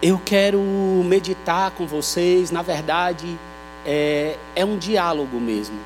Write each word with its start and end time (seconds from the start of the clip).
eu 0.00 0.20
quero 0.24 0.60
meditar 1.04 1.72
com 1.72 1.86
vocês, 1.86 2.50
na 2.50 2.62
verdade, 2.62 3.38
é, 3.84 4.36
é 4.54 4.64
um 4.64 4.78
diálogo 4.78 5.40
mesmo. 5.40 5.78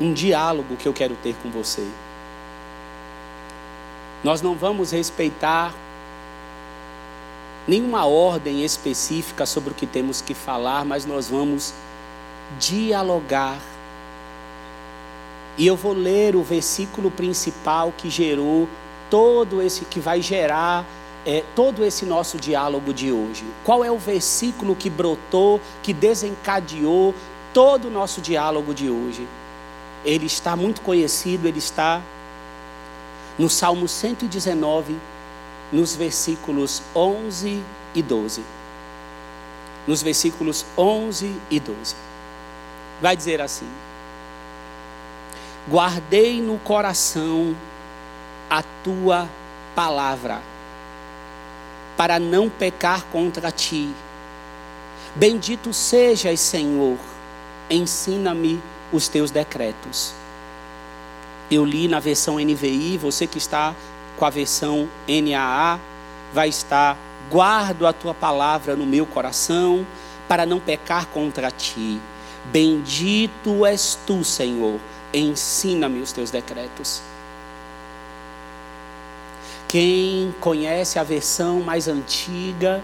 Um 0.00 0.12
diálogo 0.12 0.76
que 0.76 0.86
eu 0.86 0.92
quero 0.92 1.14
ter 1.16 1.34
com 1.42 1.50
você. 1.50 1.86
Nós 4.24 4.40
não 4.40 4.54
vamos 4.54 4.90
respeitar 4.92 5.74
nenhuma 7.66 8.06
ordem 8.06 8.64
específica 8.64 9.44
sobre 9.44 9.72
o 9.72 9.74
que 9.74 9.86
temos 9.86 10.22
que 10.22 10.32
falar, 10.32 10.84
mas 10.84 11.04
nós 11.04 11.28
vamos 11.28 11.74
dialogar. 12.58 13.58
E 15.58 15.66
eu 15.66 15.76
vou 15.76 15.92
ler 15.92 16.34
o 16.34 16.42
versículo 16.42 17.10
principal 17.10 17.92
que 17.94 18.08
gerou 18.08 18.66
todo 19.10 19.60
esse, 19.60 19.84
que 19.84 20.00
vai 20.00 20.22
gerar 20.22 20.86
é, 21.28 21.44
todo 21.54 21.84
esse 21.84 22.06
nosso 22.06 22.38
diálogo 22.38 22.94
de 22.94 23.12
hoje. 23.12 23.44
Qual 23.62 23.84
é 23.84 23.90
o 23.90 23.98
versículo 23.98 24.74
que 24.74 24.88
brotou, 24.88 25.60
que 25.82 25.92
desencadeou 25.92 27.14
todo 27.52 27.88
o 27.88 27.90
nosso 27.90 28.22
diálogo 28.22 28.72
de 28.72 28.88
hoje? 28.88 29.28
Ele 30.06 30.24
está 30.24 30.56
muito 30.56 30.80
conhecido, 30.80 31.46
ele 31.46 31.58
está 31.58 32.00
no 33.38 33.50
Salmo 33.50 33.86
119, 33.86 34.96
nos 35.70 35.94
versículos 35.94 36.80
11 36.96 37.62
e 37.94 38.02
12. 38.02 38.42
Nos 39.86 40.02
versículos 40.02 40.64
11 40.78 41.36
e 41.50 41.60
12. 41.60 41.94
Vai 43.02 43.14
dizer 43.14 43.42
assim: 43.42 43.68
Guardei 45.68 46.40
no 46.40 46.58
coração 46.60 47.54
a 48.48 48.62
tua 48.82 49.28
palavra, 49.74 50.40
para 51.98 52.20
não 52.20 52.48
pecar 52.48 53.04
contra 53.06 53.50
ti. 53.50 53.92
Bendito 55.16 55.74
sejas, 55.74 56.38
Senhor, 56.38 56.96
ensina-me 57.68 58.62
os 58.92 59.08
teus 59.08 59.32
decretos. 59.32 60.14
Eu 61.50 61.64
li 61.64 61.88
na 61.88 61.98
versão 61.98 62.36
NVI, 62.36 62.96
você 62.98 63.26
que 63.26 63.38
está 63.38 63.74
com 64.16 64.24
a 64.24 64.30
versão 64.30 64.88
NAA, 65.08 65.80
vai 66.32 66.48
estar: 66.48 66.96
guardo 67.28 67.84
a 67.84 67.92
tua 67.92 68.14
palavra 68.14 68.76
no 68.76 68.86
meu 68.86 69.04
coração, 69.04 69.84
para 70.28 70.46
não 70.46 70.60
pecar 70.60 71.06
contra 71.06 71.50
ti. 71.50 72.00
Bendito 72.44 73.66
és 73.66 73.98
tu, 74.06 74.22
Senhor, 74.22 74.78
ensina-me 75.12 76.00
os 76.00 76.12
teus 76.12 76.30
decretos. 76.30 77.02
Quem 79.68 80.34
conhece 80.40 80.98
a 80.98 81.02
versão 81.02 81.60
mais 81.60 81.88
antiga, 81.88 82.82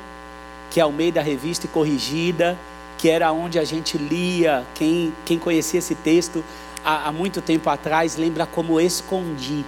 que 0.70 0.78
é 0.78 0.84
o 0.84 0.92
meio 0.92 1.10
da 1.10 1.22
revista 1.22 1.64
e 1.64 1.68
corrigida, 1.68 2.58
que 2.98 3.08
era 3.08 3.32
onde 3.32 3.58
a 3.58 3.64
gente 3.64 3.96
lia, 3.96 4.66
quem, 4.74 5.10
quem 5.24 5.38
conhecia 5.38 5.78
esse 5.78 5.94
texto 5.94 6.44
há, 6.84 7.08
há 7.08 7.12
muito 7.12 7.40
tempo 7.40 7.70
atrás, 7.70 8.16
lembra 8.16 8.44
como 8.44 8.78
escondi. 8.78 9.64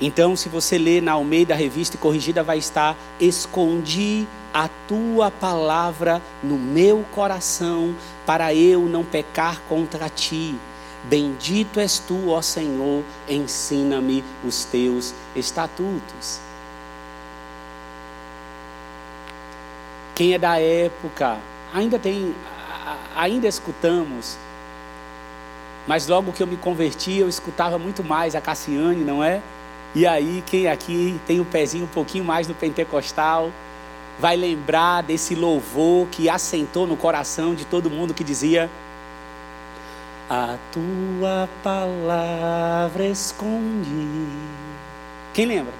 Então, 0.00 0.36
se 0.36 0.48
você 0.48 0.78
ler 0.78 1.02
na 1.02 1.12
Almeida 1.12 1.54
Revista 1.54 1.96
e 1.96 1.98
Corrigida, 1.98 2.44
vai 2.44 2.58
estar: 2.58 2.96
Escondi 3.20 4.26
a 4.54 4.68
tua 4.86 5.32
palavra 5.32 6.22
no 6.42 6.56
meu 6.56 7.04
coração, 7.12 7.94
para 8.24 8.54
eu 8.54 8.82
não 8.82 9.04
pecar 9.04 9.60
contra 9.68 10.08
ti. 10.08 10.54
Bendito 11.04 11.80
és 11.80 11.98
tu, 11.98 12.30
ó 12.30 12.40
Senhor, 12.40 13.02
ensina-me 13.28 14.22
os 14.44 14.64
teus 14.64 15.12
estatutos. 15.34 16.40
Quem 20.14 20.34
é 20.34 20.38
da 20.38 20.60
época, 20.60 21.38
ainda 21.74 21.98
tem, 21.98 22.34
ainda 23.16 23.48
escutamos, 23.48 24.36
mas 25.86 26.06
logo 26.06 26.32
que 26.32 26.42
eu 26.42 26.46
me 26.46 26.56
converti, 26.56 27.18
eu 27.18 27.28
escutava 27.28 27.78
muito 27.78 28.04
mais 28.04 28.36
a 28.36 28.40
Cassiane, 28.40 29.02
não 29.02 29.24
é? 29.24 29.42
E 29.94 30.06
aí, 30.06 30.42
quem 30.46 30.68
aqui 30.68 31.20
tem 31.26 31.40
o 31.40 31.42
um 31.42 31.44
pezinho 31.44 31.84
um 31.84 31.88
pouquinho 31.88 32.24
mais 32.24 32.46
no 32.46 32.54
pentecostal, 32.54 33.50
vai 34.18 34.36
lembrar 34.36 35.02
desse 35.02 35.34
louvor 35.34 36.06
que 36.08 36.28
assentou 36.28 36.86
no 36.86 36.96
coração 36.96 37.54
de 37.54 37.64
todo 37.64 37.90
mundo 37.90 38.14
que 38.14 38.22
dizia: 38.22 38.70
A 40.34 40.56
tua 40.72 41.46
palavra 41.62 43.04
escondi. 43.04 44.26
Quem 45.34 45.44
lembra? 45.44 45.74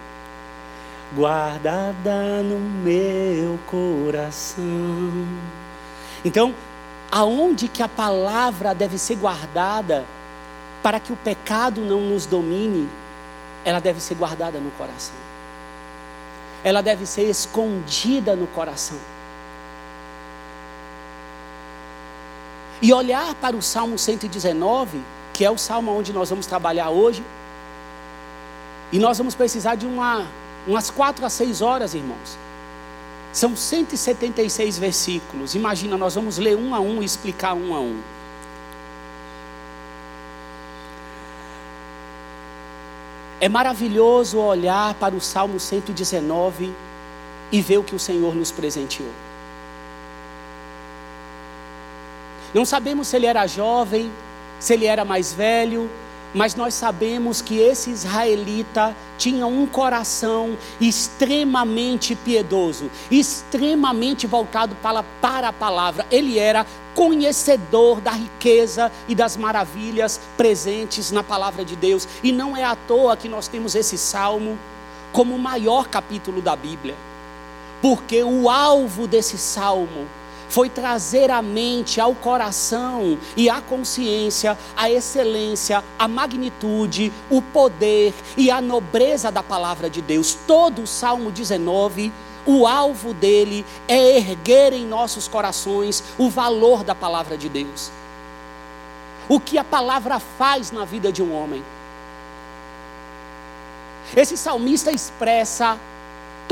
Guardada 1.16 2.42
no 2.42 2.58
meu 2.58 3.58
coração. 3.66 5.26
Então, 6.22 6.54
aonde 7.10 7.66
que 7.66 7.82
a 7.82 7.88
palavra 7.88 8.74
deve 8.74 8.98
ser 8.98 9.16
guardada 9.16 10.04
para 10.82 11.00
que 11.00 11.14
o 11.14 11.16
pecado 11.16 11.80
não 11.80 12.02
nos 12.02 12.26
domine? 12.26 12.90
ela 13.64 13.80
deve 13.80 14.00
ser 14.00 14.14
guardada 14.14 14.58
no 14.58 14.70
coração. 14.72 15.14
Ela 16.64 16.82
deve 16.82 17.06
ser 17.06 17.22
escondida 17.22 18.36
no 18.36 18.46
coração. 18.48 18.98
E 22.82 22.92
olhar 22.92 23.32
para 23.36 23.56
o 23.56 23.62
Salmo 23.62 23.96
119, 23.96 25.00
que 25.32 25.44
é 25.44 25.50
o 25.50 25.56
salmo 25.56 25.96
onde 25.96 26.12
nós 26.12 26.30
vamos 26.30 26.46
trabalhar 26.46 26.90
hoje. 26.90 27.22
E 28.90 28.98
nós 28.98 29.16
vamos 29.18 29.36
precisar 29.36 29.76
de 29.76 29.86
uma, 29.86 30.26
umas 30.66 30.90
quatro 30.90 31.24
a 31.24 31.30
seis 31.30 31.62
horas, 31.62 31.94
irmãos. 31.94 32.36
São 33.32 33.54
176 33.54 34.78
versículos. 34.78 35.54
Imagina, 35.54 35.96
nós 35.96 36.16
vamos 36.16 36.38
ler 36.38 36.56
um 36.56 36.74
a 36.74 36.80
um 36.80 37.00
e 37.00 37.04
explicar 37.04 37.54
um 37.54 37.72
a 37.72 37.78
um. 37.78 38.00
É 43.40 43.48
maravilhoso 43.48 44.38
olhar 44.38 44.94
para 44.94 45.14
o 45.14 45.20
Salmo 45.20 45.60
119 45.60 46.72
e 47.52 47.62
ver 47.62 47.78
o 47.78 47.84
que 47.84 47.94
o 47.94 47.98
Senhor 47.98 48.34
nos 48.34 48.50
presenteou. 48.50 49.10
Não 52.54 52.64
sabemos 52.64 53.08
se 53.08 53.16
ele 53.16 53.26
era 53.26 53.46
jovem, 53.46 54.10
se 54.58 54.74
ele 54.74 54.86
era 54.86 55.04
mais 55.04 55.32
velho, 55.32 55.90
mas 56.34 56.54
nós 56.54 56.74
sabemos 56.74 57.42
que 57.42 57.58
esse 57.58 57.90
israelita 57.90 58.96
tinha 59.18 59.46
um 59.46 59.66
coração 59.66 60.56
extremamente 60.80 62.14
piedoso, 62.14 62.90
extremamente 63.10 64.26
voltado 64.26 64.74
para, 64.76 65.02
para 65.20 65.48
a 65.48 65.52
palavra. 65.52 66.06
Ele 66.10 66.38
era 66.38 66.66
conhecedor 66.94 68.00
da 68.00 68.12
riqueza 68.12 68.90
e 69.08 69.14
das 69.14 69.36
maravilhas 69.36 70.20
presentes 70.36 71.10
na 71.10 71.22
palavra 71.22 71.64
de 71.64 71.76
Deus. 71.76 72.08
E 72.22 72.32
não 72.32 72.56
é 72.56 72.64
à 72.64 72.74
toa 72.74 73.16
que 73.16 73.28
nós 73.28 73.48
temos 73.48 73.74
esse 73.74 73.98
salmo 73.98 74.58
como 75.12 75.34
o 75.34 75.38
maior 75.38 75.88
capítulo 75.88 76.40
da 76.40 76.56
Bíblia, 76.56 76.94
porque 77.82 78.22
o 78.22 78.48
alvo 78.48 79.06
desse 79.06 79.36
salmo 79.36 80.06
foi 80.52 80.68
trazer 80.68 81.30
à 81.30 81.40
mente, 81.40 81.98
ao 81.98 82.14
coração 82.14 83.18
e 83.34 83.48
à 83.48 83.62
consciência 83.62 84.58
a 84.76 84.90
excelência, 84.90 85.82
a 85.98 86.06
magnitude, 86.06 87.10
o 87.30 87.40
poder 87.40 88.12
e 88.36 88.50
a 88.50 88.60
nobreza 88.60 89.32
da 89.32 89.42
palavra 89.42 89.88
de 89.88 90.02
Deus. 90.02 90.36
Todo 90.46 90.82
o 90.82 90.86
Salmo 90.86 91.32
19 91.32 92.12
o 92.44 92.66
alvo 92.66 93.14
dele 93.14 93.64
é 93.88 94.18
erguer 94.18 94.74
em 94.74 94.84
nossos 94.84 95.26
corações 95.26 96.04
o 96.18 96.28
valor 96.28 96.84
da 96.84 96.94
palavra 96.94 97.38
de 97.38 97.48
Deus. 97.48 97.90
O 99.28 99.40
que 99.40 99.56
a 99.56 99.64
palavra 99.64 100.18
faz 100.18 100.70
na 100.70 100.84
vida 100.84 101.10
de 101.10 101.22
um 101.22 101.32
homem. 101.34 101.64
Esse 104.14 104.36
salmista 104.36 104.90
expressa 104.90 105.78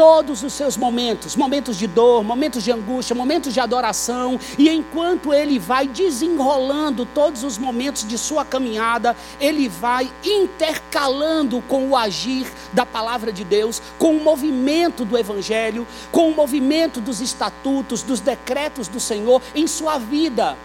todos 0.00 0.42
os 0.42 0.54
seus 0.54 0.78
momentos, 0.78 1.36
momentos 1.36 1.76
de 1.76 1.86
dor, 1.86 2.24
momentos 2.24 2.64
de 2.64 2.72
angústia, 2.72 3.14
momentos 3.14 3.52
de 3.52 3.60
adoração, 3.60 4.41
e 4.56 4.70
enquanto 4.70 5.34
ele 5.34 5.58
vai 5.58 5.86
desenrolando 5.86 7.04
todos 7.04 7.44
os 7.44 7.58
momentos 7.58 8.08
de 8.08 8.16
sua 8.16 8.42
caminhada, 8.42 9.14
ele 9.38 9.68
vai 9.68 10.10
intercalando 10.24 11.62
com 11.68 11.91
o 11.91 11.94
agir 11.94 12.50
da 12.72 12.86
palavra 12.86 13.30
de 13.30 13.44
Deus, 13.44 13.82
com 13.98 14.16
o 14.16 14.24
movimento 14.24 15.04
do 15.04 15.18
evangelho, 15.18 15.86
com 16.10 16.30
o 16.30 16.34
movimento 16.34 16.98
dos 16.98 17.20
estatutos, 17.20 18.03
dos 18.03 18.20
decretos 18.20 18.88
do 18.88 18.98
Senhor 18.98 19.42
em 19.54 19.66
sua 19.66 19.98
vida. 19.98 20.56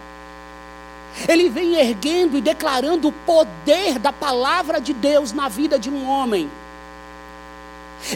Ele 1.28 1.50
vem 1.50 1.74
erguendo 1.74 2.38
e 2.38 2.40
declarando 2.40 3.08
o 3.08 3.12
poder 3.12 3.98
da 3.98 4.14
palavra 4.14 4.80
de 4.80 4.94
Deus 4.94 5.30
na 5.32 5.46
vida 5.46 5.78
de 5.78 5.90
um 5.90 6.08
homem. 6.08 6.50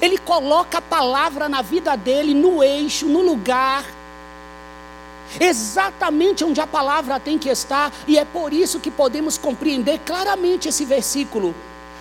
Ele 0.00 0.18
coloca 0.18 0.78
a 0.78 0.82
palavra 0.82 1.48
na 1.48 1.62
vida 1.62 1.96
dele, 1.96 2.34
no 2.34 2.62
eixo, 2.62 3.06
no 3.06 3.22
lugar, 3.22 3.84
exatamente 5.38 6.44
onde 6.44 6.60
a 6.60 6.66
palavra 6.66 7.20
tem 7.20 7.38
que 7.38 7.48
estar, 7.48 7.92
e 8.06 8.18
é 8.18 8.24
por 8.24 8.52
isso 8.52 8.80
que 8.80 8.90
podemos 8.90 9.38
compreender 9.38 10.00
claramente 10.00 10.68
esse 10.68 10.84
versículo. 10.84 11.54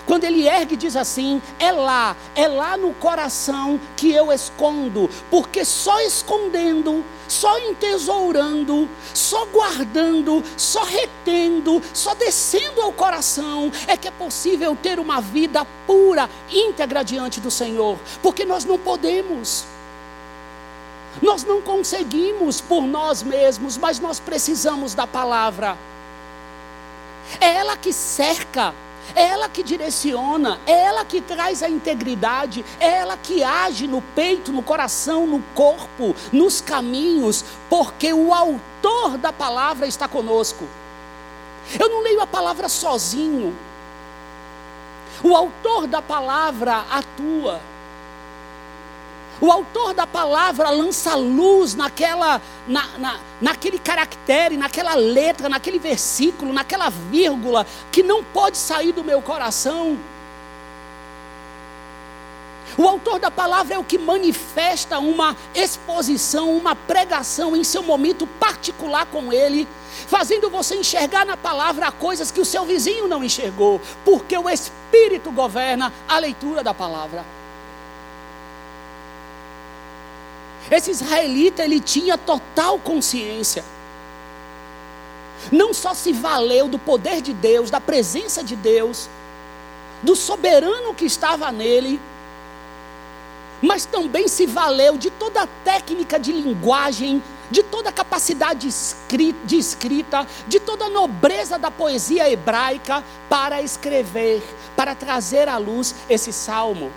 Quando 0.09 0.23
ele 0.23 0.47
ergue, 0.47 0.75
diz 0.75 0.95
assim: 0.95 1.39
é 1.59 1.71
lá, 1.71 2.17
é 2.33 2.47
lá 2.47 2.75
no 2.75 2.95
coração 2.95 3.79
que 3.95 4.11
eu 4.11 4.31
escondo, 4.33 5.07
porque 5.29 5.63
só 5.63 6.01
escondendo, 6.01 7.05
só 7.27 7.59
entesourando, 7.59 8.89
só 9.13 9.45
guardando, 9.45 10.43
só 10.57 10.83
retendo, 10.83 11.79
só 11.93 12.15
descendo 12.15 12.81
ao 12.81 12.91
coração, 12.91 13.71
é 13.85 13.95
que 13.95 14.07
é 14.07 14.11
possível 14.11 14.75
ter 14.75 14.99
uma 14.99 15.21
vida 15.21 15.63
pura, 15.85 16.27
íntegra 16.51 17.03
diante 17.03 17.39
do 17.39 17.51
Senhor, 17.51 17.95
porque 18.23 18.43
nós 18.43 18.65
não 18.65 18.79
podemos. 18.79 19.65
Nós 21.21 21.43
não 21.43 21.61
conseguimos 21.61 22.59
por 22.59 22.81
nós 22.81 23.21
mesmos, 23.21 23.77
mas 23.77 23.99
nós 23.99 24.19
precisamos 24.19 24.95
da 24.95 25.05
palavra. 25.05 25.77
É 27.39 27.57
ela 27.57 27.77
que 27.77 27.93
cerca 27.93 28.73
é 29.15 29.27
ela 29.27 29.49
que 29.49 29.63
direciona, 29.63 30.59
é 30.65 30.71
ela 30.71 31.03
que 31.05 31.21
traz 31.21 31.63
a 31.63 31.69
integridade, 31.69 32.63
é 32.79 32.97
ela 32.97 33.17
que 33.17 33.43
age 33.43 33.87
no 33.87 34.01
peito, 34.01 34.51
no 34.51 34.61
coração, 34.61 35.25
no 35.25 35.41
corpo, 35.55 36.15
nos 36.31 36.61
caminhos, 36.61 37.43
porque 37.69 38.13
o 38.13 38.33
autor 38.33 39.17
da 39.17 39.31
palavra 39.31 39.87
está 39.87 40.07
conosco. 40.07 40.67
Eu 41.79 41.89
não 41.89 42.01
leio 42.01 42.21
a 42.21 42.27
palavra 42.27 42.67
sozinho. 42.67 43.55
O 45.23 45.35
autor 45.35 45.85
da 45.85 46.01
palavra 46.01 46.85
atua. 46.89 47.59
O 49.41 49.49
autor 49.49 49.93
da 49.93 50.05
palavra 50.05 50.69
lança 50.69 51.15
luz 51.15 51.73
naquela, 51.73 52.41
na, 52.67 52.85
na, 52.97 53.19
naquele 53.39 53.79
caractere, 53.79 54.57
naquela 54.57 54.95
letra, 54.95 55.47
naquele 55.47 55.79
versículo, 55.79 56.51
naquela 56.51 56.89
vírgula 56.89 57.65
que 57.89 58.03
não 58.03 58.21
pode 58.21 58.57
sair 58.57 58.91
do 58.91 59.03
meu 59.03 59.21
coração. 59.21 59.97
O 62.77 62.87
autor 62.87 63.19
da 63.19 63.31
palavra 63.31 63.75
é 63.75 63.79
o 63.79 63.83
que 63.83 63.97
manifesta 63.97 64.99
uma 64.99 65.35
exposição, 65.55 66.55
uma 66.55 66.75
pregação 66.75 67.55
em 67.55 67.63
seu 67.63 67.81
momento 67.81 68.27
particular 68.27 69.05
com 69.05 69.31
ele, 69.31 69.67
fazendo 70.07 70.49
você 70.49 70.75
enxergar 70.75 71.25
na 71.25 71.37
palavra 71.37 71.91
coisas 71.91 72.29
que 72.29 72.41
o 72.41 72.45
seu 72.45 72.65
vizinho 72.65 73.07
não 73.07 73.23
enxergou, 73.23 73.81
porque 74.03 74.37
o 74.37 74.49
Espírito 74.49 75.31
governa 75.31 75.93
a 76.07 76.19
leitura 76.19 76.61
da 76.61 76.73
palavra. 76.73 77.38
Esse 80.69 80.91
israelita, 80.91 81.63
ele 81.63 81.79
tinha 81.79 82.17
total 82.17 82.77
consciência. 82.79 83.63
Não 85.51 85.73
só 85.73 85.93
se 85.93 86.11
valeu 86.11 86.67
do 86.67 86.77
poder 86.77 87.21
de 87.21 87.33
Deus, 87.33 87.71
da 87.71 87.79
presença 87.79 88.43
de 88.43 88.55
Deus, 88.55 89.09
do 90.03 90.15
soberano 90.15 90.93
que 90.93 91.05
estava 91.05 91.51
nele, 91.51 91.99
mas 93.61 93.85
também 93.85 94.27
se 94.27 94.45
valeu 94.45 94.97
de 94.97 95.09
toda 95.09 95.43
a 95.43 95.47
técnica 95.63 96.19
de 96.19 96.31
linguagem, 96.31 97.21
de 97.49 97.63
toda 97.63 97.89
a 97.89 97.93
capacidade 97.93 98.69
de 99.43 99.57
escrita, 99.57 100.27
de 100.47 100.59
toda 100.59 100.85
a 100.85 100.89
nobreza 100.89 101.57
da 101.57 101.71
poesia 101.71 102.29
hebraica 102.29 103.03
para 103.27 103.61
escrever, 103.61 104.43
para 104.75 104.93
trazer 104.93 105.49
à 105.49 105.57
luz 105.57 105.95
esse 106.09 106.31
salmo. 106.31 106.91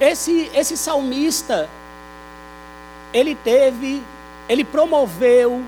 Esse, 0.00 0.50
esse 0.54 0.76
salmista, 0.76 1.68
ele 3.12 3.34
teve, 3.34 4.02
ele 4.48 4.64
promoveu 4.64 5.64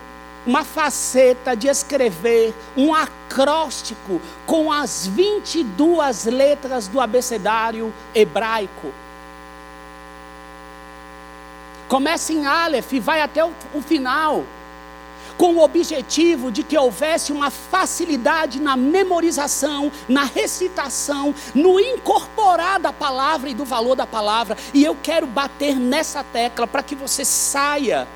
uma 0.46 0.64
faceta 0.64 1.54
de 1.54 1.69
escrever 1.69 2.54
um 2.76 2.94
acróstico 2.94 4.20
com 4.46 4.72
as 4.72 5.06
22 5.06 6.25
letras 6.26 6.88
do 6.88 7.00
abecedário 7.00 7.92
hebraico. 8.14 8.92
Começa 11.88 12.32
em 12.32 12.46
Aleph 12.46 12.92
e 12.92 13.00
vai 13.00 13.22
até 13.22 13.44
o, 13.44 13.52
o 13.75 13.80
final 13.80 14.44
com 15.38 15.55
o 15.55 15.62
objetivo 15.62 16.50
de 16.50 16.64
que 16.64 16.76
houvesse 16.76 17.32
uma 17.32 17.49
facilidade 17.49 18.61
na 18.61 18.76
memorização, 18.76 19.90
na 20.08 20.25
recitação, 20.25 21.32
no 21.55 21.79
incorporar 21.79 22.81
da 22.81 22.93
palavra 22.93 23.49
e 23.49 23.55
do 23.55 23.64
valor 23.64 23.94
da 23.94 24.06
palavra. 24.06 24.58
E 24.75 24.85
eu 24.85 24.96
quero 25.00 25.26
bater 25.29 25.76
nessa 25.76 26.25
tecla 26.25 26.67
para 26.67 26.82
que 26.82 26.96
você 26.96 27.25
saia. 27.25 28.08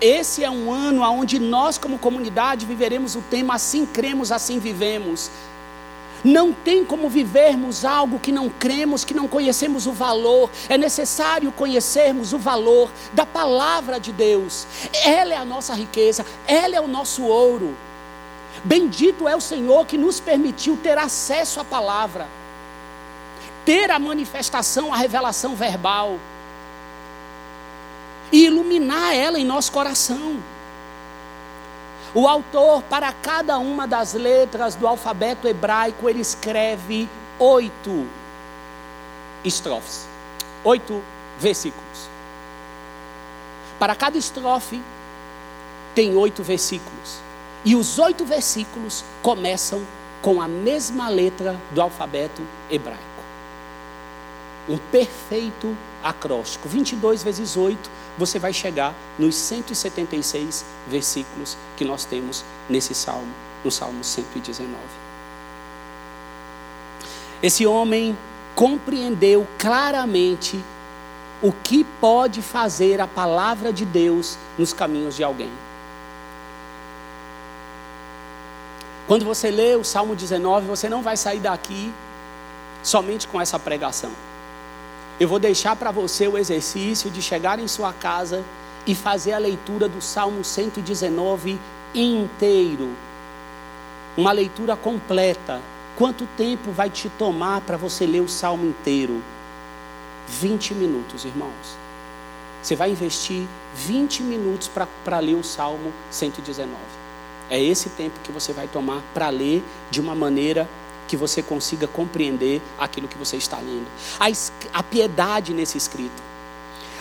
Esse 0.00 0.44
é 0.44 0.50
um 0.50 0.70
ano 0.70 1.02
onde 1.02 1.40
nós, 1.40 1.78
como 1.78 1.98
comunidade, 1.98 2.66
viveremos 2.66 3.16
o 3.16 3.22
tema 3.22 3.54
Assim 3.54 3.84
cremos, 3.84 4.30
assim 4.30 4.58
vivemos. 4.60 5.30
Não 6.24 6.52
tem 6.52 6.84
como 6.84 7.08
vivermos 7.08 7.84
algo 7.84 8.18
que 8.18 8.32
não 8.32 8.48
cremos, 8.48 9.04
que 9.04 9.14
não 9.14 9.28
conhecemos 9.28 9.86
o 9.86 9.92
valor. 9.92 10.50
É 10.68 10.76
necessário 10.76 11.52
conhecermos 11.52 12.32
o 12.32 12.38
valor 12.38 12.90
da 13.12 13.24
palavra 13.24 14.00
de 14.00 14.12
Deus. 14.12 14.66
Ela 15.04 15.34
é 15.34 15.36
a 15.36 15.44
nossa 15.44 15.74
riqueza, 15.74 16.24
ela 16.46 16.74
é 16.74 16.80
o 16.80 16.88
nosso 16.88 17.22
ouro. 17.24 17.76
Bendito 18.64 19.28
é 19.28 19.36
o 19.36 19.40
Senhor 19.40 19.86
que 19.86 19.96
nos 19.96 20.18
permitiu 20.18 20.76
ter 20.76 20.98
acesso 20.98 21.60
à 21.60 21.64
palavra, 21.64 22.26
ter 23.64 23.90
a 23.90 23.98
manifestação, 23.98 24.92
a 24.92 24.96
revelação 24.96 25.54
verbal 25.54 26.18
e 28.32 28.46
iluminar 28.46 29.14
ela 29.14 29.38
em 29.38 29.44
nosso 29.44 29.70
coração. 29.72 30.36
O 32.14 32.26
autor, 32.26 32.82
para 32.84 33.12
cada 33.12 33.58
uma 33.58 33.86
das 33.86 34.14
letras 34.14 34.74
do 34.74 34.86
alfabeto 34.86 35.46
hebraico, 35.46 36.08
ele 36.08 36.20
escreve 36.20 37.08
oito 37.38 38.06
estrofes, 39.44 40.08
oito 40.64 41.02
versículos. 41.38 42.08
Para 43.78 43.94
cada 43.94 44.16
estrofe, 44.16 44.82
tem 45.94 46.16
oito 46.16 46.42
versículos. 46.42 47.18
E 47.64 47.76
os 47.76 47.98
oito 47.98 48.24
versículos 48.24 49.04
começam 49.22 49.82
com 50.22 50.40
a 50.40 50.48
mesma 50.48 51.08
letra 51.08 51.60
do 51.72 51.82
alfabeto 51.82 52.42
hebraico. 52.70 53.07
Um 54.68 54.76
perfeito 54.76 55.76
acróstico. 56.02 56.68
22 56.68 57.22
vezes 57.22 57.56
8 57.56 57.90
você 58.18 58.38
vai 58.38 58.52
chegar 58.52 58.94
nos 59.18 59.34
176 59.36 60.64
versículos 60.86 61.56
que 61.76 61.84
nós 61.84 62.04
temos 62.04 62.44
nesse 62.68 62.94
salmo, 62.94 63.32
no 63.64 63.70
Salmo 63.70 64.02
119. 64.02 64.76
Esse 67.42 67.66
homem 67.66 68.18
compreendeu 68.54 69.46
claramente 69.56 70.62
o 71.40 71.52
que 71.52 71.84
pode 71.84 72.42
fazer 72.42 73.00
a 73.00 73.06
palavra 73.06 73.72
de 73.72 73.84
Deus 73.84 74.36
nos 74.58 74.72
caminhos 74.72 75.14
de 75.14 75.22
alguém. 75.22 75.50
Quando 79.06 79.24
você 79.24 79.50
lê 79.50 79.76
o 79.76 79.84
Salmo 79.84 80.16
19, 80.16 80.66
você 80.66 80.88
não 80.88 81.00
vai 81.00 81.16
sair 81.16 81.38
daqui 81.38 81.94
somente 82.82 83.28
com 83.28 83.40
essa 83.40 83.58
pregação. 83.58 84.10
Eu 85.20 85.26
vou 85.26 85.40
deixar 85.40 85.74
para 85.74 85.90
você 85.90 86.28
o 86.28 86.38
exercício 86.38 87.10
de 87.10 87.20
chegar 87.20 87.58
em 87.58 87.66
sua 87.66 87.92
casa 87.92 88.44
e 88.86 88.94
fazer 88.94 89.32
a 89.32 89.38
leitura 89.38 89.88
do 89.88 90.00
Salmo 90.00 90.44
119 90.44 91.58
inteiro. 91.92 92.90
Uma 94.16 94.30
leitura 94.30 94.76
completa. 94.76 95.60
Quanto 95.96 96.24
tempo 96.36 96.70
vai 96.70 96.88
te 96.88 97.08
tomar 97.08 97.60
para 97.62 97.76
você 97.76 98.06
ler 98.06 98.20
o 98.20 98.28
salmo 98.28 98.64
inteiro? 98.64 99.20
20 100.28 100.74
minutos, 100.74 101.24
irmãos. 101.24 101.76
Você 102.62 102.76
vai 102.76 102.92
investir 102.92 103.48
20 103.74 104.22
minutos 104.22 104.70
para 105.04 105.18
ler 105.18 105.34
o 105.34 105.42
salmo 105.42 105.92
119. 106.12 106.76
É 107.50 107.60
esse 107.60 107.88
tempo 107.90 108.20
que 108.22 108.30
você 108.30 108.52
vai 108.52 108.68
tomar 108.68 109.02
para 109.12 109.28
ler 109.30 109.64
de 109.90 110.00
uma 110.00 110.14
maneira 110.14 110.68
que 111.08 111.16
você 111.16 111.42
consiga 111.42 111.88
compreender 111.88 112.62
aquilo 112.78 113.08
que 113.08 113.18
você 113.18 113.36
está 113.36 113.56
lendo. 113.56 113.88
A, 114.20 114.26
a 114.78 114.82
piedade 114.82 115.54
nesse 115.54 115.76
escrito, 115.76 116.22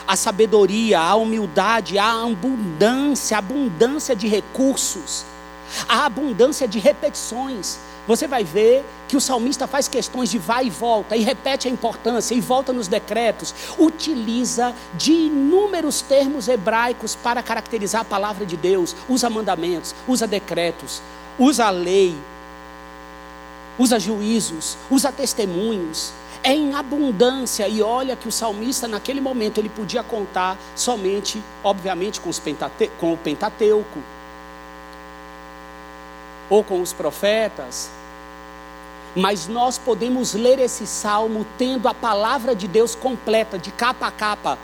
a 0.07 0.15
sabedoria, 0.15 0.99
a 0.99 1.15
humildade, 1.15 1.99
a 1.99 2.23
abundância, 2.23 3.35
a 3.35 3.39
abundância 3.39 4.15
de 4.15 4.27
recursos, 4.27 5.25
a 5.87 6.05
abundância 6.05 6.67
de 6.67 6.79
repetições. 6.79 7.77
Você 8.07 8.25
vai 8.25 8.41
ver 8.41 8.85
que 9.09 9.17
o 9.17 9.21
salmista 9.21 9.67
faz 9.67 9.89
questões 9.89 10.31
de 10.31 10.37
vai 10.37 10.67
e 10.67 10.69
volta, 10.69 11.17
e 11.17 11.23
repete 11.23 11.67
a 11.67 11.71
importância, 11.71 12.33
e 12.33 12.39
volta 12.39 12.71
nos 12.71 12.87
decretos, 12.87 13.53
utiliza 13.77 14.73
de 14.93 15.11
inúmeros 15.11 16.01
termos 16.01 16.47
hebraicos 16.47 17.15
para 17.15 17.43
caracterizar 17.43 18.01
a 18.01 18.05
palavra 18.05 18.45
de 18.45 18.55
Deus, 18.55 18.95
usa 19.09 19.29
mandamentos, 19.29 19.93
usa 20.07 20.25
decretos, 20.25 21.01
usa 21.37 21.65
a 21.65 21.69
lei, 21.69 22.15
usa 23.77 23.99
juízos, 23.99 24.77
usa 24.89 25.11
testemunhos, 25.11 26.13
é 26.43 26.53
em 26.53 26.73
abundância. 26.73 27.67
E 27.67 27.81
olha 27.81 28.15
que 28.15 28.27
o 28.27 28.31
salmista, 28.31 28.87
naquele 28.87 29.21
momento, 29.21 29.59
ele 29.59 29.69
podia 29.69 30.03
contar 30.03 30.57
somente, 30.75 31.43
obviamente, 31.63 32.19
com, 32.21 32.31
pentate 32.31 32.91
com 32.99 33.13
o 33.13 33.17
Pentateuco. 33.17 33.99
ou 36.49 36.63
com 36.63 36.81
os 36.81 36.93
profetas, 36.93 37.89
mas 39.15 39.47
nós 39.47 39.77
podemos 39.77 40.33
ler 40.33 40.59
esse 40.59 40.85
salmo 40.85 41.45
tendo 41.57 41.87
a 41.87 41.93
palavra 41.93 42.55
de 42.55 42.67
Deus 42.67 42.95
completa, 42.95 43.57
de 43.57 43.71
capa 43.71 44.07
a 44.07 44.11
capa. 44.11 44.57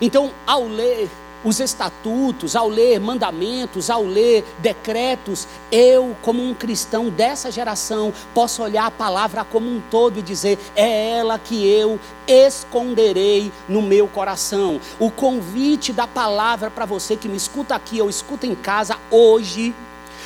Então, 0.00 0.30
ao 0.46 0.66
ler 0.66 1.08
os 1.44 1.60
estatutos, 1.60 2.54
ao 2.54 2.68
ler 2.68 3.00
mandamentos, 3.00 3.90
ao 3.90 4.04
ler 4.04 4.44
decretos, 4.58 5.46
eu, 5.70 6.16
como 6.22 6.42
um 6.42 6.54
cristão 6.54 7.08
dessa 7.08 7.50
geração, 7.50 8.12
posso 8.34 8.62
olhar 8.62 8.86
a 8.86 8.90
palavra 8.90 9.44
como 9.44 9.68
um 9.68 9.80
todo 9.90 10.18
e 10.18 10.22
dizer: 10.22 10.58
é 10.76 11.10
ela 11.10 11.38
que 11.38 11.66
eu 11.66 11.98
esconderei 12.26 13.52
no 13.68 13.82
meu 13.82 14.06
coração. 14.06 14.80
O 14.98 15.10
convite 15.10 15.92
da 15.92 16.06
palavra 16.06 16.70
para 16.70 16.86
você 16.86 17.16
que 17.16 17.28
me 17.28 17.36
escuta 17.36 17.74
aqui 17.74 18.00
ou 18.00 18.08
escuta 18.08 18.46
em 18.46 18.54
casa 18.54 18.96
hoje, 19.10 19.74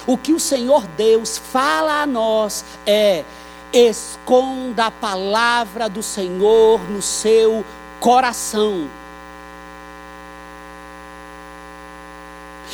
o 0.07 0.17
que 0.17 0.33
o 0.33 0.41
Senhor 0.41 0.87
Deus 0.97 1.39
fala 1.39 2.03
a 2.03 2.07
nós 2.07 2.65
é: 2.87 3.25
esconda 3.73 4.87
a 4.87 4.91
palavra 4.91 5.89
do 5.89 6.03
Senhor 6.03 6.81
no 6.91 7.03
seu 7.03 7.65
coração. 8.01 8.89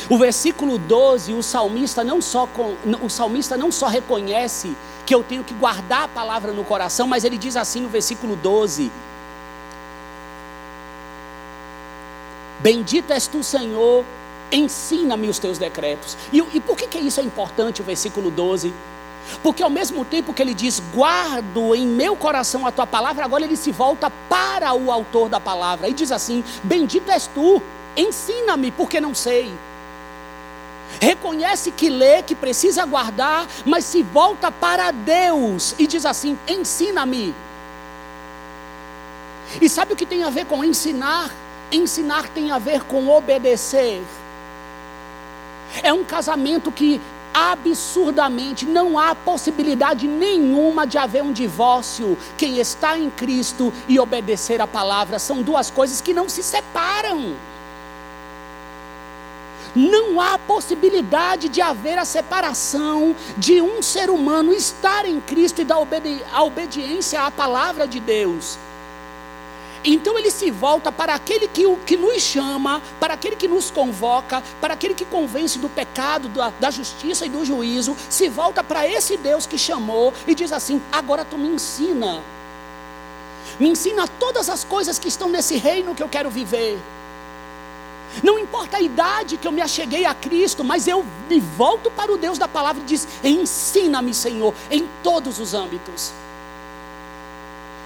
O 0.09 0.17
versículo 0.17 0.77
12, 0.77 1.33
o 1.33 1.43
salmista 1.43 2.03
não 2.03 2.21
só 2.21 2.47
o 3.01 3.09
salmista 3.09 3.55
não 3.55 3.71
só 3.71 3.87
reconhece 3.87 4.75
que 5.05 5.13
eu 5.13 5.23
tenho 5.23 5.43
que 5.43 5.53
guardar 5.53 6.03
a 6.03 6.07
palavra 6.07 6.51
no 6.51 6.63
coração, 6.63 7.07
mas 7.07 7.23
ele 7.23 7.37
diz 7.37 7.55
assim 7.55 7.81
no 7.81 7.89
versículo 7.89 8.35
12: 8.35 8.91
Bendito 12.59 13.11
és 13.11 13.27
tu, 13.27 13.43
Senhor, 13.43 14.05
ensina-me 14.51 15.27
os 15.27 15.39
teus 15.39 15.57
decretos. 15.57 16.17
E, 16.31 16.37
e 16.53 16.59
por 16.59 16.77
que, 16.77 16.87
que 16.87 16.97
isso 16.97 17.19
é 17.19 17.23
importante, 17.23 17.81
o 17.81 17.83
versículo 17.83 18.31
12? 18.31 18.73
Porque 19.41 19.63
ao 19.63 19.69
mesmo 19.69 20.03
tempo 20.03 20.33
que 20.33 20.41
ele 20.41 20.53
diz, 20.53 20.81
guardo 20.93 21.75
em 21.75 21.87
meu 21.87 22.15
coração 22.15 22.65
a 22.67 22.71
tua 22.71 22.85
palavra, 22.85 23.23
agora 23.23 23.43
ele 23.43 23.55
se 23.55 23.71
volta 23.71 24.09
para 24.29 24.73
o 24.73 24.91
autor 24.91 25.29
da 25.29 25.39
palavra 25.39 25.87
e 25.87 25.93
diz 25.93 26.11
assim: 26.11 26.43
Bendito 26.63 27.09
és 27.09 27.27
tu, 27.27 27.61
ensina-me, 27.95 28.71
porque 28.71 28.99
não 28.99 29.13
sei. 29.13 29.53
Reconhece 30.99 31.71
que 31.71 31.89
lê, 31.89 32.21
que 32.21 32.35
precisa 32.35 32.85
guardar, 32.85 33.47
mas 33.65 33.85
se 33.85 34.03
volta 34.03 34.51
para 34.51 34.91
Deus 34.91 35.75
e 35.77 35.87
diz 35.87 36.05
assim: 36.05 36.37
Ensina-me. 36.47 37.35
E 39.61 39.69
sabe 39.69 39.93
o 39.93 39.95
que 39.95 40.05
tem 40.05 40.23
a 40.23 40.29
ver 40.29 40.45
com 40.45 40.63
ensinar? 40.63 41.31
Ensinar 41.71 42.29
tem 42.29 42.51
a 42.51 42.57
ver 42.57 42.83
com 42.83 43.07
obedecer. 43.09 44.03
É 45.81 45.91
um 45.91 46.03
casamento 46.03 46.71
que 46.71 47.01
absurdamente 47.33 48.65
não 48.65 48.99
há 48.99 49.15
possibilidade 49.15 50.07
nenhuma 50.07 50.85
de 50.85 50.97
haver 50.97 51.23
um 51.23 51.33
divórcio. 51.33 52.17
Quem 52.37 52.59
está 52.59 52.97
em 52.97 53.09
Cristo 53.09 53.73
e 53.87 53.99
obedecer 53.99 54.61
a 54.61 54.67
palavra 54.67 55.17
são 55.17 55.41
duas 55.41 55.71
coisas 55.71 55.99
que 55.99 56.13
não 56.13 56.29
se 56.29 56.43
separam. 56.43 57.35
Não 59.75 60.21
há 60.21 60.37
possibilidade 60.37 61.49
de 61.49 61.61
haver 61.61 61.97
a 61.97 62.05
separação 62.05 63.15
de 63.37 63.61
um 63.61 63.81
ser 63.81 64.09
humano 64.09 64.53
estar 64.53 65.05
em 65.05 65.19
Cristo 65.19 65.61
e 65.61 65.65
dar 65.65 65.79
obedi 65.79 66.23
a 66.31 66.43
obediência 66.43 67.21
à 67.21 67.31
palavra 67.31 67.87
de 67.87 67.99
Deus. 67.99 68.57
Então 69.85 70.17
ele 70.17 70.31
se 70.31 70.49
volta 70.49 70.91
para 70.91 71.13
aquele 71.13 71.47
que, 71.47 71.63
que 71.85 71.97
nos 71.97 72.21
chama, 72.21 72.81
para 72.99 73.15
aquele 73.15 73.35
que 73.35 73.49
nos 73.49 73.69
convoca, 73.69 74.41
para 74.61 74.75
aquele 74.75 74.93
que 74.93 75.03
convence 75.03 75.59
do 75.59 75.67
pecado, 75.67 76.29
da, 76.29 76.53
da 76.57 76.71
justiça 76.71 77.25
e 77.25 77.29
do 77.29 77.43
juízo. 77.43 77.95
Se 78.09 78.29
volta 78.29 78.63
para 78.63 78.87
esse 78.87 79.17
Deus 79.17 79.45
que 79.45 79.57
chamou 79.57 80.13
e 80.25 80.33
diz 80.33 80.53
assim: 80.53 80.81
agora 80.91 81.25
tu 81.25 81.37
me 81.37 81.49
ensina. 81.49 82.23
Me 83.59 83.67
ensina 83.67 84.07
todas 84.07 84.49
as 84.49 84.63
coisas 84.63 84.97
que 84.97 85.09
estão 85.09 85.27
nesse 85.29 85.57
reino 85.57 85.93
que 85.93 86.01
eu 86.01 86.09
quero 86.09 86.29
viver. 86.29 86.79
Não 88.21 88.37
importa 88.37 88.77
a 88.77 88.81
idade 88.81 89.37
que 89.37 89.47
eu 89.47 89.51
me 89.51 89.61
acheguei 89.61 90.05
a 90.05 90.13
Cristo, 90.13 90.63
mas 90.63 90.87
eu 90.87 91.05
me 91.29 91.39
volto 91.39 91.89
para 91.89 92.11
o 92.11 92.17
Deus 92.17 92.37
da 92.37 92.47
palavra 92.47 92.81
e 92.81 92.85
diz: 92.85 93.07
ensina-me, 93.23 94.13
Senhor, 94.13 94.53
em 94.69 94.87
todos 95.01 95.39
os 95.39 95.53
âmbitos. 95.53 96.11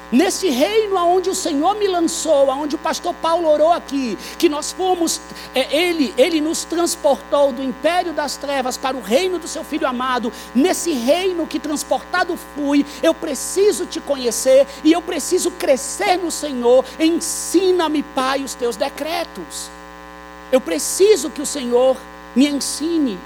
Nesse 0.10 0.50
reino 0.50 0.98
aonde 0.98 1.30
o 1.30 1.36
Senhor 1.36 1.76
me 1.76 1.86
lançou, 1.86 2.50
aonde 2.50 2.76
o 2.76 2.80
pastor 2.80 3.14
Paulo 3.14 3.50
orou 3.50 3.74
aqui, 3.74 4.18
que 4.38 4.48
nós 4.48 4.72
fomos, 4.72 5.20
é, 5.54 5.76
ele, 5.76 6.14
ele 6.18 6.40
nos 6.40 6.64
transportou 6.64 7.52
do 7.52 7.62
império 7.62 8.14
das 8.14 8.38
trevas 8.38 8.78
para 8.78 8.96
o 8.96 9.02
reino 9.02 9.38
do 9.38 9.50
seu 9.50 9.66
filho 9.66 9.86
amado. 9.86 10.32
Nesse 10.56 10.94
reino 10.94 11.46
que 11.46 11.60
transportado 11.60 12.40
fui, 12.56 12.86
eu 13.04 13.14
preciso 13.14 13.86
te 13.86 14.00
conhecer 14.00 14.66
e 14.82 14.94
eu 14.94 15.02
preciso 15.02 15.52
crescer 15.52 16.18
no 16.18 16.32
Senhor. 16.32 16.86
Ensina-me, 16.98 18.02
Pai, 18.02 18.44
os 18.44 18.54
teus 18.54 18.78
decretos. 18.78 19.70
Eu 20.52 20.62
preciso 20.62 21.30
que 21.30 21.42
o 21.42 21.46
Senhor 21.46 21.98
me 22.36 22.48
ensine. 22.48 23.20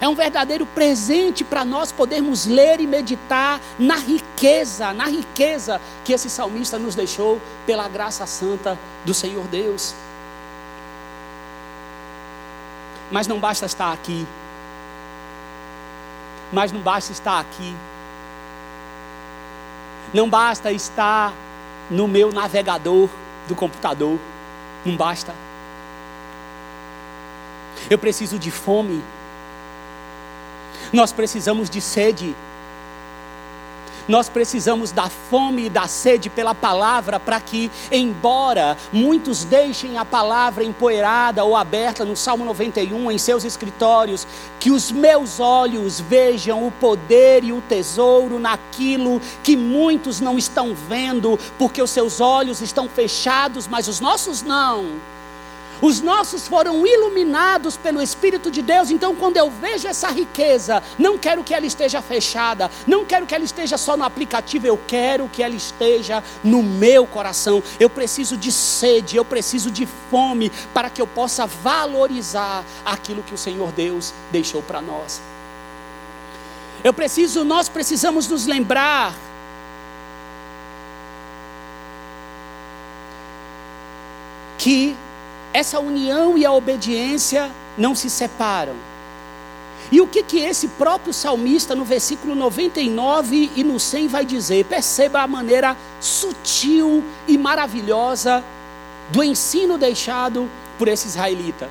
É 0.00 0.08
um 0.08 0.14
verdadeiro 0.14 0.64
presente 0.64 1.44
para 1.44 1.62
nós 1.62 1.92
podermos 1.92 2.46
ler 2.46 2.80
e 2.80 2.86
meditar 2.86 3.60
na 3.78 3.96
riqueza, 3.96 4.94
na 4.94 5.06
riqueza 5.06 5.78
que 6.04 6.14
esse 6.14 6.30
salmista 6.30 6.78
nos 6.78 6.94
deixou 6.94 7.38
pela 7.66 7.86
graça 7.86 8.26
santa 8.26 8.78
do 9.04 9.12
Senhor 9.12 9.46
Deus. 9.46 9.94
Mas 13.10 13.26
não 13.26 13.38
basta 13.38 13.66
estar 13.66 13.92
aqui. 13.92 14.26
Mas 16.50 16.72
não 16.72 16.80
basta 16.80 17.12
estar 17.12 17.38
aqui. 17.38 17.76
Não 20.14 20.30
basta 20.30 20.72
estar 20.72 21.34
no 21.90 22.08
meu 22.08 22.32
navegador 22.32 23.08
do 23.46 23.54
computador. 23.54 24.18
Não 24.84 24.96
basta. 24.96 25.34
Eu 27.88 27.98
preciso 27.98 28.38
de 28.38 28.50
fome 28.50 29.02
nós 30.92 31.12
precisamos 31.12 31.70
de 31.70 31.80
sede. 31.80 32.34
Nós 34.10 34.28
precisamos 34.28 34.90
da 34.90 35.08
fome 35.08 35.66
e 35.66 35.70
da 35.70 35.86
sede 35.86 36.28
pela 36.28 36.52
palavra 36.52 37.20
para 37.20 37.40
que, 37.40 37.70
embora 37.92 38.76
muitos 38.92 39.44
deixem 39.44 39.98
a 39.98 40.04
palavra 40.04 40.64
empoeirada 40.64 41.44
ou 41.44 41.54
aberta 41.54 42.04
no 42.04 42.16
Salmo 42.16 42.44
91 42.44 43.12
em 43.12 43.18
seus 43.18 43.44
escritórios, 43.44 44.26
que 44.58 44.72
os 44.72 44.90
meus 44.90 45.38
olhos 45.38 46.00
vejam 46.00 46.66
o 46.66 46.72
poder 46.72 47.44
e 47.44 47.52
o 47.52 47.60
tesouro 47.60 48.40
naquilo 48.40 49.20
que 49.44 49.56
muitos 49.56 50.18
não 50.18 50.36
estão 50.36 50.74
vendo, 50.74 51.38
porque 51.56 51.80
os 51.80 51.90
seus 51.90 52.20
olhos 52.20 52.60
estão 52.60 52.88
fechados, 52.88 53.68
mas 53.68 53.86
os 53.86 54.00
nossos 54.00 54.42
não. 54.42 54.98
Os 55.82 56.00
nossos 56.00 56.46
foram 56.46 56.86
iluminados 56.86 57.76
pelo 57.76 58.02
Espírito 58.02 58.50
de 58.50 58.60
Deus, 58.60 58.90
então 58.90 59.14
quando 59.14 59.36
eu 59.36 59.50
vejo 59.50 59.88
essa 59.88 60.10
riqueza, 60.10 60.82
não 60.98 61.16
quero 61.16 61.42
que 61.42 61.54
ela 61.54 61.64
esteja 61.64 62.02
fechada, 62.02 62.70
não 62.86 63.04
quero 63.04 63.26
que 63.26 63.34
ela 63.34 63.44
esteja 63.44 63.78
só 63.78 63.96
no 63.96 64.04
aplicativo, 64.04 64.66
eu 64.66 64.78
quero 64.86 65.28
que 65.28 65.42
ela 65.42 65.54
esteja 65.54 66.22
no 66.44 66.62
meu 66.62 67.06
coração. 67.06 67.62
Eu 67.78 67.88
preciso 67.88 68.36
de 68.36 68.52
sede, 68.52 69.16
eu 69.16 69.24
preciso 69.24 69.70
de 69.70 69.86
fome 70.10 70.50
para 70.74 70.90
que 70.90 71.00
eu 71.00 71.06
possa 71.06 71.46
valorizar 71.46 72.64
aquilo 72.84 73.22
que 73.22 73.34
o 73.34 73.38
Senhor 73.38 73.72
Deus 73.72 74.12
deixou 74.30 74.62
para 74.62 74.82
nós. 74.82 75.20
Eu 76.82 76.92
preciso, 76.92 77.44
nós 77.44 77.68
precisamos 77.68 78.26
nos 78.28 78.46
lembrar 78.46 79.14
que 84.56 84.96
essa 85.52 85.80
união 85.80 86.38
e 86.38 86.44
a 86.44 86.52
obediência 86.52 87.50
não 87.76 87.94
se 87.94 88.08
separam. 88.08 88.74
E 89.90 90.00
o 90.00 90.06
que 90.06 90.22
que 90.22 90.38
esse 90.38 90.68
próprio 90.68 91.12
salmista 91.12 91.74
no 91.74 91.84
versículo 91.84 92.34
99 92.34 93.50
e 93.56 93.64
no 93.64 93.80
100 93.80 94.06
vai 94.06 94.24
dizer? 94.24 94.64
Perceba 94.66 95.20
a 95.20 95.26
maneira 95.26 95.76
sutil 96.00 97.02
e 97.26 97.36
maravilhosa 97.36 98.44
do 99.10 99.22
ensino 99.22 99.76
deixado 99.76 100.48
por 100.78 100.86
esse 100.86 101.08
israelita. 101.08 101.68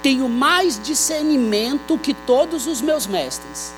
Tenho 0.00 0.28
mais 0.28 0.80
discernimento 0.80 1.98
que 1.98 2.14
todos 2.14 2.66
os 2.66 2.80
meus 2.80 3.06
mestres, 3.06 3.72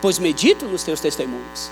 pois 0.00 0.18
medito 0.18 0.66
nos 0.66 0.84
teus 0.84 1.00
testemunhos. 1.00 1.70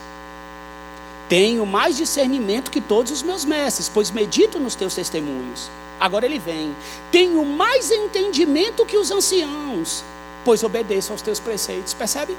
Tenho 1.28 1.66
mais 1.66 1.96
discernimento 1.96 2.70
que 2.70 2.80
todos 2.80 3.10
os 3.10 3.22
meus 3.22 3.44
mestres, 3.44 3.88
pois 3.88 4.10
medito 4.10 4.60
nos 4.60 4.74
teus 4.74 4.94
testemunhos. 4.94 5.68
Agora 5.98 6.24
ele 6.24 6.38
vem. 6.38 6.74
Tenho 7.10 7.44
mais 7.44 7.90
entendimento 7.90 8.86
que 8.86 8.96
os 8.96 9.10
anciãos, 9.10 10.04
pois 10.44 10.62
obedeço 10.62 11.12
aos 11.12 11.22
teus 11.22 11.40
preceitos. 11.40 11.94
Percebe? 11.94 12.36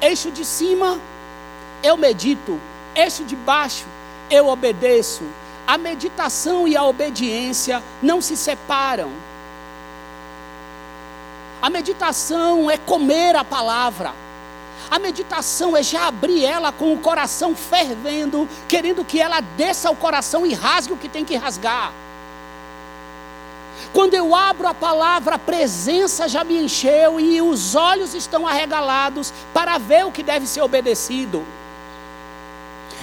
Eixo 0.00 0.30
de 0.30 0.44
cima, 0.44 1.00
eu 1.82 1.96
medito. 1.96 2.60
Eixo 2.94 3.24
de 3.24 3.34
baixo, 3.34 3.86
eu 4.30 4.46
obedeço. 4.46 5.24
A 5.66 5.76
meditação 5.76 6.68
e 6.68 6.76
a 6.76 6.84
obediência 6.84 7.82
não 8.00 8.20
se 8.20 8.36
separam. 8.36 9.10
A 11.60 11.68
meditação 11.68 12.70
é 12.70 12.76
comer 12.76 13.34
a 13.34 13.42
palavra. 13.42 14.25
A 14.90 14.98
meditação 14.98 15.76
é 15.76 15.82
já 15.82 16.06
abrir 16.06 16.44
ela 16.44 16.72
com 16.72 16.92
o 16.92 16.98
coração 16.98 17.54
fervendo, 17.54 18.48
querendo 18.68 19.04
que 19.04 19.20
ela 19.20 19.40
desça 19.40 19.88
ao 19.88 19.96
coração 19.96 20.46
e 20.46 20.54
rasgue 20.54 20.92
o 20.92 20.96
que 20.96 21.08
tem 21.08 21.24
que 21.24 21.36
rasgar. 21.36 21.92
Quando 23.92 24.14
eu 24.14 24.34
abro 24.34 24.66
a 24.66 24.74
palavra, 24.74 25.36
a 25.36 25.38
presença 25.38 26.28
já 26.28 26.44
me 26.44 26.58
encheu 26.58 27.18
e 27.18 27.40
os 27.40 27.74
olhos 27.74 28.14
estão 28.14 28.46
arregalados 28.46 29.32
para 29.54 29.78
ver 29.78 30.04
o 30.04 30.12
que 30.12 30.22
deve 30.22 30.46
ser 30.46 30.60
obedecido. 30.60 31.44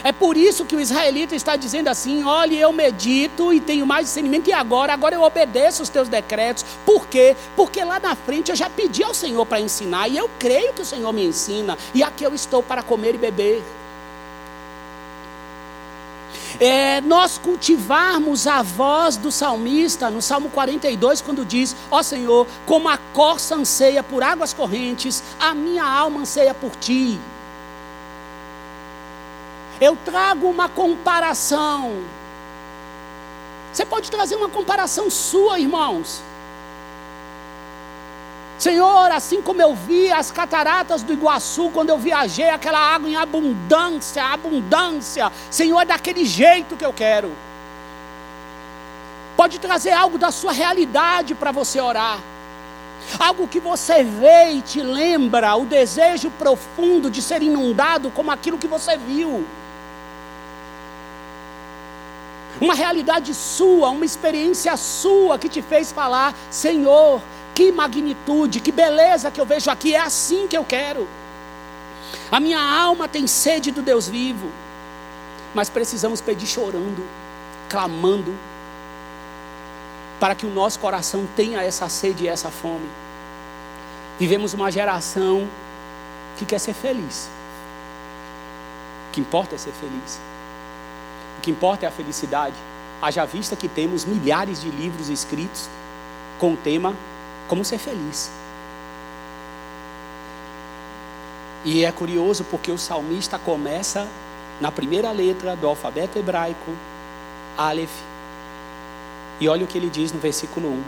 É 0.03 0.11
por 0.11 0.35
isso 0.35 0.65
que 0.65 0.75
o 0.75 0.81
israelita 0.81 1.33
está 1.35 1.55
dizendo 1.55 1.87
assim: 1.87 2.23
olhe, 2.23 2.59
eu 2.59 2.73
medito 2.73 3.53
e 3.53 3.59
tenho 3.61 3.85
mais 3.85 4.07
discernimento, 4.07 4.49
e 4.49 4.53
agora, 4.53 4.93
agora 4.93 5.15
eu 5.15 5.21
obedeço 5.21 5.81
os 5.81 5.89
teus 5.89 6.09
decretos. 6.09 6.65
Por 6.85 7.07
quê? 7.07 7.35
Porque 7.55 7.83
lá 7.83 7.99
na 7.99 8.15
frente 8.15 8.49
eu 8.49 8.55
já 8.55 8.69
pedi 8.69 9.03
ao 9.03 9.13
Senhor 9.13 9.45
para 9.45 9.61
ensinar, 9.61 10.09
e 10.09 10.17
eu 10.17 10.29
creio 10.37 10.73
que 10.73 10.81
o 10.81 10.85
Senhor 10.85 11.11
me 11.13 11.25
ensina, 11.25 11.77
e 11.93 12.03
aqui 12.03 12.23
eu 12.23 12.33
estou 12.35 12.61
para 12.61 12.83
comer 12.83 13.15
e 13.15 13.17
beber. 13.17 13.63
É, 16.59 17.01
nós 17.01 17.37
cultivarmos 17.37 18.45
a 18.45 18.61
voz 18.61 19.17
do 19.17 19.31
salmista 19.31 20.09
no 20.09 20.21
Salmo 20.21 20.49
42, 20.49 21.21
quando 21.21 21.45
diz: 21.45 21.75
Ó 21.89 21.99
oh 21.99 22.03
Senhor, 22.03 22.47
como 22.65 22.89
a 22.89 22.97
corça 23.13 23.55
anseia 23.55 24.03
por 24.03 24.21
águas 24.21 24.53
correntes, 24.53 25.23
a 25.39 25.55
minha 25.55 25.83
alma 25.83 26.21
anseia 26.21 26.53
por 26.53 26.75
ti. 26.75 27.19
Eu 29.81 29.95
trago 29.95 30.47
uma 30.47 30.69
comparação. 30.69 32.03
Você 33.71 33.85
pode 33.85 34.11
trazer 34.11 34.35
uma 34.35 34.49
comparação 34.49 35.09
sua, 35.09 35.59
irmãos. 35.59 36.21
Senhor, 38.59 39.11
assim 39.11 39.41
como 39.41 39.61
eu 39.61 39.73
vi 39.73 40.11
as 40.11 40.31
cataratas 40.31 41.01
do 41.01 41.11
Iguaçu 41.11 41.71
quando 41.71 41.89
eu 41.89 41.97
viajei, 41.97 42.49
aquela 42.49 42.79
água 42.79 43.09
em 43.09 43.15
abundância, 43.15 44.23
abundância. 44.23 45.31
Senhor, 45.49 45.81
é 45.81 45.85
daquele 45.85 46.23
jeito 46.23 46.77
que 46.77 46.85
eu 46.85 46.93
quero. 46.93 47.31
Pode 49.35 49.59
trazer 49.59 49.91
algo 49.91 50.19
da 50.19 50.31
sua 50.31 50.51
realidade 50.51 51.33
para 51.33 51.51
você 51.51 51.81
orar. 51.81 52.19
Algo 53.19 53.47
que 53.47 53.59
você 53.59 54.03
vê 54.03 54.51
e 54.51 54.61
te 54.61 54.81
lembra 54.81 55.55
o 55.55 55.65
desejo 55.65 56.29
profundo 56.31 57.09
de 57.09 57.21
ser 57.21 57.41
inundado 57.41 58.11
como 58.11 58.31
aquilo 58.31 58.57
que 58.57 58.67
você 58.67 58.95
viu 58.95 59.43
uma 62.61 62.75
realidade 62.75 63.33
sua, 63.33 63.89
uma 63.89 64.05
experiência 64.05 64.75
sua 64.77 65.37
que 65.39 65.49
te 65.49 65.61
fez 65.61 65.91
falar: 65.91 66.35
Senhor, 66.49 67.21
que 67.53 67.71
magnitude, 67.71 68.59
que 68.59 68.71
beleza 68.71 69.31
que 69.31 69.41
eu 69.41 69.45
vejo 69.45 69.69
aqui, 69.69 69.95
é 69.95 69.99
assim 69.99 70.47
que 70.47 70.57
eu 70.57 70.63
quero. 70.63 71.07
A 72.31 72.39
minha 72.39 72.59
alma 72.59 73.07
tem 73.07 73.27
sede 73.27 73.71
do 73.71 73.81
Deus 73.81 74.07
vivo, 74.07 74.49
mas 75.53 75.69
precisamos 75.69 76.21
pedir 76.21 76.47
chorando, 76.47 77.05
clamando, 77.69 78.35
para 80.19 80.35
que 80.35 80.45
o 80.45 80.49
nosso 80.49 80.79
coração 80.79 81.27
tenha 81.35 81.61
essa 81.63 81.89
sede 81.89 82.25
e 82.25 82.27
essa 82.27 82.49
fome. 82.49 82.89
Vivemos 84.19 84.53
uma 84.53 84.71
geração 84.71 85.47
que 86.37 86.45
quer 86.45 86.59
ser 86.59 86.73
feliz. 86.73 87.29
O 89.09 89.11
que 89.11 89.21
importa 89.21 89.55
é 89.55 89.57
ser 89.57 89.73
feliz 89.73 90.19
que 91.43 91.51
importa 91.51 91.85
é 91.85 91.89
a 91.89 91.91
felicidade. 91.91 92.55
Haja 93.01 93.25
vista 93.25 93.55
que 93.55 93.67
temos 93.67 94.05
milhares 94.05 94.61
de 94.61 94.69
livros 94.69 95.09
escritos 95.09 95.69
com 96.39 96.53
o 96.53 96.57
tema 96.57 96.95
Como 97.47 97.65
Ser 97.65 97.77
Feliz. 97.77 98.31
E 101.65 101.83
é 101.85 101.91
curioso 101.91 102.45
porque 102.45 102.71
o 102.71 102.77
salmista 102.77 103.37
começa 103.37 104.07
na 104.59 104.71
primeira 104.71 105.11
letra 105.11 105.55
do 105.55 105.67
alfabeto 105.67 106.17
hebraico, 106.17 106.71
Aleph. 107.57 107.91
E 109.39 109.49
olha 109.49 109.65
o 109.65 109.67
que 109.67 109.77
ele 109.77 109.89
diz 109.89 110.13
no 110.13 110.19
versículo 110.19 110.69
1. 110.69 110.83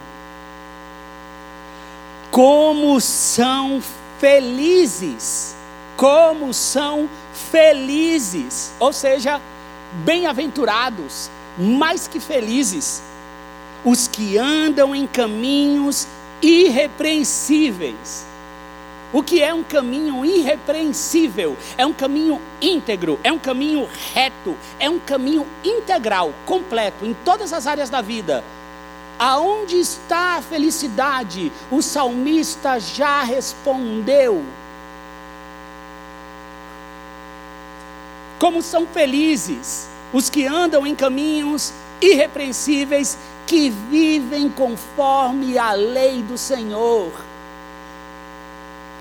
Como 2.32 3.00
são 3.02 3.82
felizes, 4.20 5.56
como 5.98 6.54
são 6.54 7.10
felizes. 7.34 8.74
Ou 8.80 8.94
seja, 8.94 9.42
Bem-aventurados, 10.04 11.30
mais 11.58 12.08
que 12.08 12.20
felizes, 12.20 13.02
os 13.84 14.08
que 14.08 14.38
andam 14.38 14.94
em 14.94 15.08
caminhos 15.08 16.08
irrepreensíveis. 16.42 18.26
O 19.14 19.24
que 19.24 19.42
é 19.42 19.54
um 19.54 19.64
caminho 19.64 20.26
irrepreensível? 20.26 21.56
É 21.78 21.86
um 21.86 21.94
caminho 21.94 22.42
íntegro, 22.62 23.18
é 23.24 23.32
um 23.32 23.40
caminho 23.40 23.88
reto, 24.14 24.58
é 24.78 24.90
um 24.90 25.00
caminho 25.00 25.48
integral, 25.64 26.34
completo, 26.46 27.06
em 27.06 27.14
todas 27.24 27.54
as 27.54 27.66
áreas 27.66 27.90
da 27.90 28.02
vida. 28.02 28.44
Aonde 29.18 29.80
está 29.80 30.36
a 30.36 30.42
felicidade? 30.42 31.50
O 31.72 31.82
salmista 31.82 32.78
já 32.80 33.24
respondeu. 33.24 34.44
Como 38.40 38.62
são 38.62 38.86
felizes 38.86 39.88
os 40.12 40.30
que 40.30 40.46
andam 40.46 40.86
em 40.86 40.96
caminhos 40.96 41.74
irrepreensíveis, 42.02 43.18
que 43.46 43.70
vivem 43.70 44.50
conforme 44.50 45.58
a 45.58 45.74
lei 45.74 46.22
do 46.22 46.38
Senhor. 46.38 47.12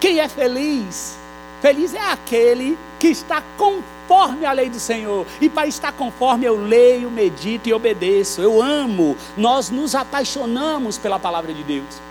Quem 0.01 0.21
é 0.21 0.29
feliz? 0.29 1.17
Feliz 1.63 1.95
é 1.95 2.01
aquele 2.01 2.79
que 2.99 3.09
está 3.09 3.43
conforme 3.57 4.45
a 4.45 4.53
lei 4.53 4.69
do 4.69 4.79
Senhor. 4.79 5.27
E 5.41 5.49
para 5.49 5.67
estar 5.67 5.93
conforme, 5.93 6.45
eu 6.45 6.57
leio, 6.57 7.11
medito 7.11 7.69
e 7.69 7.73
obedeço. 7.73 8.43
Eu 8.43 8.61
amo. 8.61 9.17
Nós 9.37 9.71
nos 9.71 9.95
apaixonamos 9.95 10.99
pela 10.99 11.19
palavra 11.19 11.55
de 11.55 11.63
Deus. 11.63 12.03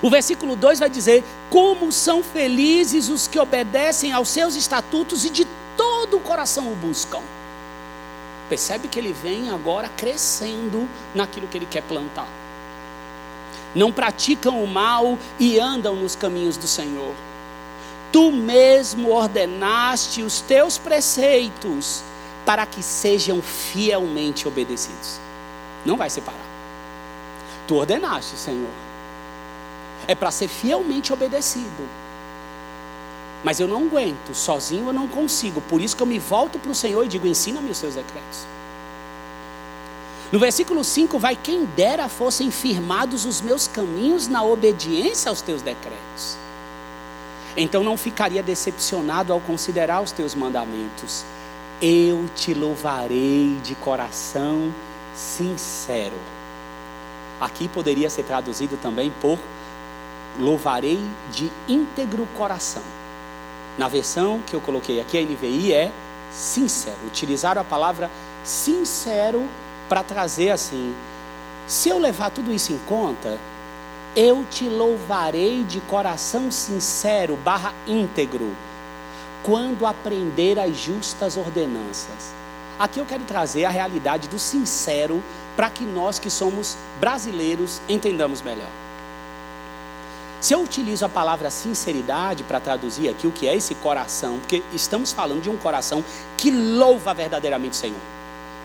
O 0.00 0.08
versículo 0.08 0.54
2 0.54 0.78
vai 0.78 0.88
dizer: 0.88 1.24
Como 1.48 1.90
são 1.90 2.22
felizes 2.22 3.08
os 3.08 3.26
que 3.26 3.40
obedecem 3.40 4.12
aos 4.12 4.28
seus 4.28 4.54
estatutos 4.54 5.24
e 5.24 5.30
de 5.30 5.46
todo 5.80 6.18
o 6.18 6.20
coração 6.20 6.70
o 6.70 6.76
buscam. 6.76 7.22
Percebe 8.50 8.86
que 8.86 8.98
ele 8.98 9.14
vem 9.14 9.48
agora 9.48 9.88
crescendo 9.88 10.86
naquilo 11.14 11.48
que 11.48 11.56
ele 11.56 11.64
quer 11.64 11.82
plantar. 11.82 12.28
Não 13.74 13.90
praticam 13.90 14.62
o 14.62 14.66
mal 14.66 15.16
e 15.38 15.58
andam 15.58 15.96
nos 15.96 16.14
caminhos 16.14 16.58
do 16.58 16.66
Senhor. 16.66 17.14
Tu 18.12 18.30
mesmo 18.30 19.10
ordenaste 19.10 20.22
os 20.22 20.42
teus 20.42 20.76
preceitos 20.76 22.02
para 22.44 22.66
que 22.66 22.82
sejam 22.82 23.40
fielmente 23.40 24.46
obedecidos. 24.46 25.18
Não 25.86 25.96
vai 25.96 26.10
separar. 26.10 26.44
Tu 27.66 27.74
ordenaste, 27.74 28.36
Senhor. 28.36 28.68
É 30.06 30.14
para 30.14 30.30
ser 30.30 30.48
fielmente 30.48 31.10
obedecido. 31.10 31.88
Mas 33.42 33.58
eu 33.58 33.66
não 33.66 33.84
aguento, 33.84 34.34
sozinho 34.34 34.88
eu 34.88 34.92
não 34.92 35.08
consigo. 35.08 35.60
Por 35.62 35.80
isso 35.80 35.96
que 35.96 36.02
eu 36.02 36.06
me 36.06 36.18
volto 36.18 36.58
para 36.58 36.70
o 36.70 36.74
Senhor 36.74 37.04
e 37.04 37.08
digo: 37.08 37.26
ensina-me 37.26 37.70
os 37.70 37.78
seus 37.78 37.94
decretos. 37.94 38.46
No 40.30 40.38
versículo 40.38 40.84
5 40.84 41.18
vai: 41.18 41.34
Quem 41.34 41.64
dera 41.64 42.08
fossem 42.08 42.50
firmados 42.50 43.24
os 43.24 43.40
meus 43.40 43.66
caminhos 43.66 44.28
na 44.28 44.44
obediência 44.44 45.28
aos 45.28 45.40
teus 45.40 45.62
decretos. 45.62 46.36
Então 47.56 47.82
não 47.82 47.96
ficaria 47.96 48.42
decepcionado 48.42 49.32
ao 49.32 49.40
considerar 49.40 50.02
os 50.02 50.12
teus 50.12 50.34
mandamentos. 50.34 51.24
Eu 51.82 52.26
te 52.36 52.54
louvarei 52.54 53.58
de 53.64 53.74
coração 53.74 54.72
sincero. 55.14 56.16
Aqui 57.40 57.68
poderia 57.68 58.10
ser 58.10 58.24
traduzido 58.24 58.76
também 58.76 59.10
por 59.20 59.38
louvarei 60.38 61.00
de 61.32 61.50
íntegro 61.66 62.28
coração. 62.36 62.82
Na 63.80 63.88
versão 63.88 64.42
que 64.46 64.52
eu 64.52 64.60
coloquei 64.60 65.00
aqui, 65.00 65.16
a 65.16 65.22
NVI 65.22 65.72
é 65.72 65.90
sincero. 66.30 66.98
Utilizaram 67.06 67.62
a 67.62 67.64
palavra 67.64 68.10
sincero 68.44 69.48
para 69.88 70.02
trazer 70.02 70.50
assim: 70.50 70.94
se 71.66 71.88
eu 71.88 71.98
levar 71.98 72.28
tudo 72.30 72.52
isso 72.52 72.74
em 72.74 72.78
conta, 72.80 73.38
eu 74.14 74.44
te 74.50 74.68
louvarei 74.68 75.64
de 75.64 75.80
coração 75.80 76.50
sincero, 76.50 77.36
barra 77.36 77.72
íntegro, 77.86 78.54
quando 79.42 79.86
aprender 79.86 80.58
as 80.58 80.76
justas 80.76 81.38
ordenanças. 81.38 82.34
Aqui 82.78 82.98
eu 82.98 83.06
quero 83.06 83.24
trazer 83.24 83.64
a 83.64 83.70
realidade 83.70 84.28
do 84.28 84.38
sincero 84.38 85.24
para 85.56 85.70
que 85.70 85.84
nós 85.84 86.18
que 86.18 86.28
somos 86.28 86.76
brasileiros 87.00 87.80
entendamos 87.88 88.42
melhor. 88.42 88.79
Se 90.40 90.54
eu 90.54 90.62
utilizo 90.62 91.04
a 91.04 91.08
palavra 91.08 91.50
sinceridade 91.50 92.44
para 92.44 92.58
traduzir 92.58 93.10
aqui 93.10 93.26
o 93.26 93.30
que 93.30 93.46
é 93.46 93.54
esse 93.54 93.74
coração, 93.74 94.38
porque 94.38 94.62
estamos 94.72 95.12
falando 95.12 95.42
de 95.42 95.50
um 95.50 95.56
coração 95.58 96.02
que 96.38 96.50
louva 96.50 97.12
verdadeiramente 97.12 97.72
o 97.72 97.76
Senhor. 97.76 98.00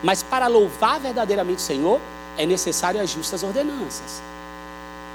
Mas 0.02 0.22
para 0.22 0.46
louvar 0.46 0.98
verdadeiramente 0.98 1.58
o 1.58 1.62
Senhor, 1.62 2.00
é 2.38 2.46
necessário 2.46 3.00
as 3.00 3.10
justas 3.10 3.42
ordenanças. 3.42 4.22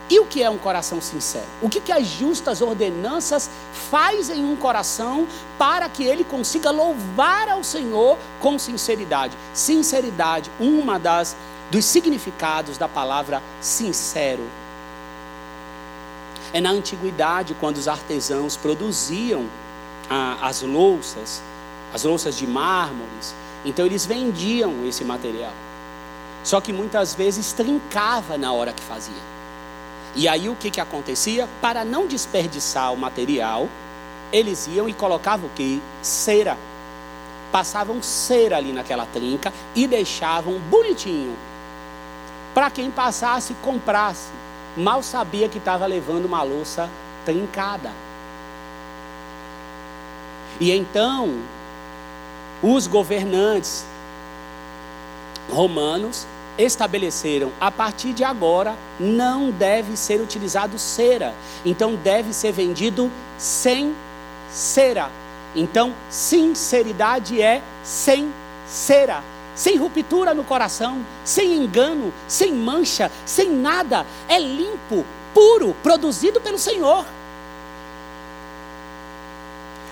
E 0.07 0.19
o 0.19 0.25
que 0.25 0.43
é 0.43 0.49
um 0.49 0.57
coração 0.57 1.01
sincero? 1.01 1.45
O 1.61 1.69
que, 1.69 1.79
que 1.79 1.91
as 1.91 2.05
justas 2.05 2.61
ordenanças 2.61 3.49
fazem 3.89 4.41
em 4.41 4.45
um 4.45 4.55
coração 4.55 5.25
para 5.57 5.89
que 5.89 6.03
ele 6.03 6.23
consiga 6.23 6.69
louvar 6.69 7.49
ao 7.49 7.63
Senhor 7.63 8.19
com 8.39 8.59
sinceridade? 8.59 9.35
Sinceridade, 9.53 10.51
uma 10.59 10.99
das 10.99 11.35
dos 11.71 11.85
significados 11.85 12.77
da 12.77 12.89
palavra 12.89 13.41
sincero. 13.61 14.43
É 16.53 16.59
na 16.59 16.71
antiguidade 16.71 17.55
quando 17.59 17.77
os 17.77 17.87
artesãos 17.87 18.57
produziam 18.57 19.47
as 20.09 20.61
louças, 20.61 21.41
as 21.93 22.03
louças 22.03 22.37
de 22.37 22.45
mármores, 22.45 23.33
então 23.63 23.85
eles 23.85 24.05
vendiam 24.05 24.85
esse 24.85 25.05
material. 25.05 25.53
Só 26.43 26.59
que 26.59 26.73
muitas 26.73 27.13
vezes 27.13 27.53
trincava 27.53 28.37
na 28.37 28.51
hora 28.51 28.73
que 28.73 28.83
fazia. 28.83 29.31
E 30.15 30.27
aí 30.27 30.49
o 30.49 30.55
que, 30.55 30.69
que 30.69 30.81
acontecia? 30.81 31.47
Para 31.61 31.85
não 31.85 32.05
desperdiçar 32.05 32.91
o 32.91 32.97
material, 32.97 33.69
eles 34.31 34.67
iam 34.67 34.89
e 34.89 34.93
colocavam 34.93 35.47
o 35.47 35.53
que? 35.53 35.81
Cera. 36.01 36.57
Passavam 37.51 38.01
cera 38.01 38.57
ali 38.57 38.73
naquela 38.73 39.05
trinca 39.05 39.53
e 39.75 39.87
deixavam 39.87 40.59
bonitinho. 40.59 41.35
Para 42.53 42.69
quem 42.69 42.91
passasse, 42.91 43.53
comprasse. 43.61 44.29
Mal 44.75 45.03
sabia 45.03 45.49
que 45.49 45.57
estava 45.57 45.85
levando 45.85 46.25
uma 46.25 46.43
louça 46.43 46.89
trincada. 47.25 47.91
E 50.59 50.71
então, 50.71 51.39
os 52.61 52.87
governantes 52.87 53.85
romanos 55.49 56.27
estabeleceram 56.57 57.51
a 57.59 57.71
partir 57.71 58.13
de 58.13 58.23
agora 58.23 58.75
não 58.99 59.49
deve 59.49 59.97
ser 59.97 60.21
utilizado 60.21 60.77
cera, 60.77 61.33
então 61.65 61.95
deve 61.95 62.33
ser 62.33 62.51
vendido 62.51 63.11
sem 63.37 63.95
cera. 64.49 65.09
Então, 65.55 65.93
sinceridade 66.09 67.41
é 67.41 67.61
sem 67.83 68.31
cera, 68.67 69.23
sem 69.55 69.77
ruptura 69.77 70.33
no 70.33 70.43
coração, 70.43 71.05
sem 71.23 71.53
engano, 71.55 72.13
sem 72.27 72.53
mancha, 72.53 73.11
sem 73.25 73.49
nada, 73.49 74.05
é 74.27 74.39
limpo, 74.39 75.05
puro, 75.33 75.75
produzido 75.83 76.39
pelo 76.39 76.57
Senhor. 76.57 77.05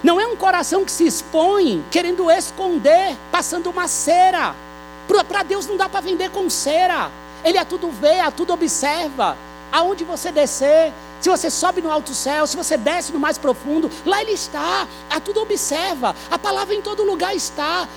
Não 0.02 0.19
é 0.19 0.26
um 0.26 0.36
coração 0.36 0.86
que 0.86 0.91
se 0.91 1.06
expõe 1.06 1.84
querendo 1.91 2.32
esconder, 2.32 3.17
passando 3.32 3.69
uma 3.69 3.88
cera. 3.88 4.56
Para 5.28 5.43
Deus 5.43 5.67
não 5.67 5.76
dá 5.76 5.89
para 5.89 6.00
vender 6.00 6.30
com 6.30 6.50
cera. 6.50 7.12
Ele 7.43 7.58
a 7.58 7.65
tudo 7.65 7.89
vê, 7.89 8.19
a 8.19 8.32
tudo 8.32 8.54
observa. 8.54 9.38
Aonde 9.72 10.04
você 10.04 10.32
descer, 10.32 10.93
se 11.19 11.30
você 11.30 11.50
sobe 11.50 11.82
no 11.82 11.91
alto 11.91 12.13
céu, 12.13 12.48
se 12.48 12.56
você 12.56 12.78
desce 12.78 13.12
no 13.12 13.19
mais 13.19 13.38
profundo, 13.38 13.91
lá 14.06 14.22
Ele 14.22 14.32
está, 14.32 14.88
a 15.10 15.19
tudo 15.19 15.41
observa. 15.41 16.15
A 16.32 16.39
palavra 16.39 16.74
em 16.74 16.82
todo 16.82 17.04
lugar 17.04 17.36
está. 17.36 17.88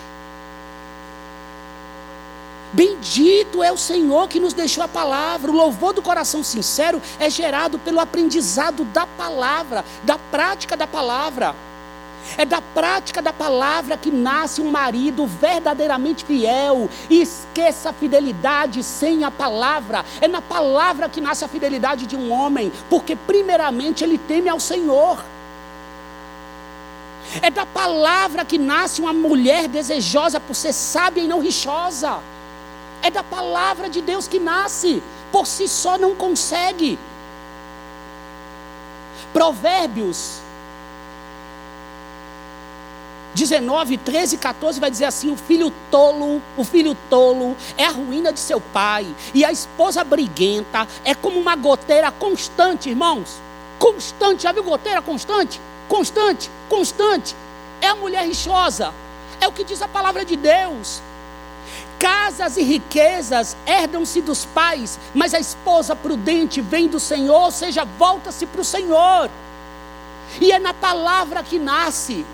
Bendito 2.73 3.63
é 3.63 3.71
o 3.71 3.77
Senhor 3.77 4.29
que 4.29 4.41
nos 4.41 4.55
deixou 4.55 4.83
a 4.83 4.89
palavra. 4.89 5.51
O 5.51 5.55
louvor 5.55 5.93
do 5.93 6.01
coração 6.01 6.43
sincero 6.43 7.03
é 7.19 7.29
gerado 7.29 7.79
pelo 7.79 8.01
aprendizado 8.01 8.85
da 8.85 9.07
palavra, 9.07 9.85
da 10.03 10.19
prática 10.19 10.75
da 10.75 10.87
palavra. 10.87 11.55
É 12.39 12.47
da 12.47 12.63
prática 12.63 13.21
da 13.21 13.33
palavra 13.33 13.97
que 13.97 14.11
nasce 14.11 14.63
um 14.63 14.71
marido 14.71 15.27
verdadeiramente 15.27 16.25
fiel. 16.25 16.89
E 17.11 17.21
esqueça 17.21 17.91
a 17.91 17.93
fidelidade 17.93 18.83
sem 18.83 19.23
a 19.23 19.31
palavra. 19.31 20.03
É 20.19 20.27
na 20.27 20.41
palavra 20.41 21.11
que 21.11 21.21
nasce 21.21 21.45
a 21.45 21.49
fidelidade 21.49 22.07
de 22.07 22.17
um 22.17 22.33
homem, 22.33 22.73
porque 22.89 23.15
primeiramente 23.15 24.03
ele 24.03 24.17
teme 24.17 24.49
ao 24.49 24.61
Senhor. 24.61 25.23
É 27.43 27.51
da 27.51 27.67
palavra 27.67 28.47
que 28.47 28.57
nasce 28.57 29.01
uma 29.01 29.13
mulher 29.13 29.69
desejosa 29.69 30.41
por 30.41 30.55
ser 30.55 30.73
sábia 30.73 31.23
e 31.23 31.29
não 31.29 31.41
rixosa. 31.41 32.32
É 33.03 33.11
da 33.11 33.23
palavra 33.23 33.91
de 33.91 34.01
Deus 34.01 34.29
que 34.29 34.39
nasce, 34.39 35.03
por 35.31 35.47
si 35.47 35.67
só 35.67 35.99
não 35.99 36.15
consegue. 36.15 36.99
Provérbios 39.33 40.43
19, 43.35 43.97
13 43.97 44.35
e 44.35 44.39
14 44.39 44.79
vai 44.81 44.91
dizer 44.91 45.07
assim: 45.07 45.31
o 45.31 45.37
filho 45.37 45.73
tolo, 45.91 46.43
o 46.57 46.65
filho 46.65 46.97
tolo 47.09 47.57
é 47.77 47.85
a 47.85 47.91
ruína 47.91 48.33
de 48.33 48.41
seu 48.41 48.61
pai, 48.61 49.07
e 49.33 49.45
a 49.45 49.51
esposa 49.51 50.05
briguenta 50.05 50.87
é 51.05 51.15
como 51.15 51.41
uma 51.41 51.57
goteira 51.57 52.11
constante, 52.11 52.91
irmãos. 52.91 53.41
Constante, 53.79 54.43
já 54.43 54.53
viu 54.53 54.63
goteira 54.63 55.03
constante? 55.03 55.61
Constante, 55.89 56.51
constante. 56.69 57.35
É 57.81 57.89
a 57.89 57.97
mulher 57.97 58.25
rixosa, 58.25 58.93
é 59.41 59.49
o 59.49 59.53
que 59.53 59.65
diz 59.65 59.83
a 59.83 59.89
palavra 59.89 60.25
de 60.25 60.37
Deus. 60.37 61.01
Casas 62.03 62.57
e 62.57 62.65
riquezas 62.65 63.57
herdam-se 63.65 64.21
dos 64.21 64.45
pais, 64.45 64.99
mas 65.15 65.35
a 65.35 65.39
esposa 65.39 65.95
prudente 65.95 66.61
vem 66.61 66.89
do 66.89 66.99
Senhor, 66.99 67.43
ou 67.45 67.53
seja, 67.53 67.85
volta-se 67.85 68.45
para 68.45 68.61
o 68.61 68.65
Senhor. 68.65 69.31
E 70.41 70.51
é 70.51 70.59
na 70.59 70.75
palavra 70.75 71.45
que 71.45 71.61
nasce 71.61 72.27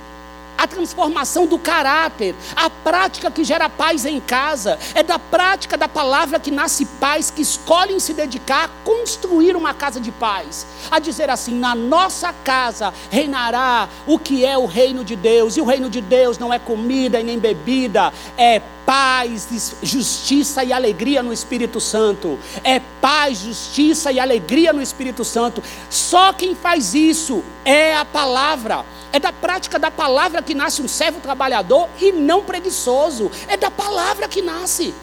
a 0.59 0.66
transformação 0.66 1.47
do 1.47 1.57
caráter, 1.59 2.35
a 2.57 2.68
prática 2.68 3.31
que 3.31 3.44
gera 3.44 3.68
paz 3.68 4.05
em 4.05 4.18
casa, 4.18 4.77
é 4.92 5.05
da 5.05 5.18
prática 5.18 5.77
da 5.77 5.87
palavra 5.87 6.40
que 6.40 6.51
nasce 6.51 6.85
paz, 6.85 7.31
que 7.31 7.40
escolhem 7.40 8.01
se 8.01 8.12
dedicar 8.12 8.64
a 8.64 8.68
construir 8.85 9.55
uma 9.55 9.73
casa 9.73 10.01
de 10.01 10.11
paz, 10.11 10.66
a 10.90 10.99
dizer 10.99 11.31
assim: 11.31 11.55
na 11.55 11.77
nossa 11.77 12.33
casa 12.33 12.92
reinará 13.09 13.88
o 14.05 14.18
que 14.18 14.44
é 14.44 14.59
o 14.59 14.66
reino 14.66 15.05
de 15.05 15.14
Deus, 15.14 15.57
e 15.57 15.61
o 15.61 15.64
reino 15.64 15.88
de 15.88 16.01
Deus 16.01 16.38
não 16.38 16.53
é 16.53 16.59
comida 16.59 17.21
e 17.21 17.23
nem 17.23 17.38
bebida, 17.38 18.12
é 18.37 18.61
paz, 18.88 19.47
justiça 19.83 20.64
e 20.64 20.73
alegria 20.73 21.23
no 21.23 21.31
Espírito 21.31 21.79
Santo. 21.79 22.38
É 22.64 22.81
paz, 23.03 23.40
justiça 23.40 24.11
e 24.11 24.18
alegria 24.18 24.73
no 24.73 24.81
Espírito 24.81 25.27
Santo. 25.27 25.62
Só 25.90 26.33
quem 26.33 26.55
faz 26.55 26.94
isso 26.94 27.44
é 27.66 27.94
a 27.94 28.07
palavra. 28.07 28.87
É 29.12 29.21
da 29.21 29.31
prática 29.31 29.79
da 29.79 29.90
palavra 29.90 30.40
que 30.49 30.55
nasce 30.55 30.81
um 30.81 30.89
servo 30.89 31.21
trabalhador 31.21 31.91
e 32.01 32.11
não 32.11 32.43
preguiçoso. 32.43 33.31
É 33.49 33.55
da 33.55 33.71
palavra 33.71 34.27
que 34.27 34.41
nasce. 34.41 34.95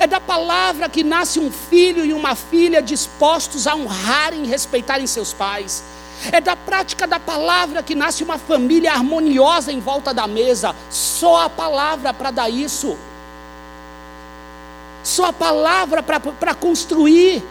É 0.00 0.06
da 0.06 0.18
palavra 0.18 0.88
que 0.88 1.04
nasce 1.04 1.38
um 1.38 1.52
filho 1.52 2.06
e 2.06 2.14
uma 2.14 2.34
filha 2.34 2.80
dispostos 2.80 3.66
a 3.66 3.74
honrarem 3.76 4.44
e 4.44 4.48
respeitarem 4.48 5.06
seus 5.06 5.34
pais. 5.34 5.84
É 6.32 6.40
da 6.40 6.56
prática 6.56 7.06
da 7.06 7.20
palavra 7.20 7.82
que 7.82 7.94
nasce 7.94 8.24
uma 8.24 8.38
família 8.38 8.92
harmoniosa 8.92 9.70
em 9.70 9.78
volta 9.78 10.14
da 10.14 10.26
mesa. 10.26 10.74
Só 10.88 11.42
a 11.42 11.50
palavra 11.50 12.14
para 12.14 12.30
dar 12.30 12.48
isso. 12.48 12.96
Só 15.04 15.26
a 15.26 15.32
palavra 15.34 16.02
para 16.02 16.54
construir. 16.54 17.44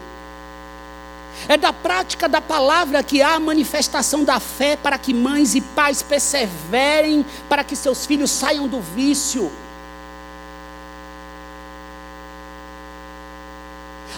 É 1.48 1.58
da 1.58 1.72
prática 1.72 2.28
da 2.28 2.42
palavra 2.42 3.04
que 3.04 3.22
há 3.22 3.36
a 3.36 3.40
manifestação 3.40 4.24
da 4.24 4.40
fé 4.40 4.76
para 4.76 4.98
que 4.98 5.14
mães 5.14 5.54
e 5.54 5.62
pais 5.62 6.02
perseverem, 6.02 7.26
para 7.48 7.64
que 7.64 7.76
seus 7.76 8.06
filhos 8.06 8.32
saiam 8.32 8.68
do 8.68 8.82
vício. 8.82 9.52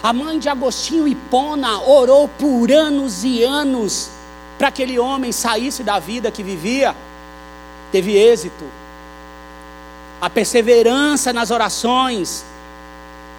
A 0.02 0.12
mãe 0.12 0.38
de 0.38 0.48
Agostinho 0.48 1.08
Hipona 1.08 1.80
orou 1.80 2.28
por 2.28 2.70
anos 2.70 3.24
e 3.24 3.42
anos 3.42 4.10
para 4.56 4.68
aquele 4.68 4.98
homem 4.98 5.32
saísse 5.32 5.82
da 5.82 5.98
vida 5.98 6.30
que 6.30 6.42
vivia. 6.42 6.94
Teve 7.90 8.16
êxito. 8.16 8.64
A 10.20 10.30
perseverança 10.30 11.32
nas 11.32 11.50
orações 11.50 12.44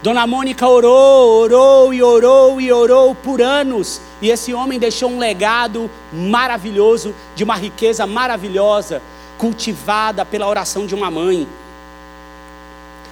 Dona 0.01 0.25
Mônica 0.25 0.65
orou, 0.65 1.41
orou 1.41 1.93
e 1.93 2.01
orou 2.01 2.61
e 2.61 2.71
orou 2.71 3.13
por 3.13 3.41
anos, 3.41 3.99
e 4.21 4.29
esse 4.29 4.53
homem 4.53 4.79
deixou 4.79 5.09
um 5.09 5.19
legado 5.19 5.91
maravilhoso, 6.13 7.13
de 7.35 7.43
uma 7.43 7.55
riqueza 7.55 8.07
maravilhosa, 8.07 9.01
cultivada 9.37 10.23
pela 10.23 10.47
oração 10.47 10.85
de 10.85 10.95
uma 10.95 11.11
mãe. 11.11 11.45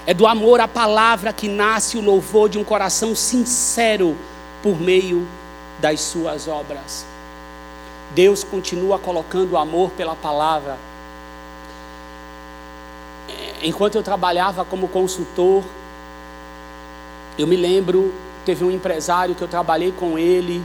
É 0.05 0.13
do 0.13 0.25
amor 0.25 0.61
à 0.61 0.67
palavra 0.67 1.33
que 1.33 1.49
nasce 1.49 1.97
o 1.97 2.01
louvor 2.01 2.47
de 2.47 2.57
um 2.57 2.63
coração 2.63 3.13
sincero 3.13 4.15
por 4.63 4.79
meio 4.79 5.27
das 5.79 5.99
suas 5.99 6.47
obras. 6.47 7.05
Deus 8.11 8.45
continua 8.45 8.97
colocando 8.97 9.57
amor 9.57 9.91
pela 9.91 10.15
palavra. 10.15 10.77
Enquanto 13.61 13.95
eu 13.95 14.03
trabalhava 14.03 14.63
como 14.63 14.87
consultor, 14.87 15.65
eu 17.37 17.45
me 17.45 17.55
lembro, 17.55 18.13
teve 18.45 18.63
um 18.63 18.71
empresário 18.71 19.35
que 19.35 19.41
eu 19.41 19.47
trabalhei 19.47 19.91
com 19.91 20.17
ele 20.17 20.63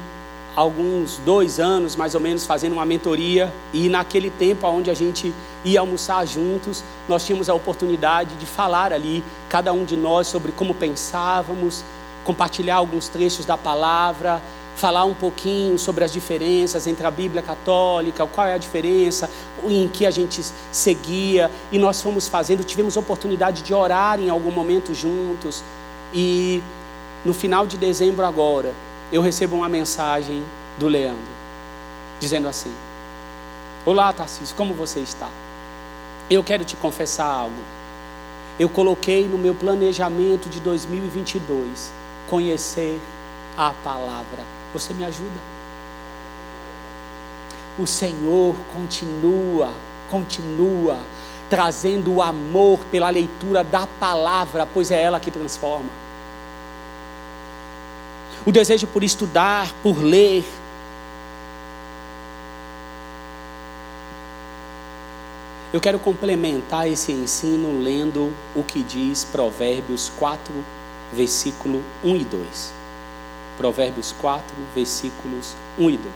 alguns 0.54 1.16
dois 1.18 1.58
anos, 1.58 1.96
mais 1.96 2.14
ou 2.14 2.20
menos, 2.20 2.44
fazendo 2.46 2.72
uma 2.72 2.84
mentoria. 2.84 3.52
E 3.72 3.88
naquele 3.88 4.30
tempo, 4.30 4.66
onde 4.66 4.90
a 4.90 4.94
gente 4.94 5.32
ia 5.64 5.80
almoçar 5.80 6.26
juntos, 6.26 6.84
nós 7.08 7.24
tínhamos 7.24 7.48
a 7.48 7.54
oportunidade 7.54 8.34
de 8.36 8.46
falar 8.46 8.92
ali, 8.92 9.24
cada 9.48 9.72
um 9.72 9.84
de 9.84 9.96
nós, 9.96 10.26
sobre 10.26 10.52
como 10.52 10.74
pensávamos, 10.74 11.82
compartilhar 12.24 12.76
alguns 12.76 13.08
trechos 13.08 13.44
da 13.44 13.56
palavra. 13.56 14.42
falar 14.74 15.04
um 15.04 15.14
pouquinho 15.14 15.78
sobre 15.78 16.04
as 16.04 16.12
diferenças 16.12 16.86
entre 16.86 17.06
a 17.06 17.10
Bíblia 17.10 17.42
católica, 17.42 18.26
qual 18.26 18.46
é 18.46 18.54
a 18.54 18.58
diferença, 18.58 19.30
em 19.64 19.86
que 19.88 20.06
a 20.06 20.10
gente 20.10 20.42
seguia, 20.70 21.50
e 21.70 21.78
nós 21.78 22.02
fomos 22.02 22.28
fazendo, 22.28 22.64
tivemos 22.64 22.96
oportunidade 22.96 23.62
de 23.62 23.72
orar 23.72 24.18
em 24.18 24.28
algum 24.28 24.50
momento 24.50 24.94
juntos, 24.94 25.62
e 26.12 26.62
no 27.24 27.32
final 27.32 27.66
de 27.66 27.76
dezembro 27.76 28.24
agora, 28.24 28.74
eu 29.12 29.22
recebo 29.22 29.56
uma 29.56 29.68
mensagem 29.68 30.42
do 30.78 30.88
Leandro, 30.88 31.22
dizendo 32.18 32.48
assim: 32.48 32.72
Olá, 33.84 34.12
Tarcísio, 34.12 34.54
como 34.56 34.74
você 34.74 35.00
está? 35.00 35.28
Eu 36.28 36.42
quero 36.42 36.64
te 36.64 36.76
confessar 36.76 37.26
algo. 37.26 37.62
Eu 38.58 38.68
coloquei 38.68 39.26
no 39.26 39.38
meu 39.38 39.54
planejamento 39.54 40.48
de 40.48 40.60
2022 40.60 41.92
conhecer 42.28 43.00
a 43.56 43.72
palavra. 43.82 44.44
Você 44.72 44.92
me 44.94 45.04
ajuda? 45.04 45.52
O 47.78 47.86
Senhor 47.86 48.54
continua, 48.74 49.72
continua 50.10 50.98
trazendo 51.48 52.14
o 52.14 52.22
amor 52.22 52.78
pela 52.90 53.10
leitura 53.10 53.62
da 53.62 53.86
palavra, 53.86 54.66
pois 54.66 54.90
é 54.90 55.02
ela 55.02 55.20
que 55.20 55.30
transforma. 55.30 56.01
O 58.44 58.50
desejo 58.50 58.86
por 58.86 59.04
estudar, 59.04 59.72
por 59.82 60.02
ler, 60.02 60.44
Eu 65.72 65.80
quero 65.80 65.98
complementar 65.98 66.86
esse 66.86 67.12
ensino 67.12 67.80
lendo 67.80 68.30
o 68.54 68.62
que 68.62 68.82
diz 68.82 69.24
Provérbios 69.24 70.12
4, 70.18 70.52
versículo 71.10 71.82
1 72.04 72.16
e 72.16 72.24
2. 72.26 72.72
Provérbios 73.56 74.14
4, 74.20 74.54
versículos 74.74 75.54
1 75.78 75.88
e 75.88 75.96
2. 75.96 76.14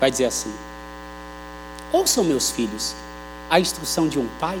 Vai 0.00 0.10
dizer 0.10 0.24
assim: 0.24 0.52
Ouçam, 1.92 2.24
meus 2.24 2.50
filhos, 2.50 2.96
a 3.48 3.60
instrução 3.60 4.08
de 4.08 4.18
um 4.18 4.26
pai. 4.40 4.58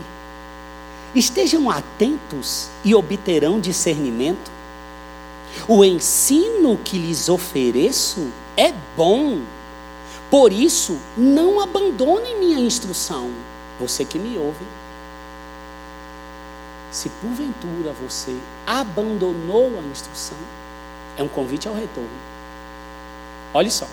Estejam 1.12 1.68
atentos 1.68 2.68
e 2.84 2.94
obterão 2.94 3.58
discernimento. 3.58 4.48
O 5.68 5.84
ensino 5.84 6.78
que 6.82 6.98
lhes 6.98 7.28
ofereço 7.28 8.28
é 8.56 8.72
bom. 8.96 9.40
Por 10.30 10.52
isso, 10.52 10.98
não 11.16 11.60
abandonem 11.60 12.38
minha 12.38 12.58
instrução 12.58 13.30
você 13.80 14.04
que 14.04 14.18
me 14.18 14.36
ouve, 14.36 14.64
se 16.92 17.08
porventura 17.08 17.94
você 18.00 18.36
abandonou 18.66 19.72
a 19.78 19.82
instrução, 19.90 20.36
é 21.16 21.22
um 21.22 21.28
convite 21.28 21.66
ao 21.66 21.74
retorno. 21.74 22.10
Olhe 23.54 23.70
só. 23.70 23.86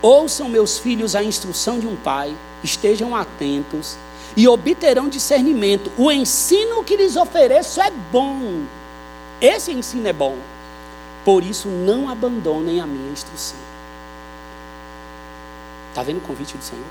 Ouçam, 0.00 0.48
meus 0.48 0.78
filhos, 0.78 1.16
a 1.16 1.22
instrução 1.22 1.80
de 1.80 1.86
um 1.86 1.96
pai, 1.96 2.34
estejam 2.62 3.16
atentos 3.16 3.96
e 4.36 4.46
obterão 4.46 5.08
discernimento. 5.08 5.90
O 5.98 6.12
ensino 6.12 6.84
que 6.84 6.96
lhes 6.96 7.16
ofereço 7.16 7.80
é 7.80 7.90
bom. 7.90 8.62
Esse 9.40 9.72
ensino 9.72 10.06
é 10.06 10.12
bom. 10.12 10.36
Por 11.24 11.42
isso, 11.42 11.68
não 11.68 12.08
abandonem 12.08 12.80
a 12.80 12.86
minha 12.86 13.10
instrução. 13.10 13.58
Está 15.90 16.02
vendo 16.02 16.18
o 16.18 16.20
convite 16.20 16.56
do 16.56 16.62
Senhor? 16.62 16.84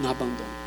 Não 0.00 0.10
abandone. 0.10 0.58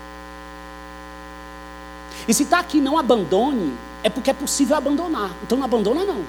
E 2.27 2.33
se 2.33 2.43
está 2.43 2.59
aqui 2.59 2.79
não 2.79 2.97
abandone, 2.97 3.73
é 4.03 4.09
porque 4.09 4.29
é 4.29 4.33
possível 4.33 4.75
abandonar. 4.75 5.31
Então 5.43 5.57
não 5.57 5.65
abandona 5.65 6.03
não. 6.03 6.23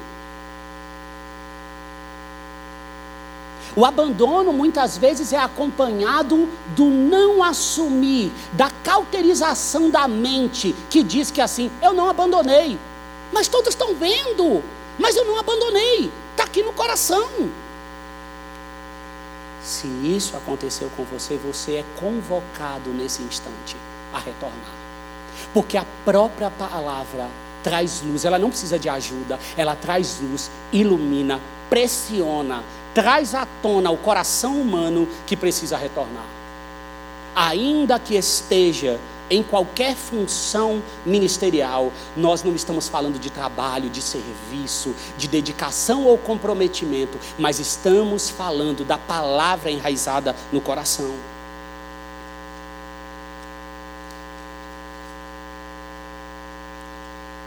O 3.75 3.87
abandono 3.87 4.53
muitas 4.53 4.99
vezes 4.99 5.33
é 5.33 5.39
acompanhado 5.39 6.49
do 6.77 6.85
não 6.85 7.43
assumir, 7.43 8.31
da 8.53 8.71
cauterização 8.83 9.89
da 9.89 10.07
mente, 10.07 10.75
que 10.91 11.03
diz 11.03 11.31
que 11.31 11.41
assim, 11.41 11.71
eu 11.81 11.95
não 11.95 12.09
abandonei. 12.09 12.79
Mas 13.33 13.49
todos 13.49 13.71
estão 13.71 13.95
vendo, 13.95 14.63
mas 14.99 15.17
eu 15.17 15.25
não 15.25 15.39
abandonei, 15.39 16.11
está 16.33 16.45
aqui 16.45 16.63
no 16.63 16.73
coração. 16.73 17.51
Se 19.63 19.87
isso 19.87 20.37
aconteceu 20.37 20.91
com 20.97 21.05
você, 21.05 21.37
você 21.37 21.77
é 21.77 21.85
convocado 21.99 22.91
nesse 22.91 23.23
instante 23.23 23.77
a 24.13 24.19
retornar. 24.19 24.75
Porque 25.55 25.77
a 25.77 25.87
própria 26.05 26.51
palavra 26.51 27.29
traz 27.63 28.03
luz, 28.03 28.25
ela 28.25 28.39
não 28.39 28.51
precisa 28.51 28.79
de 28.79 28.89
ajuda, 28.89 29.39
ela 29.57 29.77
traz 29.77 30.21
luz, 30.21 30.51
ilumina, 30.73 31.41
pressiona, 31.71 32.63
traz 32.93 33.35
à 33.35 33.47
tona 33.63 33.91
o 33.91 33.97
coração 33.97 34.61
humano 34.61 35.09
que 35.27 35.37
precisa 35.37 35.77
retornar. 35.77 36.27
Ainda 37.35 37.99
que 37.99 38.15
esteja 38.15 39.01
em 39.31 39.43
qualquer 39.43 39.95
função 39.95 40.83
ministerial, 41.05 41.93
nós 42.17 42.43
não 42.43 42.55
estamos 42.55 42.89
falando 42.89 43.19
de 43.19 43.31
trabalho, 43.31 43.89
de 43.89 44.03
serviço, 44.03 44.95
de 45.17 45.29
dedicação 45.29 46.05
ou 46.05 46.19
comprometimento, 46.19 47.19
mas 47.39 47.59
estamos 47.59 48.29
falando 48.29 48.85
da 48.85 48.99
palavra 48.99 49.71
enraizada 49.71 50.37
no 50.53 50.61
coração. 50.61 51.15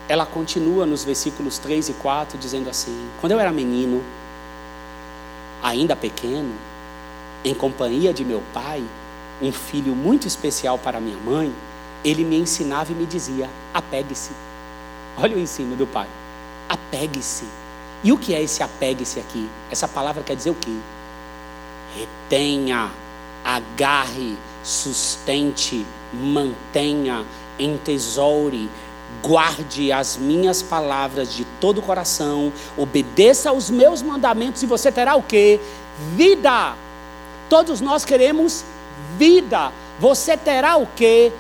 ela 0.08 0.26
continua 0.26 0.86
nos 0.86 1.04
versículos 1.04 1.58
3 1.58 1.90
e 1.90 1.94
4 1.94 2.38
dizendo 2.38 2.70
assim: 2.70 3.10
Quando 3.20 3.32
eu 3.32 3.40
era 3.40 3.52
menino, 3.52 4.04
ainda 5.62 5.96
pequeno, 5.96 6.54
em 7.44 7.54
companhia 7.54 8.14
de 8.14 8.24
meu 8.24 8.42
pai, 8.54 8.84
um 9.42 9.52
filho 9.52 9.96
muito 9.96 10.28
especial 10.28 10.78
para 10.78 11.00
minha 11.00 11.18
mãe, 11.18 11.54
ele 12.04 12.24
me 12.24 12.38
ensinava 12.38 12.92
e 12.92 12.96
me 12.96 13.06
dizia: 13.06 13.50
apegue-se. 13.74 14.32
Olha 15.18 15.36
o 15.36 15.40
ensino 15.40 15.76
do 15.76 15.88
pai: 15.88 16.08
apegue-se. 16.70 17.46
E 18.04 18.12
o 18.12 18.18
que 18.18 18.36
é 18.36 18.42
esse 18.42 18.62
apegue-se 18.62 19.20
aqui? 19.20 19.50
Essa 19.72 19.88
palavra 19.88 20.22
quer 20.24 20.36
dizer 20.36 20.52
o 20.52 20.56
quê? 20.56 20.76
Retenha, 21.96 22.92
agarre, 23.44 24.38
sustente, 24.64 25.86
mantenha, 26.14 27.26
entesoure, 27.58 28.70
guarde 29.24 29.92
as 29.92 30.18
minhas 30.18 30.62
palavras 30.62 31.34
de 31.34 31.46
todo 31.60 31.80
o 31.80 31.82
coração, 31.82 32.52
obedeça 32.78 33.50
aos 33.50 33.70
meus 33.70 34.02
mandamentos 34.02 34.62
e 34.62 34.66
você 34.66 34.92
terá 34.92 35.16
o 35.16 35.24
que? 35.24 35.60
Vida. 36.16 36.76
Todos 37.50 37.80
nós 37.82 38.04
queremos 38.04 38.66
vida. 39.18 39.72
Você 40.00 40.36
terá 40.36 40.78
o 40.78 40.88
que? 40.88 41.32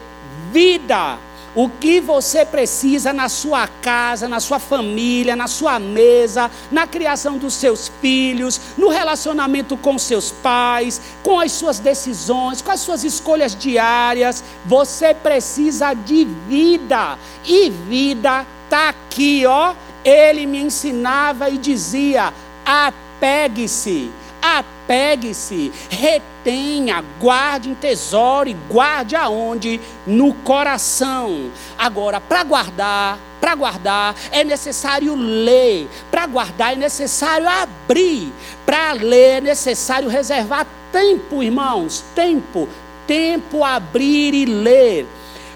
Vida 0.51 1.17
o 1.55 1.69
que 1.69 2.01
você 2.01 2.45
precisa 2.45 3.13
na 3.13 3.29
sua 3.29 3.65
casa, 3.65 4.27
na 4.27 4.41
sua 4.41 4.59
família, 4.59 5.35
na 5.35 5.47
sua 5.47 5.79
mesa, 5.79 6.51
na 6.69 6.85
criação 6.85 7.37
dos 7.37 7.53
seus 7.53 7.89
filhos, 8.01 8.59
no 8.77 8.89
relacionamento 8.89 9.77
com 9.77 9.97
seus 9.97 10.31
pais, 10.31 11.01
com 11.23 11.39
as 11.39 11.53
suas 11.53 11.79
decisões, 11.79 12.61
com 12.61 12.71
as 12.71 12.81
suas 12.81 13.05
escolhas 13.05 13.55
diárias. 13.55 14.43
Você 14.65 15.13
precisa 15.13 15.93
de 15.93 16.25
vida. 16.25 17.17
E 17.45 17.69
vida 17.69 18.45
está 18.65 18.89
aqui, 18.89 19.45
ó. 19.45 19.73
Ele 20.03 20.45
me 20.45 20.59
ensinava 20.59 21.49
e 21.49 21.57
dizia: 21.57 22.33
apegue-se, 22.65 24.11
apegue-se, 24.41 24.74
retenha 24.87 26.35
tenha, 26.45 27.03
guarde 27.19 27.71
em 27.71 27.73
tesouro 27.73 28.47
e 28.47 28.53
guarde 28.69 29.15
aonde? 29.15 29.81
No 30.05 30.31
coração. 30.31 31.49
Agora, 31.75 32.21
para 32.21 32.43
guardar, 32.43 33.19
para 33.41 33.55
guardar 33.55 34.15
é 34.31 34.43
necessário 34.43 35.15
ler, 35.15 35.89
para 36.11 36.27
guardar 36.27 36.73
é 36.73 36.75
necessário 36.75 37.49
abrir, 37.49 38.31
para 38.63 38.91
ler 38.93 39.37
é 39.37 39.41
necessário 39.41 40.07
reservar 40.07 40.67
tempo, 40.91 41.41
irmãos, 41.41 42.05
tempo, 42.13 42.69
tempo 43.07 43.63
abrir 43.63 44.35
e 44.35 44.45
ler. 44.45 45.07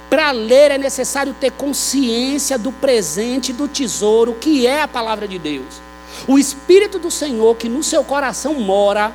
Para 0.10 0.32
ler 0.32 0.72
é 0.72 0.78
necessário 0.80 1.36
ter 1.40 1.52
consciência 1.52 2.58
do 2.58 2.72
presente 2.72 3.54
do 3.54 3.68
tesouro 3.68 4.34
que 4.34 4.66
é 4.66 4.82
a 4.82 4.88
palavra 4.88 5.28
de 5.28 5.38
Deus. 5.38 5.89
O 6.28 6.38
Espírito 6.38 7.00
do 7.00 7.12
Senhor 7.12 7.56
que 7.56 7.70
no 7.70 7.84
seu 7.84 8.04
coração 8.04 8.56
mora, 8.56 9.14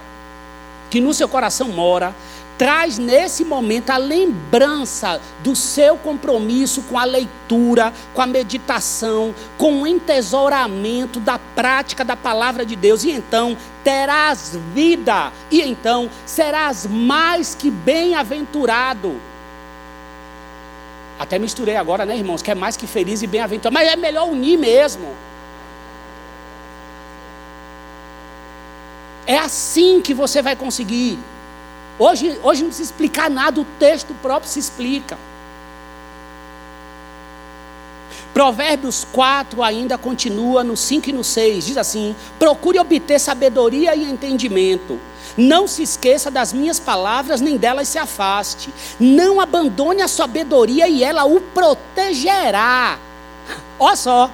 que 0.90 1.00
no 1.00 1.12
seu 1.12 1.28
coração 1.28 1.68
mora, 1.68 2.14
traz 2.57 2.98
nesse 2.98 3.44
momento 3.44 3.90
a 3.90 3.96
lembrança 3.96 5.20
do 5.42 5.57
seu 5.57 5.96
compromisso 5.96 6.83
com 6.83 6.98
a 6.98 7.04
leitura, 7.04 7.92
com 8.12 8.22
a 8.22 8.26
meditação, 8.26 9.35
com 9.59 9.83
o 9.83 9.87
entesouramento 9.87 11.18
da 11.18 11.38
prática 11.38 12.04
da 12.04 12.16
palavra 12.16 12.64
de 12.64 12.76
Deus, 12.76 13.02
e 13.04 13.11
então 13.11 13.57
terás 13.83 14.57
vida, 14.72 15.33
e 15.50 15.62
então 15.62 16.09
serás 16.24 16.87
mais 16.87 17.54
que 17.54 17.70
bem-aventurado. 17.70 19.20
Até 21.18 21.38
misturei 21.38 21.76
agora, 21.76 22.04
né, 22.04 22.16
irmãos? 22.16 22.42
Que 22.42 22.50
é 22.50 22.54
mais 22.54 22.76
que 22.76 22.87
feliz 22.87 23.22
e 23.22 23.26
bem-aventurado, 23.26 23.74
mas 23.74 23.88
é 23.88 23.96
melhor 23.96 24.28
unir 24.28 24.59
mesmo. 24.59 25.14
É 29.26 29.38
assim 29.38 30.00
que 30.00 30.12
você 30.12 30.42
vai 30.42 30.54
conseguir. 30.54 31.18
Hoje, 31.98 32.38
hoje 32.42 32.62
não 32.62 32.68
precisa 32.68 32.90
explicar 32.90 33.30
nada, 33.30 33.60
o 33.60 33.64
texto 33.78 34.14
próprio 34.20 34.50
se 34.50 34.58
explica. 34.58 35.16
Provérbios 38.32 39.06
4 39.12 39.62
ainda 39.62 39.96
continua 39.96 40.64
no 40.64 40.76
5 40.76 41.08
e 41.08 41.12
no 41.12 41.22
6, 41.22 41.66
diz 41.66 41.76
assim: 41.76 42.16
procure 42.38 42.80
obter 42.80 43.20
sabedoria 43.20 43.94
e 43.94 44.04
entendimento. 44.10 44.98
Não 45.37 45.66
se 45.66 45.82
esqueça 45.82 46.30
das 46.30 46.52
minhas 46.52 46.78
palavras, 46.78 47.40
nem 47.40 47.56
delas 47.56 47.88
se 47.88 47.98
afaste. 47.98 48.72
Não 48.98 49.40
abandone 49.40 50.02
a 50.02 50.08
sabedoria 50.08 50.88
e 50.88 51.02
ela 51.02 51.24
o 51.24 51.40
protegerá. 51.40 52.98
Olha 53.78 53.96
só. 53.96 54.30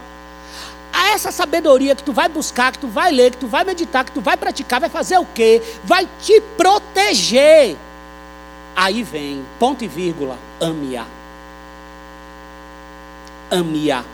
A 0.92 1.11
essa 1.11 1.31
sabedoria 1.31 1.94
que 1.94 2.03
tu 2.03 2.12
vai 2.12 2.29
buscar, 2.29 2.72
que 2.72 2.79
tu 2.79 2.88
vai 2.88 3.12
ler, 3.12 3.31
que 3.33 3.38
tu 3.38 3.46
vai 3.46 3.64
meditar, 3.64 4.05
que 4.05 4.12
tu 4.12 4.20
vai 4.20 4.37
praticar, 4.37 4.81
vai 4.81 4.90
fazer 4.90 5.18
o 5.18 5.26
quê? 5.26 5.62
Vai 5.85 6.09
te 6.20 6.40
proteger. 6.57 7.76
Aí 8.74 9.03
vem, 9.03 9.44
ponto 9.59 9.85
e 9.85 9.88
vírgula, 9.88 10.38
ame-a. 10.61 11.07
Ame-a. 13.50 14.05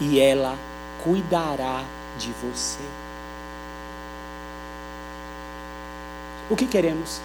E 0.00 0.20
ela 0.20 0.56
cuidará 1.02 1.82
de 2.18 2.32
você. 2.42 2.82
O 6.48 6.56
que 6.56 6.66
queremos 6.66 7.20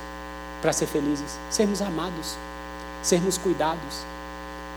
para 0.62 0.72
ser 0.72 0.86
felizes? 0.86 1.38
Sermos 1.50 1.82
amados, 1.82 2.36
sermos 3.02 3.38
cuidados. 3.38 4.06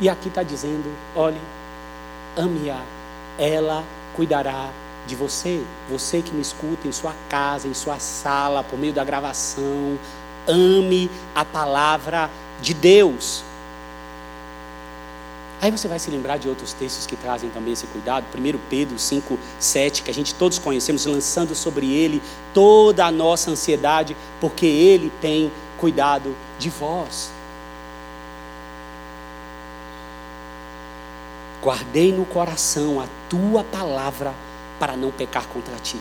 E 0.00 0.08
aqui 0.08 0.28
está 0.28 0.42
dizendo: 0.42 0.90
olhe, 1.14 1.40
ame-a, 2.36 2.82
ela 3.38 3.84
cuidará 4.14 4.70
de 5.06 5.14
você. 5.14 5.62
Você 5.88 6.20
que 6.20 6.34
me 6.34 6.42
escuta 6.42 6.86
em 6.86 6.92
sua 6.92 7.14
casa, 7.28 7.68
em 7.68 7.74
sua 7.74 7.98
sala, 7.98 8.64
por 8.64 8.78
meio 8.78 8.92
da 8.92 9.04
gravação, 9.04 9.98
ame 10.46 11.10
a 11.34 11.44
palavra 11.44 12.30
de 12.60 12.74
Deus. 12.74 13.44
Aí 15.60 15.72
você 15.72 15.88
vai 15.88 15.98
se 15.98 16.08
lembrar 16.10 16.36
de 16.36 16.48
outros 16.48 16.72
textos 16.72 17.04
que 17.04 17.16
trazem 17.16 17.50
também 17.50 17.72
esse 17.72 17.86
cuidado. 17.88 18.24
1 18.32 18.58
Pedro 18.70 18.98
5, 18.98 19.38
7, 19.58 20.02
que 20.02 20.10
a 20.10 20.14
gente 20.14 20.34
todos 20.34 20.58
conhecemos, 20.58 21.04
lançando 21.04 21.54
sobre 21.54 21.92
ele 21.92 22.22
toda 22.54 23.04
a 23.04 23.10
nossa 23.10 23.50
ansiedade, 23.50 24.16
porque 24.40 24.66
ele 24.66 25.12
tem 25.20 25.50
cuidado 25.76 26.34
de 26.58 26.70
vós. 26.70 27.37
Guardei 31.62 32.12
no 32.12 32.24
coração 32.24 33.00
a 33.00 33.06
tua 33.28 33.64
palavra 33.64 34.34
para 34.78 34.96
não 34.96 35.10
pecar 35.10 35.46
contra 35.48 35.76
ti. 35.76 35.98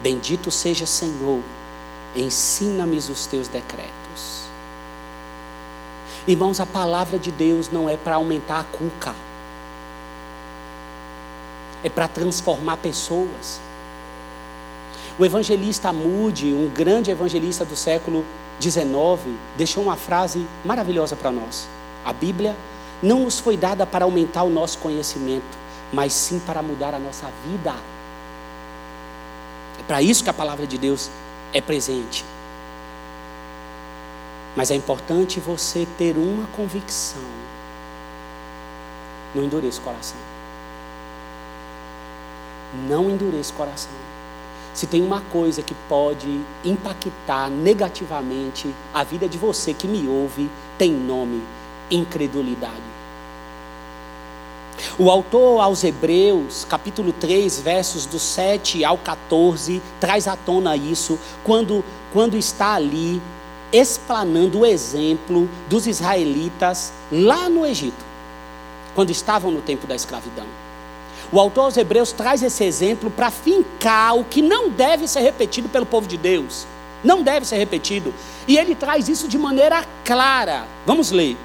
Bendito 0.00 0.50
seja 0.50 0.86
Senhor, 0.86 1.40
ensina-me 2.14 2.96
os 2.96 3.26
teus 3.26 3.48
decretos. 3.48 4.44
Irmãos, 6.26 6.60
a 6.60 6.66
palavra 6.66 7.18
de 7.18 7.32
Deus 7.32 7.70
não 7.70 7.88
é 7.88 7.96
para 7.96 8.16
aumentar 8.16 8.60
a 8.60 8.64
cuca, 8.64 9.14
é 11.82 11.88
para 11.88 12.06
transformar 12.06 12.76
pessoas. 12.76 13.60
O 15.18 15.24
evangelista 15.24 15.92
Moody, 15.92 16.52
um 16.52 16.68
grande 16.68 17.10
evangelista 17.10 17.64
do 17.64 17.74
século 17.74 18.24
XIX, 18.60 19.36
deixou 19.56 19.82
uma 19.82 19.96
frase 19.96 20.46
maravilhosa 20.64 21.16
para 21.16 21.32
nós. 21.32 21.66
A 22.04 22.12
Bíblia 22.12 22.54
não 23.02 23.20
nos 23.20 23.38
foi 23.38 23.56
dada 23.56 23.86
para 23.86 24.04
aumentar 24.04 24.42
o 24.42 24.50
nosso 24.50 24.78
conhecimento, 24.78 25.56
mas 25.92 26.12
sim 26.12 26.40
para 26.40 26.62
mudar 26.62 26.94
a 26.94 26.98
nossa 26.98 27.30
vida. 27.46 27.74
É 29.78 29.82
para 29.86 30.02
isso 30.02 30.24
que 30.24 30.30
a 30.30 30.34
palavra 30.34 30.66
de 30.66 30.76
Deus 30.76 31.10
é 31.52 31.60
presente. 31.60 32.24
Mas 34.56 34.70
é 34.70 34.74
importante 34.74 35.38
você 35.38 35.86
ter 35.96 36.16
uma 36.16 36.46
convicção. 36.48 37.22
Não 39.34 39.44
endureça 39.44 39.80
o 39.80 39.84
coração. 39.84 40.18
Não 42.88 43.08
endureça 43.08 43.52
o 43.52 43.56
coração. 43.56 43.92
Se 44.74 44.86
tem 44.86 45.02
uma 45.02 45.20
coisa 45.20 45.62
que 45.62 45.74
pode 45.88 46.40
impactar 46.64 47.50
negativamente 47.50 48.74
a 48.92 49.02
vida 49.04 49.28
de 49.28 49.38
você 49.38 49.72
que 49.72 49.86
me 49.86 50.08
ouve, 50.08 50.50
tem 50.76 50.92
nome: 50.92 51.42
incredulidade. 51.90 52.87
O 54.98 55.10
autor 55.10 55.60
aos 55.60 55.82
Hebreus, 55.84 56.66
capítulo 56.68 57.12
3, 57.12 57.60
versos 57.60 58.06
do 58.06 58.18
7 58.18 58.84
ao 58.84 58.98
14, 58.98 59.82
traz 60.00 60.28
à 60.28 60.36
tona 60.36 60.76
isso, 60.76 61.18
quando, 61.44 61.84
quando 62.12 62.36
está 62.36 62.74
ali 62.74 63.20
explanando 63.72 64.60
o 64.60 64.66
exemplo 64.66 65.48
dos 65.68 65.86
israelitas 65.86 66.92
lá 67.12 67.48
no 67.48 67.66
Egito, 67.66 68.04
quando 68.94 69.10
estavam 69.10 69.50
no 69.50 69.60
tempo 69.60 69.86
da 69.86 69.94
escravidão. 69.94 70.46
O 71.30 71.38
autor 71.38 71.64
aos 71.64 71.76
Hebreus 71.76 72.10
traz 72.12 72.42
esse 72.42 72.64
exemplo 72.64 73.10
para 73.10 73.30
fincar 73.30 74.16
o 74.16 74.24
que 74.24 74.40
não 74.40 74.70
deve 74.70 75.06
ser 75.06 75.20
repetido 75.20 75.68
pelo 75.68 75.84
povo 75.84 76.08
de 76.08 76.16
Deus. 76.16 76.66
Não 77.04 77.22
deve 77.22 77.46
ser 77.46 77.58
repetido. 77.58 78.14
E 78.46 78.56
ele 78.56 78.74
traz 78.74 79.08
isso 79.08 79.28
de 79.28 79.36
maneira 79.36 79.84
clara. 80.04 80.66
Vamos 80.86 81.10
ler. 81.10 81.36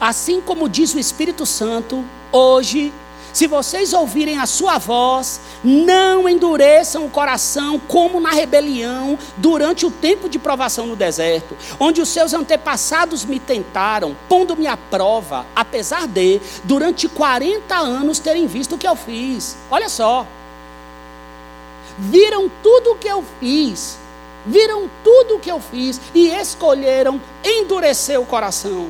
Assim 0.00 0.40
como 0.40 0.68
diz 0.68 0.94
o 0.94 0.98
Espírito 0.98 1.46
Santo, 1.46 2.04
hoje 2.32 2.92
se 3.34 3.48
vocês 3.48 3.92
ouvirem 3.92 4.38
a 4.38 4.46
sua 4.46 4.78
voz, 4.78 5.40
não 5.64 6.28
endureçam 6.28 7.04
o 7.04 7.10
coração 7.10 7.80
como 7.80 8.20
na 8.20 8.30
rebelião 8.30 9.18
durante 9.36 9.84
o 9.84 9.90
tempo 9.90 10.28
de 10.28 10.38
provação 10.38 10.86
no 10.86 10.94
deserto, 10.94 11.56
onde 11.80 12.00
os 12.00 12.08
seus 12.10 12.32
antepassados 12.32 13.24
me 13.24 13.40
tentaram, 13.40 14.16
pondo-me 14.28 14.68
à 14.68 14.76
prova, 14.76 15.44
apesar 15.52 16.06
de, 16.06 16.40
durante 16.62 17.08
40 17.08 17.74
anos, 17.74 18.20
terem 18.20 18.46
visto 18.46 18.76
o 18.76 18.78
que 18.78 18.86
eu 18.86 18.94
fiz. 18.94 19.56
Olha 19.68 19.88
só. 19.88 20.24
Viram 21.98 22.48
tudo 22.62 22.92
o 22.92 22.96
que 22.96 23.08
eu 23.08 23.24
fiz, 23.40 23.98
viram 24.46 24.88
tudo 25.02 25.34
o 25.34 25.40
que 25.40 25.50
eu 25.50 25.58
fiz 25.58 26.00
e 26.14 26.28
escolheram 26.28 27.20
endurecer 27.44 28.20
o 28.20 28.24
coração. 28.24 28.88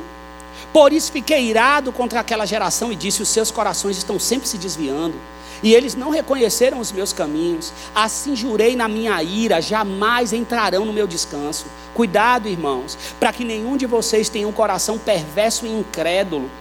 Por 0.75 0.91
isso 0.91 1.09
fiquei 1.09 1.45
irado 1.45 1.93
contra 1.93 2.19
aquela 2.19 2.45
geração 2.45 2.91
e 2.91 2.97
disse: 2.97 3.21
Os 3.21 3.29
seus 3.29 3.49
corações 3.49 3.95
estão 3.95 4.19
sempre 4.19 4.45
se 4.45 4.57
desviando. 4.57 5.15
E 5.63 5.73
eles 5.73 5.95
não 5.95 6.09
reconheceram 6.09 6.81
os 6.81 6.91
meus 6.91 7.13
caminhos. 7.13 7.71
Assim 7.95 8.35
jurei 8.35 8.75
na 8.75 8.89
minha 8.89 9.23
ira: 9.23 9.61
jamais 9.61 10.33
entrarão 10.33 10.83
no 10.83 10.91
meu 10.91 11.07
descanso. 11.07 11.67
Cuidado, 11.93 12.49
irmãos, 12.49 12.97
para 13.17 13.31
que 13.31 13.45
nenhum 13.45 13.77
de 13.77 13.85
vocês 13.85 14.27
tenha 14.27 14.49
um 14.49 14.51
coração 14.51 14.97
perverso 14.97 15.65
e 15.65 15.71
incrédulo 15.71 16.51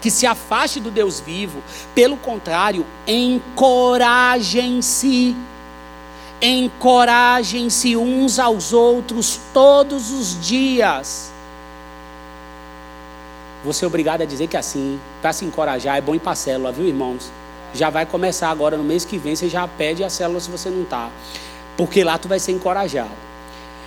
que 0.00 0.10
se 0.10 0.26
afaste 0.26 0.80
do 0.80 0.90
Deus 0.90 1.20
vivo. 1.20 1.62
Pelo 1.94 2.16
contrário, 2.16 2.84
encorajem-se. 3.06 5.36
Encorajem-se 6.42 7.96
uns 7.96 8.40
aos 8.40 8.72
outros 8.72 9.38
todos 9.52 10.10
os 10.10 10.44
dias 10.44 11.32
você 13.64 13.84
é 13.84 13.88
obrigado 13.88 14.20
a 14.20 14.26
dizer 14.26 14.46
que 14.46 14.56
assim, 14.56 15.00
para 15.22 15.32
se 15.32 15.44
encorajar, 15.44 15.96
é 15.96 16.00
bom 16.00 16.14
ir 16.14 16.18
para 16.18 16.32
a 16.32 16.36
célula, 16.36 16.70
viu, 16.70 16.86
irmãos? 16.86 17.30
Já 17.72 17.88
vai 17.88 18.04
começar 18.04 18.50
agora 18.50 18.76
no 18.76 18.84
mês 18.84 19.04
que 19.04 19.16
vem, 19.16 19.34
você 19.34 19.48
já 19.48 19.66
pede 19.66 20.04
a 20.04 20.10
célula 20.10 20.38
se 20.38 20.50
você 20.50 20.68
não 20.68 20.82
está. 20.82 21.10
Porque 21.76 22.04
lá 22.04 22.18
tu 22.18 22.28
vai 22.28 22.38
ser 22.38 22.52
encorajado. 22.52 23.10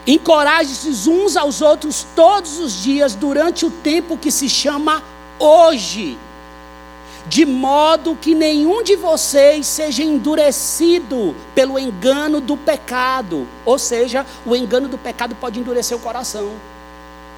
Encoraje-se 0.05 1.09
uns 1.09 1.37
aos 1.37 1.61
outros 1.61 2.05
todos 2.15 2.57
os 2.59 2.81
dias, 2.81 3.13
durante 3.13 3.65
o 3.65 3.69
tempo 3.69 4.17
que 4.17 4.31
se 4.31 4.49
chama 4.49 5.03
hoje. 5.37 6.17
De 7.27 7.45
modo 7.45 8.15
que 8.15 8.33
nenhum 8.33 8.81
de 8.81 8.95
vocês 8.95 9.67
seja 9.67 10.01
endurecido 10.01 11.35
pelo 11.53 11.77
engano 11.77 12.41
do 12.41 12.57
pecado. 12.57 13.45
Ou 13.63 13.77
seja, 13.77 14.25
o 14.45 14.55
engano 14.55 14.87
do 14.87 14.97
pecado 14.97 15.35
pode 15.35 15.59
endurecer 15.59 15.95
o 15.95 15.99
coração. 15.99 16.53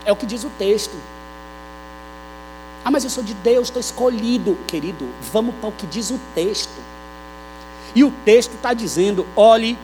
É 0.05 0.11
o 0.11 0.15
que 0.15 0.25
diz 0.25 0.43
o 0.43 0.51
texto. 0.57 0.95
Ah, 2.83 2.91
mas 2.91 3.03
eu 3.03 3.09
sou 3.09 3.23
de 3.23 3.33
Deus, 3.33 3.67
estou 3.67 3.79
escolhido. 3.79 4.57
Querido, 4.67 5.07
vamos 5.31 5.55
para 5.55 5.69
o 5.69 5.71
que 5.71 5.85
diz 5.85 6.09
o 6.11 6.19
texto. 6.33 6.79
E 7.95 8.03
o 8.03 8.11
texto 8.23 8.53
está 8.55 8.73
dizendo: 8.73 9.27
olhe, 9.35 9.77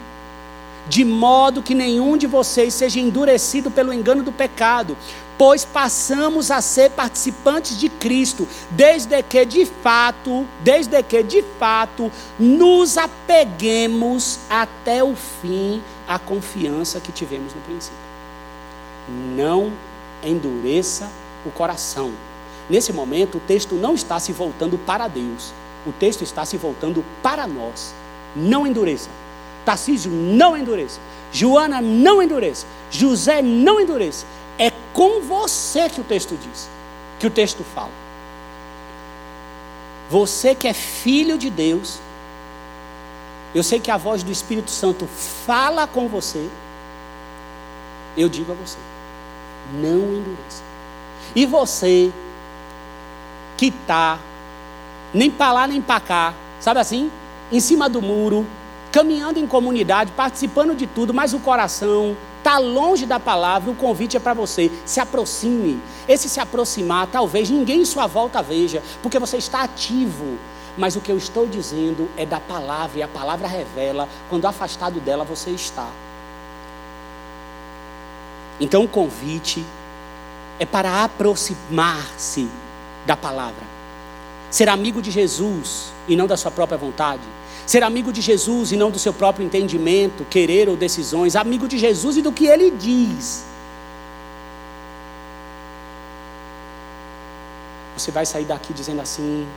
de 0.87 1.03
modo 1.03 1.63
que 1.63 1.73
nenhum 1.73 2.17
de 2.17 2.27
vocês 2.27 2.73
seja 2.73 2.99
endurecido 2.99 3.71
pelo 3.71 3.91
engano 3.91 4.23
do 4.23 4.31
pecado, 4.31 4.95
pois 5.37 5.65
passamos 5.65 6.51
a 6.51 6.61
ser 6.61 6.91
participantes 6.91 7.77
de 7.77 7.89
Cristo, 7.89 8.47
desde 8.69 9.21
que 9.23 9.45
de 9.45 9.65
fato, 9.65 10.45
desde 10.61 11.01
que 11.03 11.23
de 11.23 11.43
fato 11.59 12.11
nos 12.39 12.97
apeguemos 12.97 14.39
até 14.49 15.03
o 15.03 15.15
fim 15.15 15.81
à 16.07 16.19
confiança 16.19 16.99
que 16.99 17.11
tivemos 17.11 17.53
no 17.53 17.61
princípio. 17.61 17.97
Não 19.35 19.73
endureça 20.23 21.11
o 21.45 21.51
coração. 21.51 22.11
Nesse 22.69 22.91
momento, 22.91 23.37
o 23.37 23.41
texto 23.41 23.75
não 23.75 23.93
está 23.93 24.19
se 24.19 24.31
voltando 24.31 24.77
para 24.77 25.07
Deus, 25.07 25.53
o 25.85 25.91
texto 25.91 26.23
está 26.23 26.45
se 26.45 26.57
voltando 26.57 27.03
para 27.21 27.45
nós. 27.45 27.93
Não 28.35 28.65
endureça. 28.65 29.09
Tarcísio, 29.63 30.11
não 30.11 30.57
endureça. 30.57 30.99
Joana, 31.31 31.81
não 31.81 32.21
endureça. 32.21 32.65
José, 32.89 33.41
não 33.41 33.79
endureça. 33.79 34.25
É 34.57 34.71
com 34.93 35.21
você 35.21 35.89
que 35.89 36.01
o 36.01 36.03
texto 36.03 36.37
diz, 36.37 36.69
que 37.19 37.27
o 37.27 37.29
texto 37.29 37.63
fala. 37.63 37.91
Você 40.09 40.55
que 40.55 40.67
é 40.67 40.73
filho 40.73 41.37
de 41.37 41.49
Deus, 41.49 41.99
eu 43.53 43.63
sei 43.63 43.79
que 43.79 43.89
a 43.89 43.97
voz 43.97 44.23
do 44.23 44.31
Espírito 44.31 44.69
Santo 44.71 45.07
fala 45.07 45.87
com 45.87 46.07
você. 46.07 46.47
Eu 48.15 48.29
digo 48.29 48.51
a 48.51 48.55
você: 48.55 48.77
não 49.73 50.13
endureça. 50.13 50.63
E 51.35 51.45
você 51.45 52.11
está 53.61 54.19
nem 55.13 55.31
para 55.31 55.53
lá 55.53 55.67
nem 55.67 55.81
para 55.81 55.99
cá, 55.99 56.33
sabe 56.59 56.79
assim? 56.79 57.09
Em 57.51 57.59
cima 57.59 57.87
do 57.87 58.01
muro, 58.01 58.45
caminhando 58.91 59.39
em 59.39 59.47
comunidade, 59.47 60.11
participando 60.11 60.75
de 60.75 60.85
tudo, 60.87 61.13
mas 61.13 61.33
o 61.33 61.39
coração 61.39 62.17
está 62.37 62.57
longe 62.57 63.05
da 63.05 63.19
palavra, 63.19 63.71
o 63.71 63.75
convite 63.75 64.17
é 64.17 64.19
para 64.19 64.33
você. 64.33 64.71
Se 64.85 64.99
aproxime. 64.99 65.81
Esse 66.07 66.29
se 66.29 66.39
aproximar, 66.39 67.07
talvez 67.07 67.49
ninguém 67.49 67.81
em 67.81 67.85
sua 67.85 68.07
volta 68.07 68.41
veja, 68.41 68.83
porque 69.01 69.17
você 69.17 69.37
está 69.37 69.63
ativo. 69.63 70.37
Mas 70.77 70.95
o 70.95 71.01
que 71.01 71.11
eu 71.11 71.17
estou 71.17 71.47
dizendo 71.47 72.09
é 72.17 72.25
da 72.25 72.39
palavra, 72.39 72.99
e 72.99 73.03
a 73.03 73.07
palavra 73.07 73.47
revela 73.47 74.09
quando 74.29 74.45
afastado 74.45 74.99
dela 74.99 75.23
você 75.23 75.51
está. 75.51 75.89
Então 78.59 78.83
o 78.83 78.87
convite 78.87 79.65
é 80.59 80.65
para 80.65 81.03
aproximar-se 81.03 82.47
da 83.05 83.15
palavra. 83.15 83.63
Ser 84.49 84.69
amigo 84.69 85.01
de 85.01 85.11
Jesus 85.11 85.91
e 86.07 86.15
não 86.15 86.27
da 86.27 86.37
sua 86.37 86.51
própria 86.51 86.77
vontade. 86.77 87.23
Ser 87.65 87.83
amigo 87.83 88.13
de 88.13 88.21
Jesus 88.21 88.71
e 88.71 88.77
não 88.77 88.91
do 88.91 88.99
seu 88.99 89.13
próprio 89.13 89.45
entendimento, 89.45 90.23
querer 90.25 90.69
ou 90.69 90.77
decisões. 90.77 91.35
Amigo 91.35 91.67
de 91.67 91.77
Jesus 91.77 92.17
e 92.17 92.21
do 92.21 92.31
que 92.31 92.45
ele 92.45 92.71
diz. 92.71 93.45
Você 97.97 98.11
vai 98.11 98.25
sair 98.25 98.45
daqui 98.45 98.73
dizendo 98.73 99.01
assim: 99.01 99.47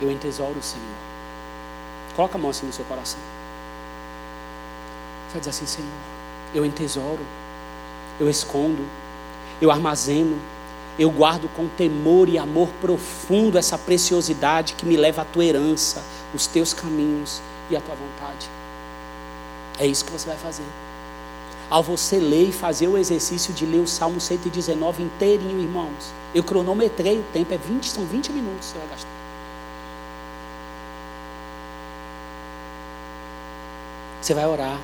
Eu 0.00 0.10
entesouro 0.10 0.58
o 0.58 0.62
Senhor. 0.62 0.84
Coloca 2.16 2.36
a 2.36 2.40
mão 2.40 2.50
assim 2.50 2.66
no 2.66 2.72
seu 2.72 2.84
coração. 2.86 3.20
Você 5.28 5.32
vai 5.34 5.40
dizer 5.40 5.50
assim: 5.50 5.66
Senhor, 5.66 5.90
eu 6.54 6.64
entesouro, 6.64 7.20
eu 8.18 8.28
escondo, 8.28 8.84
eu 9.60 9.70
armazeno 9.70 10.36
eu 10.98 11.10
guardo 11.10 11.48
com 11.56 11.66
temor 11.66 12.28
e 12.28 12.38
amor 12.38 12.68
profundo 12.80 13.58
essa 13.58 13.76
preciosidade 13.76 14.74
que 14.74 14.86
me 14.86 14.96
leva 14.96 15.22
à 15.22 15.24
tua 15.24 15.44
herança, 15.44 16.02
os 16.32 16.46
teus 16.46 16.72
caminhos 16.72 17.42
e 17.68 17.76
a 17.76 17.80
tua 17.80 17.94
vontade. 17.94 18.48
É 19.78 19.86
isso 19.86 20.04
que 20.04 20.12
você 20.12 20.28
vai 20.28 20.36
fazer. 20.36 20.64
Ao 21.68 21.82
você 21.82 22.18
ler 22.18 22.50
e 22.50 22.52
fazer 22.52 22.86
o 22.86 22.96
exercício 22.96 23.52
de 23.52 23.66
ler 23.66 23.80
o 23.80 23.88
Salmo 23.88 24.20
119 24.20 25.02
inteirinho, 25.02 25.60
irmãos, 25.60 26.12
eu 26.32 26.44
cronometrei 26.44 27.18
o 27.18 27.24
tempo, 27.32 27.52
é 27.52 27.58
20, 27.58 27.90
são 27.90 28.04
20 28.04 28.30
minutos 28.30 28.66
que 28.66 28.72
você 28.72 28.78
vai 28.78 28.88
gastar. 28.88 29.08
Você 34.20 34.34
vai 34.34 34.46
orar. 34.46 34.80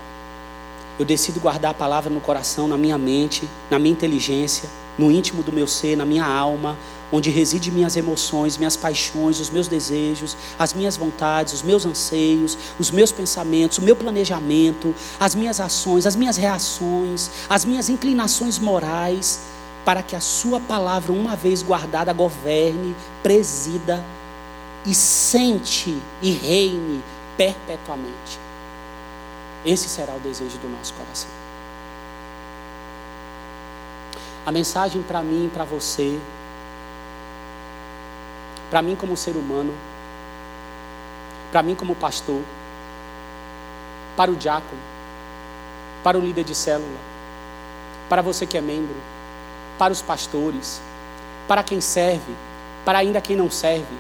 Eu 0.99 1.05
decido 1.05 1.39
guardar 1.41 1.71
a 1.71 1.75
palavra 1.75 2.11
no 2.11 2.21
coração, 2.21 2.67
na 2.67 2.77
minha 2.77 2.99
mente, 2.99 3.49
na 3.71 3.79
minha 3.79 3.93
inteligência 3.93 4.69
no 5.01 5.11
íntimo 5.11 5.43
do 5.43 5.51
meu 5.51 5.67
ser, 5.67 5.97
na 5.97 6.05
minha 6.05 6.27
alma, 6.27 6.77
onde 7.11 7.31
residem 7.31 7.73
minhas 7.73 7.97
emoções, 7.97 8.59
minhas 8.59 8.77
paixões, 8.77 9.41
os 9.41 9.49
meus 9.49 9.67
desejos, 9.67 10.37
as 10.59 10.75
minhas 10.75 10.95
vontades, 10.95 11.55
os 11.55 11.63
meus 11.63 11.87
anseios, 11.87 12.57
os 12.79 12.91
meus 12.91 13.11
pensamentos, 13.11 13.79
o 13.79 13.83
meu 13.83 13.97
planejamento, 13.97 14.95
as 15.19 15.35
minhas 15.35 15.59
ações, 15.59 16.07
as 16.07 16.15
minhas 16.15 16.37
reações, 16.37 17.31
as 17.49 17.65
minhas 17.65 17.89
inclinações 17.89 18.59
morais, 18.59 19.41
para 19.87 20.03
que 20.03 20.15
a 20.15 20.21
Sua 20.21 20.61
palavra, 20.61 21.13
uma 21.13 21.35
vez 21.35 21.63
guardada, 21.63 22.13
governe, 22.13 22.95
presida 23.23 24.05
e 24.85 24.95
sente 24.95 25.97
e 26.21 26.31
reine 26.31 27.03
perpetuamente. 27.39 28.39
Esse 29.65 29.89
será 29.89 30.15
o 30.15 30.21
desejo 30.21 30.59
do 30.59 30.69
nosso 30.69 30.93
coração. 30.93 31.40
A 34.45 34.53
mensagem 34.53 35.03
para 35.03 35.23
mim 35.23 35.51
para 35.53 35.65
você, 35.65 36.19
para 38.71 38.81
mim 38.81 38.97
como 38.97 39.17
ser 39.17 39.37
humano, 39.37 39.75
para 41.53 41.63
mim 41.63 41.75
como 41.75 41.95
pastor, 41.95 42.43
para 44.17 44.31
o 44.31 44.37
diácono, 44.37 44.81
para 46.03 46.19
o 46.19 46.21
líder 46.21 46.45
de 46.45 46.55
célula, 46.55 46.99
para 48.09 48.23
você 48.23 48.47
que 48.47 48.57
é 48.57 48.61
membro, 48.61 48.97
para 49.79 49.93
os 49.93 50.01
pastores, 50.01 50.81
para 51.47 51.63
quem 51.63 51.81
serve, 51.81 52.35
para 52.85 52.99
ainda 52.99 53.21
quem 53.21 53.37
não 53.37 53.51
serve, 53.51 53.95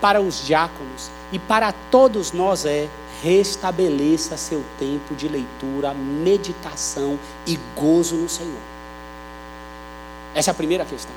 para 0.00 0.20
os 0.20 0.46
diáconos 0.46 1.10
e 1.32 1.38
para 1.38 1.72
todos 1.90 2.32
nós 2.32 2.64
é 2.64 2.88
restabeleça 3.22 4.36
seu 4.36 4.64
tempo 4.78 5.14
de 5.14 5.28
leitura, 5.28 5.92
meditação 5.92 7.18
e 7.46 7.58
gozo 7.76 8.16
no 8.16 8.28
Senhor. 8.28 8.79
Essa 10.34 10.50
é 10.50 10.52
a 10.52 10.54
primeira 10.54 10.84
questão. 10.84 11.14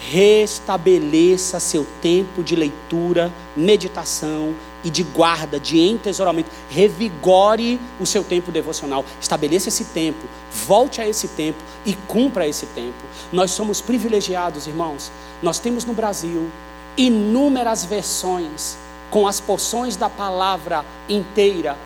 Restabeleça 0.00 1.58
seu 1.58 1.86
tempo 2.00 2.42
de 2.42 2.54
leitura, 2.54 3.32
meditação 3.56 4.54
e 4.84 4.90
de 4.90 5.02
guarda, 5.02 5.58
de 5.58 5.80
entesouramento. 5.80 6.50
Revigore 6.70 7.80
o 7.98 8.06
seu 8.06 8.22
tempo 8.22 8.52
devocional. 8.52 9.04
Estabeleça 9.20 9.68
esse 9.68 9.86
tempo, 9.86 10.24
volte 10.66 11.00
a 11.00 11.08
esse 11.08 11.28
tempo 11.28 11.58
e 11.84 11.94
cumpra 11.94 12.46
esse 12.46 12.66
tempo. 12.66 13.04
Nós 13.32 13.50
somos 13.50 13.80
privilegiados, 13.80 14.68
irmãos. 14.68 15.10
Nós 15.42 15.58
temos 15.58 15.84
no 15.84 15.92
Brasil 15.92 16.48
inúmeras 16.96 17.84
versões 17.84 18.78
com 19.10 19.26
as 19.26 19.40
porções 19.40 19.96
da 19.96 20.08
palavra 20.08 20.84
inteira 21.08 21.76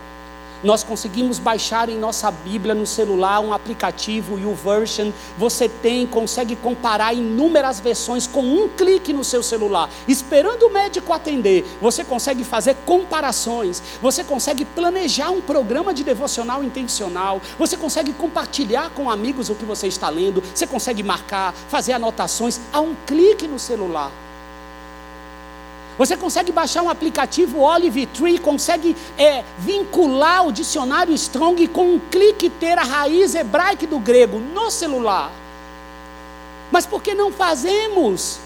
nós 0.63 0.85
conseguimos 0.85 1.39
baixar 1.39 1.89
em 1.89 1.99
nossa 1.99 2.31
Bíblia 2.31 2.75
no 2.75 2.87
celular 2.87 3.41
um 3.41 3.53
aplicativo 3.53 4.39
YouVersion. 4.39 5.11
Você 5.37 5.69
tem, 5.69 6.07
consegue 6.07 6.57
comparar 6.57 7.13
inúmeras 7.13 7.81
versões 7.81 8.27
com 8.27 8.43
um 8.43 8.69
clique 8.69 9.13
no 9.13 9.25
seu 9.25 9.43
celular, 9.43 9.91
esperando 10.07 10.67
o 10.67 10.71
médico 10.71 11.13
atender. 11.13 11.65
Você 11.81 12.05
consegue 12.05 12.45
fazer 12.45 12.77
comparações. 12.87 13.83
Você 14.01 14.23
consegue 14.23 14.65
planejar 14.65 15.31
um 15.31 15.41
programa 15.41 15.93
de 15.93 16.05
devocional 16.05 16.63
intencional. 16.63 17.41
Você 17.59 17.77
consegue 17.77 18.13
compartilhar 18.13 18.91
com 18.91 19.11
amigos 19.11 19.51
o 19.51 19.55
que 19.55 19.65
você 19.65 19.87
está 19.87 20.09
lendo. 20.09 20.43
Você 20.55 20.67
consegue 20.67 21.03
marcar, 21.03 21.53
fazer 21.53 21.93
anotações 21.93 22.61
a 22.73 22.81
um 22.81 22.95
clique 23.07 23.49
no 23.49 23.59
celular. 23.59 24.11
Você 25.99 26.17
consegue 26.17 26.51
baixar 26.51 26.83
um 26.83 26.89
aplicativo 26.89 27.61
Olive 27.61 28.07
Tree, 28.07 28.39
consegue 28.39 28.97
é, 29.19 29.45
vincular 29.59 30.47
o 30.47 30.53
dicionário 30.53 31.15
Strong 31.15 31.69
com 31.69 31.95
um 31.95 31.99
clique 31.99 32.49
ter 32.49 32.79
a 32.79 32.83
raiz 32.83 33.35
hebraica 33.35 33.87
do 33.87 33.99
grego 33.99 34.39
no 34.39 34.71
celular. 34.71 35.31
Mas 36.71 36.87
por 36.87 37.03
que 37.03 37.15
não 37.15 37.31
fazemos? 37.31 38.41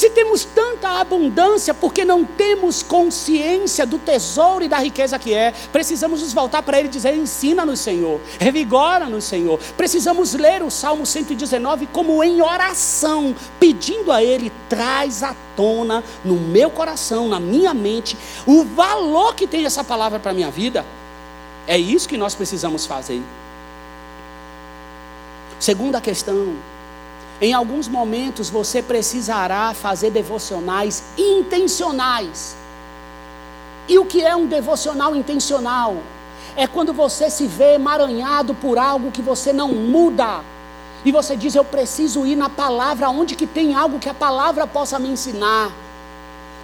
Se 0.00 0.08
temos 0.08 0.46
tanta 0.46 0.98
abundância, 0.98 1.74
porque 1.74 2.06
não 2.06 2.24
temos 2.24 2.82
consciência 2.82 3.84
do 3.84 3.98
tesouro 3.98 4.64
e 4.64 4.68
da 4.68 4.78
riqueza 4.78 5.18
que 5.18 5.34
é, 5.34 5.52
precisamos 5.70 6.22
nos 6.22 6.32
voltar 6.32 6.62
para 6.62 6.78
Ele 6.78 6.88
e 6.88 6.90
dizer: 6.90 7.14
ensina-nos, 7.14 7.80
Senhor, 7.80 8.18
revigora-nos, 8.38 9.24
Senhor. 9.24 9.60
Precisamos 9.76 10.32
ler 10.32 10.62
o 10.62 10.70
Salmo 10.70 11.04
119 11.04 11.86
como 11.88 12.24
em 12.24 12.40
oração, 12.40 13.36
pedindo 13.58 14.10
a 14.10 14.24
Ele: 14.24 14.50
traz 14.70 15.22
à 15.22 15.36
tona 15.54 16.02
no 16.24 16.36
meu 16.36 16.70
coração, 16.70 17.28
na 17.28 17.38
minha 17.38 17.74
mente, 17.74 18.16
o 18.46 18.64
valor 18.64 19.34
que 19.34 19.46
tem 19.46 19.66
essa 19.66 19.84
palavra 19.84 20.18
para 20.18 20.30
a 20.30 20.34
minha 20.34 20.50
vida. 20.50 20.82
É 21.66 21.76
isso 21.76 22.08
que 22.08 22.16
nós 22.16 22.34
precisamos 22.34 22.86
fazer. 22.86 23.20
Segunda 25.58 26.00
questão, 26.00 26.54
em 27.40 27.54
alguns 27.54 27.88
momentos 27.88 28.50
você 28.50 28.82
precisará 28.82 29.72
fazer 29.72 30.10
devocionais 30.10 31.04
intencionais. 31.16 32.54
E 33.88 33.98
o 33.98 34.04
que 34.04 34.22
é 34.22 34.36
um 34.36 34.46
devocional 34.46 35.16
intencional? 35.16 35.96
É 36.54 36.66
quando 36.66 36.92
você 36.92 37.30
se 37.30 37.46
vê 37.46 37.74
emaranhado 37.74 38.54
por 38.54 38.78
algo 38.78 39.10
que 39.10 39.22
você 39.22 39.52
não 39.52 39.68
muda. 39.68 40.42
E 41.02 41.10
você 41.10 41.34
diz: 41.34 41.54
Eu 41.54 41.64
preciso 41.64 42.26
ir 42.26 42.36
na 42.36 42.50
palavra, 42.50 43.08
onde 43.08 43.34
que 43.34 43.46
tem 43.46 43.74
algo 43.74 43.98
que 43.98 44.08
a 44.08 44.14
palavra 44.14 44.66
possa 44.66 44.98
me 44.98 45.08
ensinar. 45.08 45.72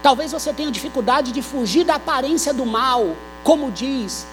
Talvez 0.03 0.31
você 0.31 0.53
tenha 0.53 0.71
dificuldade 0.71 1.33
de 1.33 1.41
fugir 1.41 1.85
da 1.85 1.95
aparência 1.95 2.53
do 2.53 2.67
mal, 2.67 3.17
como 3.43 3.71
diz 3.71 4.27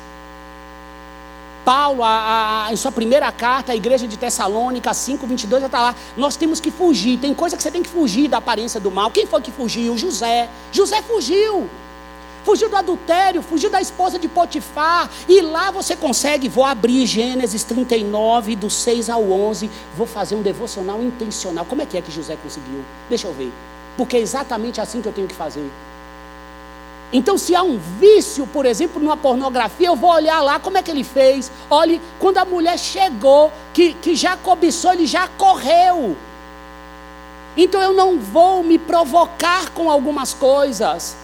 Paulo, 1.64 2.04
a, 2.04 2.66
a, 2.68 2.74
em 2.74 2.76
sua 2.76 2.92
primeira 2.92 3.32
carta 3.32 3.72
à 3.72 3.76
igreja 3.76 4.08
de 4.08 4.18
Tessalônica 4.18 4.94
5, 4.94 5.26
22, 5.26 5.62
já 5.62 5.66
está 5.68 5.82
lá. 5.82 5.96
Nós 6.18 6.36
temos 6.36 6.60
que 6.60 6.70
fugir. 6.70 7.18
Tem 7.18 7.34
coisa 7.34 7.56
que 7.56 7.64
você 7.64 7.72
tem 7.72 7.82
que 7.82 7.90
fugir 7.90 8.28
da 8.28 8.38
aparência 8.38 8.80
do 8.80 8.92
mal. 8.92 9.10
Quem 9.12 9.26
foi 9.26 9.42
que 9.42 9.52
fugiu? 9.52 9.98
José. 9.98 10.50
José 10.72 11.02
fugiu. 11.02 11.70
fugiu 12.44 12.70
do 12.70 12.76
adultério, 12.76 13.42
fugiu 13.42 13.70
da 13.70 13.80
esposa 13.80 14.20
de 14.20 14.28
Potifar, 14.28 15.10
e 15.30 15.40
lá 15.40 15.72
você 15.72 15.96
consegue. 15.96 16.50
Vou 16.50 16.66
abrir 16.66 17.06
Gênesis 17.06 17.64
39, 17.64 18.58
do 18.58 18.70
6 18.70 19.10
ao 19.10 19.32
11, 19.32 19.70
vou 19.96 20.06
fazer 20.06 20.36
um 20.36 20.42
devocional 20.42 21.02
intencional. 21.02 21.64
Como 21.64 21.82
é 21.82 21.86
que 21.86 21.98
é 21.98 22.02
que 22.02 22.12
José 22.12 22.38
conseguiu? 22.44 22.84
Deixa 23.08 23.28
eu 23.28 23.34
ver, 23.34 23.54
porque 23.96 24.18
é 24.18 24.20
exatamente 24.20 24.82
assim 24.82 25.02
que 25.02 25.08
eu 25.08 25.14
tenho 25.14 25.28
que 25.28 25.36
fazer. 25.36 25.72
Então, 27.14 27.38
se 27.38 27.56
há 27.56 27.62
um 27.62 27.78
vício, 27.78 28.48
por 28.48 28.66
exemplo, 28.66 29.00
numa 29.00 29.16
pornografia, 29.16 29.88
eu 29.88 29.96
vou 29.96 30.10
olhar 30.10 30.42
lá 30.42 30.60
como 30.60 30.80
é 30.80 30.82
que 30.82 30.90
ele 30.90 31.04
fez. 31.04 31.52
Olhe, 31.70 32.02
quando 32.20 32.40
a 32.40 32.46
mulher 32.46 32.78
chegou, 32.80 33.54
que, 33.72 33.94
que 33.94 34.16
já 34.16 34.36
cobiçou, 34.36 34.94
ele 34.94 35.06
já 35.06 35.28
correu. 35.28 36.18
Então 37.56 37.80
eu 37.80 37.94
não 37.94 38.18
vou 38.20 38.64
me 38.64 38.80
provocar 38.80 39.70
com 39.70 39.92
algumas 39.92 40.34
coisas. 40.34 41.16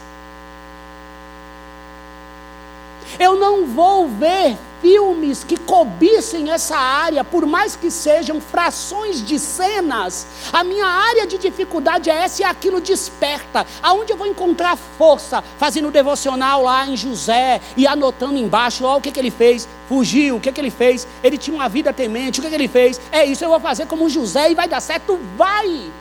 Eu 3.19 3.35
não 3.35 3.65
vou 3.65 4.07
ver 4.07 4.59
filmes 4.81 5.43
que 5.43 5.57
cobicem 5.57 6.51
essa 6.51 6.77
área, 6.77 7.23
por 7.23 7.45
mais 7.45 7.75
que 7.75 7.91
sejam 7.91 8.41
frações 8.41 9.25
de 9.25 9.39
cenas. 9.39 10.27
A 10.51 10.63
minha 10.63 10.85
área 10.85 11.27
de 11.27 11.37
dificuldade 11.37 12.09
é 12.09 12.13
essa 12.13 12.41
e 12.41 12.45
aquilo 12.45 12.81
desperta. 12.81 13.65
Aonde 13.81 14.11
eu 14.11 14.17
vou 14.17 14.27
encontrar 14.27 14.77
força? 14.77 15.43
Fazendo 15.57 15.91
devocional 15.91 16.63
lá 16.63 16.87
em 16.87 16.95
José 16.95 17.61
e 17.75 17.87
anotando 17.87 18.37
embaixo, 18.37 18.85
ó, 18.85 18.97
o 18.97 19.01
que, 19.01 19.11
que 19.11 19.19
ele 19.19 19.31
fez? 19.31 19.67
Fugiu, 19.87 20.37
o 20.37 20.39
que, 20.39 20.51
que 20.51 20.61
ele 20.61 20.71
fez? 20.71 21.07
Ele 21.23 21.37
tinha 21.37 21.55
uma 21.55 21.69
vida 21.69 21.91
temente, 21.91 22.39
o 22.39 22.43
que, 22.43 22.49
que 22.49 22.55
ele 22.55 22.67
fez? 22.67 22.99
É 23.11 23.25
isso, 23.25 23.43
eu 23.43 23.49
vou 23.49 23.59
fazer 23.59 23.87
como 23.87 24.09
José 24.09 24.51
e 24.51 24.55
vai 24.55 24.67
dar 24.67 24.81
certo? 24.81 25.19
Vai! 25.35 25.91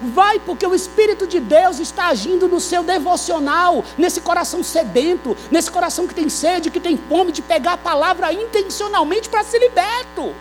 Vai, 0.00 0.38
porque 0.38 0.66
o 0.66 0.74
Espírito 0.74 1.26
de 1.26 1.40
Deus 1.40 1.78
está 1.80 2.06
agindo 2.08 2.46
no 2.46 2.60
seu 2.60 2.82
devocional, 2.82 3.84
nesse 3.96 4.20
coração 4.20 4.62
sedento, 4.62 5.36
nesse 5.50 5.70
coração 5.70 6.06
que 6.06 6.14
tem 6.14 6.28
sede, 6.28 6.70
que 6.70 6.80
tem 6.80 6.96
fome 6.96 7.32
de 7.32 7.42
pegar 7.42 7.72
a 7.72 7.76
palavra 7.76 8.32
intencionalmente 8.32 9.28
para 9.28 9.42
ser 9.42 9.58
liberto. 9.58 10.34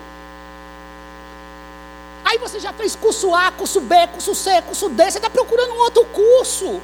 Aí 2.24 2.38
você 2.38 2.60
já 2.60 2.74
fez 2.74 2.96
curso 2.96 3.34
A, 3.34 3.52
curso 3.52 3.80
B, 3.80 3.96
curso 4.08 4.36
C, 4.36 4.62
curso 4.62 4.90
D, 4.90 5.10
você 5.10 5.18
está 5.18 5.30
procurando 5.30 5.74
um 5.74 5.80
outro 5.80 6.06
curso. 6.06 6.82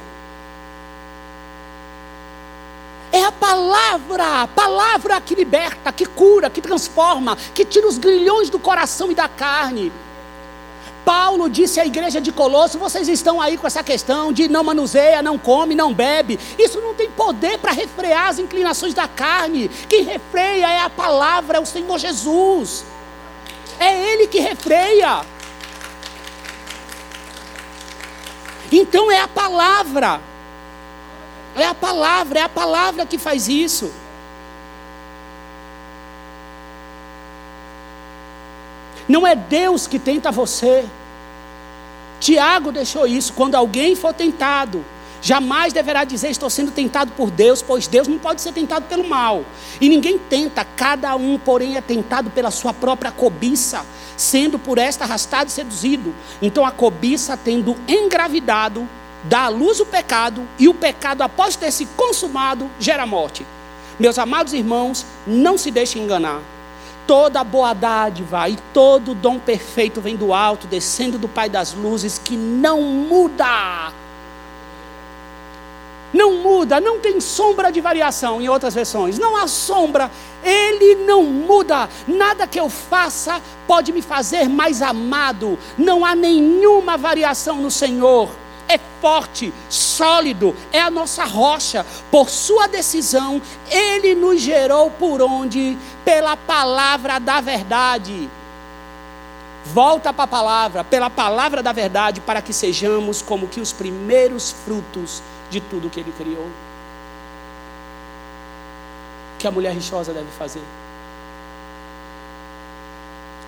É 3.12 3.22
a 3.22 3.30
palavra, 3.30 4.42
a 4.42 4.48
palavra 4.48 5.20
que 5.20 5.36
liberta, 5.36 5.92
que 5.92 6.06
cura, 6.06 6.50
que 6.50 6.60
transforma, 6.60 7.36
que 7.54 7.64
tira 7.64 7.86
os 7.86 7.98
grilhões 7.98 8.50
do 8.50 8.58
coração 8.58 9.12
e 9.12 9.14
da 9.14 9.28
carne. 9.28 9.92
Paulo 11.04 11.50
disse 11.50 11.78
à 11.78 11.86
igreja 11.86 12.20
de 12.20 12.32
Colosso: 12.32 12.78
vocês 12.78 13.08
estão 13.08 13.40
aí 13.40 13.58
com 13.58 13.66
essa 13.66 13.82
questão 13.82 14.32
de 14.32 14.48
não 14.48 14.64
manuseia, 14.64 15.22
não 15.22 15.38
come, 15.38 15.74
não 15.74 15.92
bebe. 15.92 16.38
Isso 16.58 16.80
não 16.80 16.94
tem 16.94 17.10
poder 17.10 17.58
para 17.58 17.72
refrear 17.72 18.28
as 18.28 18.38
inclinações 18.38 18.94
da 18.94 19.06
carne. 19.06 19.68
Quem 19.88 20.02
refreia 20.02 20.68
é 20.68 20.80
a 20.80 20.90
palavra, 20.90 21.58
é 21.58 21.60
o 21.60 21.66
Senhor 21.66 21.98
Jesus. 21.98 22.84
É 23.78 24.12
Ele 24.12 24.26
que 24.26 24.38
refreia. 24.38 25.20
Então 28.72 29.10
é 29.10 29.20
a 29.20 29.28
palavra. 29.28 30.20
É 31.54 31.66
a 31.66 31.74
palavra, 31.74 32.40
é 32.40 32.42
a 32.42 32.48
palavra 32.48 33.06
que 33.06 33.18
faz 33.18 33.46
isso. 33.46 33.92
Não 39.08 39.26
é 39.26 39.34
Deus 39.34 39.86
que 39.86 39.98
tenta 39.98 40.30
você. 40.30 40.84
Tiago 42.20 42.72
deixou 42.72 43.06
isso. 43.06 43.32
Quando 43.32 43.54
alguém 43.54 43.94
for 43.94 44.14
tentado, 44.14 44.84
jamais 45.20 45.72
deverá 45.72 46.04
dizer 46.04 46.30
estou 46.30 46.48
sendo 46.48 46.70
tentado 46.70 47.12
por 47.12 47.30
Deus, 47.30 47.60
pois 47.60 47.86
Deus 47.86 48.08
não 48.08 48.18
pode 48.18 48.40
ser 48.40 48.52
tentado 48.52 48.86
pelo 48.86 49.06
mal. 49.06 49.44
E 49.80 49.88
ninguém 49.88 50.18
tenta, 50.18 50.64
cada 50.64 51.14
um, 51.16 51.38
porém, 51.38 51.76
é 51.76 51.80
tentado 51.80 52.30
pela 52.30 52.50
sua 52.50 52.72
própria 52.72 53.10
cobiça, 53.10 53.84
sendo 54.16 54.58
por 54.58 54.78
esta 54.78 55.04
arrastado 55.04 55.48
e 55.48 55.52
seduzido. 55.52 56.14
Então 56.40 56.64
a 56.64 56.70
cobiça, 56.70 57.36
tendo 57.36 57.76
engravidado, 57.86 58.88
dá 59.24 59.42
à 59.42 59.48
luz 59.48 59.80
o 59.80 59.86
pecado, 59.86 60.48
e 60.58 60.68
o 60.68 60.74
pecado, 60.74 61.22
após 61.22 61.56
ter 61.56 61.70
se 61.70 61.86
consumado, 61.96 62.70
gera 62.78 63.04
morte. 63.04 63.46
Meus 63.98 64.18
amados 64.18 64.52
irmãos, 64.52 65.04
não 65.26 65.58
se 65.58 65.70
deixem 65.70 66.02
enganar. 66.02 66.40
Toda 67.06 67.44
boa 67.44 67.74
dádiva 67.74 68.48
e 68.48 68.56
todo 68.72 69.14
dom 69.14 69.38
perfeito 69.38 70.00
vem 70.00 70.16
do 70.16 70.32
alto, 70.32 70.66
descendo 70.66 71.18
do 71.18 71.28
Pai 71.28 71.48
das 71.48 71.74
luzes, 71.74 72.18
que 72.18 72.36
não 72.36 72.80
muda. 72.80 73.92
Não 76.14 76.34
muda, 76.36 76.80
não 76.80 77.00
tem 77.00 77.20
sombra 77.20 77.72
de 77.72 77.80
variação 77.80 78.40
em 78.40 78.48
outras 78.48 78.72
versões. 78.72 79.18
Não 79.18 79.36
há 79.36 79.48
sombra, 79.48 80.10
ele 80.42 80.94
não 81.04 81.24
muda. 81.24 81.88
Nada 82.06 82.46
que 82.46 82.58
eu 82.58 82.70
faça 82.70 83.42
pode 83.66 83.92
me 83.92 84.00
fazer 84.00 84.48
mais 84.48 84.80
amado. 84.80 85.58
Não 85.76 86.04
há 86.04 86.14
nenhuma 86.14 86.96
variação 86.96 87.56
no 87.56 87.70
Senhor 87.70 88.30
é 88.68 88.78
forte, 89.00 89.52
sólido, 89.68 90.54
é 90.72 90.80
a 90.80 90.90
nossa 90.90 91.24
rocha. 91.24 91.84
Por 92.10 92.28
sua 92.30 92.66
decisão, 92.66 93.40
ele 93.68 94.14
nos 94.14 94.40
gerou 94.40 94.90
por 94.90 95.20
onde? 95.22 95.76
Pela 96.04 96.36
palavra 96.36 97.18
da 97.18 97.40
verdade. 97.40 98.28
Volta 99.66 100.12
para 100.12 100.24
a 100.24 100.28
palavra, 100.28 100.84
pela 100.84 101.08
palavra 101.08 101.62
da 101.62 101.72
verdade, 101.72 102.20
para 102.20 102.42
que 102.42 102.52
sejamos 102.52 103.22
como 103.22 103.48
que 103.48 103.60
os 103.60 103.72
primeiros 103.72 104.52
frutos 104.52 105.22
de 105.50 105.60
tudo 105.60 105.88
que 105.88 106.00
ele 106.00 106.12
criou. 106.12 106.46
O 109.34 109.38
que 109.38 109.46
a 109.46 109.50
mulher 109.50 109.72
rixosa 109.72 110.12
deve 110.12 110.30
fazer? 110.32 110.62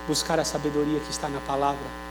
Buscar 0.09 0.39
a 0.41 0.45
sabedoria 0.45 1.01
que 1.01 1.11
está 1.11 1.29
na 1.29 1.41
palavra 1.41 2.06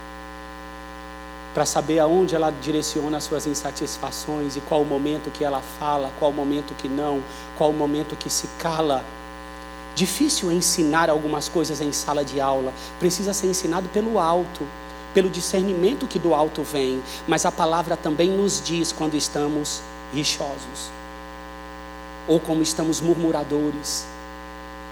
para 1.56 1.64
saber 1.64 1.98
aonde 2.00 2.34
ela 2.34 2.50
direciona 2.50 3.16
as 3.16 3.24
suas 3.24 3.46
insatisfações 3.46 4.56
e 4.56 4.60
qual 4.60 4.82
o 4.82 4.84
momento 4.84 5.30
que 5.30 5.42
ela 5.42 5.62
fala, 5.62 6.12
qual 6.18 6.30
o 6.30 6.34
momento 6.34 6.74
que 6.74 6.86
não, 6.86 7.22
qual 7.56 7.70
o 7.70 7.72
momento 7.72 8.14
que 8.14 8.28
se 8.28 8.46
cala. 8.58 9.02
Difícil 9.94 10.52
ensinar 10.52 11.08
algumas 11.08 11.48
coisas 11.48 11.80
em 11.80 11.92
sala 11.92 12.22
de 12.22 12.42
aula, 12.42 12.74
precisa 13.00 13.32
ser 13.32 13.46
ensinado 13.46 13.88
pelo 13.88 14.18
alto, 14.18 14.68
pelo 15.14 15.30
discernimento 15.30 16.06
que 16.06 16.18
do 16.18 16.34
alto 16.34 16.62
vem, 16.62 17.02
mas 17.26 17.46
a 17.46 17.50
palavra 17.50 17.96
também 17.96 18.28
nos 18.28 18.60
diz 18.62 18.92
quando 18.92 19.14
estamos 19.14 19.80
rixosos 20.12 20.90
ou 22.28 22.38
como 22.38 22.60
estamos 22.60 23.00
murmuradores. 23.00 24.06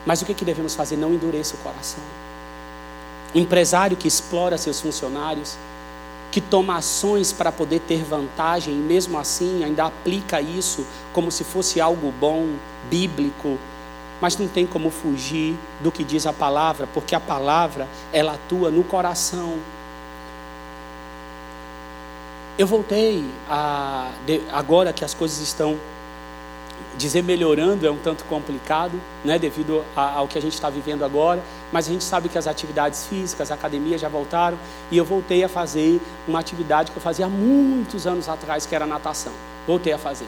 Mas 0.07 0.23
o 0.23 0.25
que, 0.25 0.33
que 0.33 0.47
devemos 0.47 0.75
fazer? 0.75 0.97
Não 0.97 1.13
endureça 1.13 1.57
o 1.57 1.59
coração. 1.59 2.03
O 3.35 3.39
empresário 3.39 3.99
que 3.99 4.09
explora 4.09 4.57
seus 4.57 4.81
funcionários, 4.81 5.59
que 6.35 6.41
toma 6.41 6.79
ações 6.79 7.33
para 7.33 7.53
poder 7.53 7.79
ter 7.79 8.03
vantagem 8.03 8.75
e 8.75 8.77
mesmo 8.77 9.17
assim 9.17 9.63
ainda 9.63 9.85
aplica 9.85 10.41
isso 10.41 10.85
como 11.13 11.31
se 11.31 11.45
fosse 11.45 11.81
algo 11.81 12.13
bom, 12.19 12.57
bíblico, 12.91 13.57
mas 14.21 14.37
não 14.37 14.49
tem 14.49 14.67
como 14.67 14.91
fugir 14.91 15.57
do 15.81 15.93
que 15.93 16.03
diz 16.03 16.27
a 16.27 16.33
palavra, 16.33 16.89
porque 16.93 17.15
a 17.15 17.21
palavra 17.21 17.87
ela 18.13 18.33
atua 18.35 18.69
no 18.69 18.83
coração. 18.83 19.59
Eu 22.59 22.67
voltei 22.67 23.25
a, 23.49 24.11
agora 24.53 24.93
que 24.93 25.05
as 25.05 25.15
coisas 25.15 25.39
estão 25.39 25.79
dizer 26.97 27.23
melhorando 27.23 27.87
é 27.87 27.91
um 27.91 27.97
tanto 27.97 28.25
complicado, 28.25 29.01
né, 29.25 29.39
devido 29.39 29.85
a, 29.97 30.19
ao 30.19 30.29
que 30.29 30.39
a 30.39 30.43
gente 30.43 30.55
está 30.55 30.71
vivendo 30.71 31.05
agora, 31.05 31.43
mas 31.73 31.89
a 31.89 31.93
gente 31.93 32.05
sabe 32.05 32.29
que 32.29 32.39
as 32.39 32.47
atividades 32.47 33.07
físicas, 33.07 33.51
a 33.51 33.55
academia 33.55 33.99
já 33.99 34.09
voltaram, 34.09 34.59
e 34.91 34.97
eu 34.97 35.05
voltei 35.05 35.43
a 35.43 35.49
fazer 35.49 36.01
uma 36.27 36.39
atividade 36.39 36.91
que 36.93 36.97
eu 36.97 37.03
fazia 37.03 37.27
há 37.27 37.29
muitos 37.29 38.07
anos 38.07 38.29
atrás, 38.29 38.65
que 38.67 38.75
era 38.75 38.87
natação. 38.87 39.33
Voltei 39.67 39.93
a 39.93 39.99
fazer. 39.99 40.27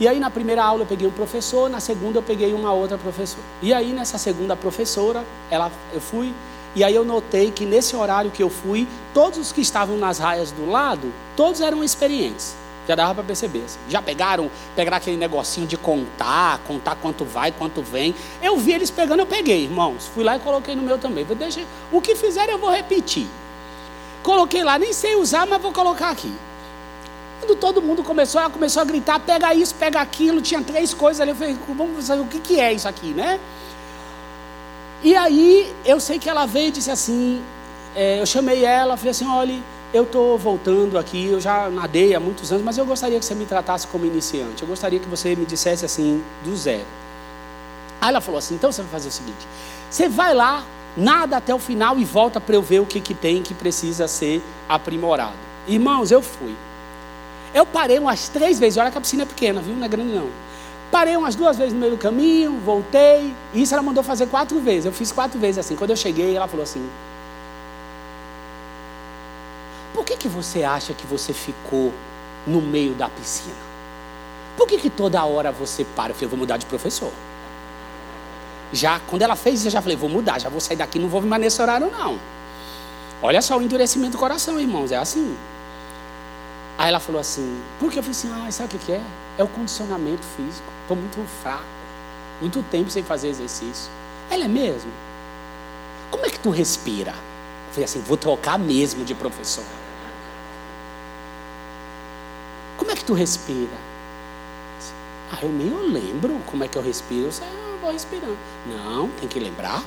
E 0.00 0.08
aí 0.08 0.18
na 0.18 0.30
primeira 0.30 0.64
aula 0.64 0.82
eu 0.82 0.86
peguei 0.86 1.06
um 1.06 1.12
professor, 1.12 1.68
na 1.68 1.80
segunda 1.80 2.18
eu 2.18 2.22
peguei 2.22 2.54
uma 2.54 2.72
outra 2.72 2.96
professora. 2.96 3.42
E 3.60 3.72
aí 3.74 3.92
nessa 3.92 4.18
segunda 4.18 4.56
professora, 4.56 5.24
ela, 5.50 5.70
eu 5.92 6.00
fui, 6.00 6.32
e 6.74 6.82
aí 6.82 6.94
eu 6.94 7.04
notei 7.04 7.50
que 7.50 7.66
nesse 7.66 7.94
horário 7.94 8.30
que 8.30 8.42
eu 8.42 8.48
fui, 8.48 8.88
todos 9.12 9.38
os 9.38 9.52
que 9.52 9.60
estavam 9.60 9.98
nas 9.98 10.18
raias 10.18 10.50
do 10.50 10.68
lado, 10.68 11.12
todos 11.36 11.60
eram 11.60 11.84
experientes. 11.84 12.56
Já 12.86 12.94
dava 12.94 13.14
para 13.14 13.24
perceber. 13.24 13.62
Assim. 13.64 13.78
Já 13.88 14.02
pegaram, 14.02 14.50
pegaram 14.74 14.96
aquele 14.96 15.16
negocinho 15.16 15.66
de 15.66 15.76
contar, 15.76 16.58
contar 16.66 16.96
quanto 16.96 17.24
vai, 17.24 17.52
quanto 17.52 17.82
vem. 17.82 18.14
Eu 18.42 18.56
vi 18.58 18.72
eles 18.72 18.90
pegando, 18.90 19.20
eu 19.20 19.26
peguei, 19.26 19.64
irmãos. 19.64 20.10
Fui 20.14 20.24
lá 20.24 20.36
e 20.36 20.40
coloquei 20.40 20.74
no 20.74 20.82
meu 20.82 20.98
também. 20.98 21.24
Deixa, 21.24 21.64
o 21.90 22.00
que 22.00 22.14
fizeram 22.16 22.54
eu 22.54 22.58
vou 22.58 22.70
repetir. 22.70 23.26
Coloquei 24.22 24.62
lá, 24.62 24.78
nem 24.78 24.92
sei 24.92 25.16
usar, 25.16 25.46
mas 25.46 25.60
vou 25.60 25.72
colocar 25.72 26.10
aqui. 26.10 26.32
Quando 27.40 27.56
todo 27.56 27.82
mundo 27.82 28.04
começou, 28.04 28.40
ela 28.40 28.50
começou 28.50 28.82
a 28.82 28.84
gritar, 28.84 29.18
pega 29.18 29.52
isso, 29.52 29.74
pega 29.74 30.00
aquilo, 30.00 30.40
tinha 30.40 30.62
três 30.62 30.94
coisas 30.94 31.20
ali. 31.20 31.30
Eu 31.30 31.36
falei, 31.36 31.56
vamos 31.68 32.04
saber 32.04 32.22
o 32.22 32.26
que, 32.26 32.38
que 32.38 32.60
é 32.60 32.72
isso 32.72 32.86
aqui, 32.86 33.08
né? 33.08 33.40
E 35.02 35.16
aí 35.16 35.74
eu 35.84 35.98
sei 35.98 36.20
que 36.20 36.28
ela 36.30 36.46
veio 36.46 36.68
e 36.68 36.70
disse 36.70 36.90
assim, 36.90 37.42
é, 37.96 38.20
eu 38.20 38.26
chamei 38.26 38.64
ela, 38.64 38.96
falei 38.96 39.10
assim, 39.10 39.26
olha, 39.26 39.60
eu 39.92 40.04
estou 40.04 40.38
voltando 40.38 40.96
aqui, 40.98 41.26
eu 41.26 41.40
já 41.40 41.68
nadei 41.68 42.14
há 42.14 42.20
muitos 42.20 42.50
anos, 42.50 42.64
mas 42.64 42.78
eu 42.78 42.86
gostaria 42.86 43.18
que 43.18 43.24
você 43.24 43.34
me 43.34 43.44
tratasse 43.44 43.86
como 43.86 44.06
iniciante. 44.06 44.62
Eu 44.62 44.68
gostaria 44.68 44.98
que 44.98 45.08
você 45.08 45.36
me 45.36 45.44
dissesse 45.44 45.84
assim, 45.84 46.22
do 46.42 46.56
zero. 46.56 46.86
Aí 48.00 48.08
ela 48.08 48.20
falou 48.20 48.38
assim: 48.38 48.54
então 48.54 48.72
você 48.72 48.82
vai 48.82 48.90
fazer 48.90 49.08
o 49.08 49.12
seguinte: 49.12 49.46
você 49.90 50.08
vai 50.08 50.32
lá, 50.32 50.64
nada 50.96 51.36
até 51.36 51.54
o 51.54 51.58
final 51.58 51.98
e 51.98 52.04
volta 52.04 52.40
para 52.40 52.54
eu 52.54 52.62
ver 52.62 52.80
o 52.80 52.86
que, 52.86 53.00
que 53.00 53.14
tem 53.14 53.42
que 53.42 53.52
precisa 53.52 54.08
ser 54.08 54.42
aprimorado. 54.68 55.36
Irmãos, 55.68 56.10
eu 56.10 56.22
fui. 56.22 56.54
Eu 57.54 57.66
parei 57.66 57.98
umas 57.98 58.28
três 58.28 58.58
vezes, 58.58 58.78
olha 58.78 58.90
que 58.90 58.96
a 58.96 59.00
piscina 59.00 59.24
é 59.24 59.26
pequena, 59.26 59.60
viu? 59.60 59.76
Não 59.76 59.84
é 59.84 59.88
grande 59.88 60.14
não. 60.14 60.28
Parei 60.90 61.16
umas 61.16 61.34
duas 61.34 61.56
vezes 61.56 61.72
no 61.74 61.78
meio 61.78 61.92
do 61.92 61.98
caminho, 61.98 62.58
voltei. 62.64 63.34
Isso 63.54 63.74
ela 63.74 63.82
mandou 63.82 64.02
fazer 64.02 64.26
quatro 64.26 64.58
vezes. 64.58 64.86
Eu 64.86 64.92
fiz 64.92 65.12
quatro 65.12 65.38
vezes 65.38 65.58
assim. 65.58 65.76
Quando 65.76 65.90
eu 65.90 65.96
cheguei, 65.96 66.34
ela 66.34 66.48
falou 66.48 66.64
assim: 66.64 66.86
Por 69.92 70.04
que, 70.04 70.16
que 70.16 70.28
você 70.28 70.64
acha 70.64 70.94
que 70.94 71.06
você 71.06 71.32
ficou 71.32 71.92
no 72.46 72.60
meio 72.60 72.94
da 72.94 73.08
piscina? 73.08 73.54
Por 74.56 74.66
que, 74.66 74.78
que 74.78 74.90
toda 74.90 75.24
hora 75.24 75.52
você 75.52 75.84
para? 75.84 76.10
Eu 76.10 76.14
falei, 76.14 76.28
vou 76.28 76.38
mudar 76.38 76.56
de 76.56 76.66
professor. 76.66 77.12
Já, 78.72 79.00
quando 79.00 79.22
ela 79.22 79.36
fez 79.36 79.60
isso, 79.60 79.68
eu 79.68 79.72
já 79.72 79.82
falei, 79.82 79.96
vou 79.96 80.08
mudar, 80.08 80.38
já 80.38 80.48
vou 80.48 80.60
sair 80.60 80.76
daqui, 80.76 80.98
não 80.98 81.08
vou 81.08 81.20
mais 81.22 81.42
nesse 81.42 81.60
horário, 81.60 81.90
não. 81.90 82.18
Olha 83.20 83.42
só 83.42 83.58
o 83.58 83.62
endurecimento 83.62 84.12
do 84.12 84.18
coração, 84.18 84.58
irmãos, 84.58 84.90
é 84.90 84.96
assim. 84.96 85.36
Aí 86.78 86.88
ela 86.88 86.98
falou 86.98 87.20
assim, 87.20 87.62
por 87.78 87.92
que? 87.92 87.98
Eu 87.98 88.02
falei 88.02 88.18
assim, 88.18 88.32
ah, 88.32 88.50
sabe 88.50 88.76
o 88.76 88.78
que 88.78 88.92
é? 88.92 89.00
É 89.38 89.44
o 89.44 89.48
condicionamento 89.48 90.24
físico. 90.36 90.66
Estou 90.82 90.96
muito 90.96 91.24
fraco, 91.42 91.64
muito 92.40 92.62
tempo 92.64 92.90
sem 92.90 93.02
fazer 93.02 93.28
exercício. 93.28 93.90
Ela 94.30 94.46
é 94.46 94.48
mesmo? 94.48 94.90
Como 96.10 96.26
é 96.26 96.30
que 96.30 96.38
tu 96.38 96.50
respira? 96.50 97.12
Eu 97.12 97.72
falei 97.72 97.84
assim, 97.84 98.00
vou 98.00 98.16
trocar 98.16 98.58
mesmo 98.58 99.04
de 99.04 99.14
professor. 99.14 99.64
Como 102.76 102.90
é 102.90 102.91
que 103.02 103.06
tu 103.06 103.14
respira? 103.14 103.76
Ah, 105.32 105.38
eu 105.42 105.48
nem 105.48 105.70
lembro 105.92 106.40
como 106.46 106.62
é 106.62 106.68
que 106.68 106.78
eu 106.78 106.82
respiro. 106.82 107.26
Eu 107.26 107.32
ah, 107.42 107.76
vou 107.80 107.92
respirando. 107.92 108.38
Não, 108.66 109.08
tem 109.08 109.28
que 109.28 109.40
lembrar. 109.40 109.82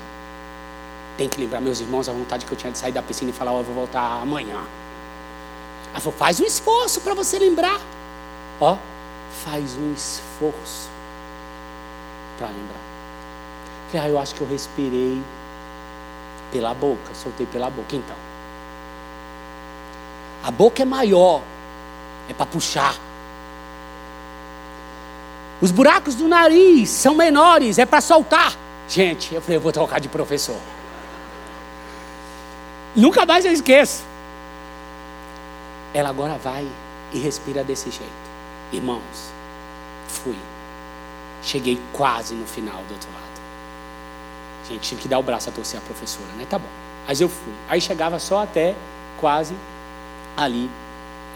Tem 1.17 1.29
que 1.29 1.39
lembrar 1.39 1.61
meus 1.61 1.79
irmãos 1.79 2.09
a 2.09 2.11
vontade 2.11 2.45
que 2.45 2.51
eu 2.51 2.57
tinha 2.57 2.71
de 2.71 2.77
sair 2.77 2.91
da 2.91 3.01
piscina 3.01 3.29
e 3.29 3.33
falar, 3.33 3.53
oh, 3.53 3.59
eu 3.59 3.63
vou 3.63 3.73
voltar 3.73 4.21
amanhã. 4.21 4.61
Falou, 5.93 6.11
faz 6.11 6.41
um 6.41 6.43
esforço 6.43 6.99
para 6.99 7.13
você 7.13 7.39
lembrar. 7.39 7.79
Ó, 8.59 8.77
faz 9.45 9.77
um 9.77 9.93
esforço 9.93 10.89
para 12.37 12.47
lembrar. 12.47 12.81
Falei, 13.91 14.07
ah, 14.07 14.09
eu 14.09 14.19
acho 14.19 14.35
que 14.35 14.41
eu 14.41 14.47
respirei 14.47 15.21
pela 16.51 16.73
boca, 16.73 17.13
soltei 17.13 17.45
pela 17.45 17.69
boca. 17.69 17.95
Então, 17.95 18.15
a 20.43 20.51
boca 20.51 20.81
é 20.81 20.85
maior, 20.85 21.41
é 22.29 22.33
para 22.33 22.45
puxar. 22.45 22.95
Os 25.61 25.71
buracos 25.71 26.15
do 26.15 26.27
nariz 26.27 26.89
são 26.89 27.15
menores, 27.15 27.77
é 27.77 27.85
para 27.85 28.01
soltar. 28.01 28.55
Gente, 28.87 29.33
eu 29.33 29.41
falei, 29.41 29.57
eu 29.57 29.61
vou 29.61 29.71
trocar 29.71 29.99
de 29.99 30.09
professor. 30.09 30.59
Nunca 32.95 33.25
mais 33.25 33.45
eu 33.45 33.51
esqueço. 33.51 34.03
Ela 35.93 36.09
agora 36.09 36.37
vai 36.37 36.67
e 37.13 37.19
respira 37.19 37.63
desse 37.63 37.89
jeito. 37.89 38.11
Irmãos, 38.71 39.31
fui. 40.07 40.37
Cheguei 41.41 41.79
quase 41.93 42.33
no 42.35 42.45
final 42.45 42.83
do 42.83 42.93
outro 42.93 43.09
lado. 43.13 43.25
Gente, 44.67 44.89
tive 44.89 45.01
que 45.01 45.07
dar 45.07 45.19
o 45.19 45.23
braço 45.23 45.49
a 45.49 45.51
torcer 45.51 45.79
a 45.79 45.81
professora, 45.81 46.29
né? 46.37 46.45
Tá 46.49 46.57
bom. 46.57 46.67
Mas 47.07 47.21
eu 47.21 47.29
fui. 47.29 47.53
Aí 47.69 47.79
chegava 47.79 48.17
só 48.19 48.43
até 48.43 48.75
quase 49.19 49.55
ali 50.35 50.69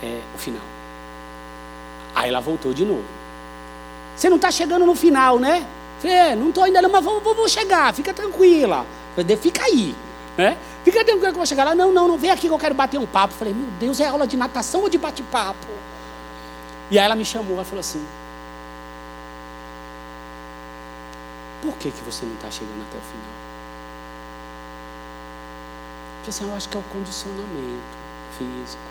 é, 0.01 0.21
o 0.33 0.37
final. 0.37 0.78
Aí 2.15 2.29
ela 2.29 2.39
voltou 2.39 2.73
de 2.73 2.85
novo. 2.85 3.05
Você 4.15 4.29
não 4.29 4.35
está 4.35 4.51
chegando 4.51 4.85
no 4.85 4.95
final, 4.95 5.39
né? 5.39 5.65
Falei, 5.99 6.15
é, 6.15 6.35
não 6.35 6.49
estou 6.49 6.63
ainda 6.63 6.81
não, 6.81 6.89
mas 6.89 7.03
vou, 7.03 7.19
vou, 7.21 7.35
vou 7.35 7.47
chegar, 7.47 7.93
fica 7.93 8.13
tranquila. 8.13 8.85
Falei, 9.15 9.37
fica 9.37 9.63
aí, 9.63 9.95
né? 10.37 10.57
Fica 10.83 11.03
tranquilo 11.03 11.27
que 11.27 11.29
eu 11.29 11.33
vou 11.33 11.45
chegar 11.45 11.63
lá. 11.65 11.75
Não, 11.75 11.91
não, 11.91 12.07
não 12.07 12.17
vem 12.17 12.31
aqui 12.31 12.47
que 12.47 12.53
eu 12.53 12.59
quero 12.59 12.73
bater 12.73 12.97
um 12.97 13.05
papo. 13.05 13.33
Falei, 13.33 13.53
meu 13.53 13.67
Deus, 13.79 13.99
é 13.99 14.07
aula 14.07 14.25
de 14.25 14.37
natação 14.37 14.81
ou 14.81 14.89
de 14.89 14.97
bate-papo? 14.97 15.67
E 16.91 16.97
aí 16.97 17.05
ela 17.05 17.15
me 17.15 17.25
chamou, 17.25 17.55
ela 17.55 17.65
falou 17.65 17.81
assim: 17.81 18.03
Por 21.61 21.73
que, 21.75 21.91
que 21.91 22.03
você 22.03 22.25
não 22.25 22.33
está 22.35 22.49
chegando 22.49 22.81
até 22.87 22.97
o 22.97 23.01
final? 23.01 23.39
Falei 26.19 26.29
assim, 26.29 26.47
eu 26.47 26.55
acho 26.55 26.69
que 26.69 26.77
é 26.77 26.79
o 26.79 26.83
condicionamento 26.83 27.97
físico. 28.37 28.81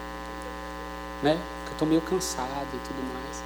Né? 1.22 1.38
Que 1.68 1.72
eu 1.72 1.74
estou 1.74 1.88
meio 1.88 2.00
cansado 2.00 2.66
e 2.72 2.78
tudo 2.78 3.14
mais. 3.14 3.42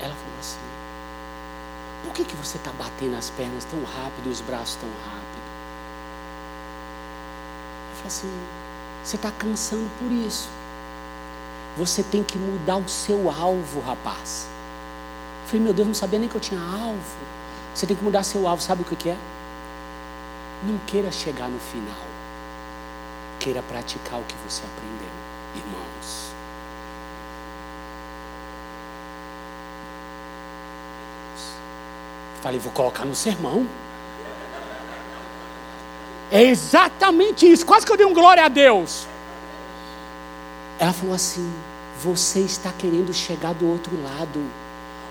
Ela 0.00 0.14
falou 0.14 0.38
assim: 0.38 0.58
Por 2.04 2.12
que, 2.12 2.24
que 2.24 2.36
você 2.36 2.56
está 2.56 2.70
batendo 2.72 3.16
as 3.16 3.30
pernas 3.30 3.64
tão 3.64 3.82
rápido 3.82 4.26
e 4.26 4.30
os 4.30 4.40
braços 4.40 4.76
tão 4.76 4.88
rápido? 5.04 5.46
Falei 7.96 8.06
assim: 8.06 8.32
você 9.06 9.14
está 9.14 9.30
cansando 9.30 9.88
por 10.00 10.10
isso. 10.10 10.48
Você 11.76 12.02
tem 12.02 12.24
que 12.24 12.36
mudar 12.36 12.76
o 12.76 12.88
seu 12.88 13.30
alvo, 13.30 13.80
rapaz. 13.80 14.48
Eu 15.44 15.48
falei, 15.48 15.62
meu 15.62 15.72
Deus, 15.72 15.86
não 15.86 15.94
sabia 15.94 16.18
nem 16.18 16.28
que 16.28 16.34
eu 16.34 16.40
tinha 16.40 16.60
alvo. 16.60 17.16
Você 17.72 17.86
tem 17.86 17.96
que 17.96 18.02
mudar 18.02 18.24
seu 18.24 18.48
alvo, 18.48 18.60
sabe 18.60 18.82
o 18.82 18.84
que 18.84 19.08
é? 19.08 19.16
Não 20.64 20.76
queira 20.86 21.12
chegar 21.12 21.48
no 21.48 21.60
final. 21.60 22.04
Queira 23.38 23.62
praticar 23.62 24.18
o 24.18 24.24
que 24.24 24.34
você 24.44 24.64
aprendeu, 24.64 25.08
irmãos. 25.54 26.35
Falei, 32.42 32.58
vou 32.58 32.72
colocar 32.72 33.04
no 33.04 33.14
sermão. 33.14 33.66
É 36.30 36.42
exatamente 36.42 37.50
isso. 37.50 37.64
Quase 37.64 37.86
que 37.86 37.92
eu 37.92 37.96
dei 37.96 38.06
um 38.06 38.14
glória 38.14 38.44
a 38.44 38.48
Deus. 38.48 39.06
Ela 40.78 40.92
falou 40.92 41.14
assim: 41.14 41.52
Você 42.02 42.40
está 42.40 42.72
querendo 42.72 43.12
chegar 43.14 43.54
do 43.54 43.68
outro 43.68 43.92
lado. 44.02 44.40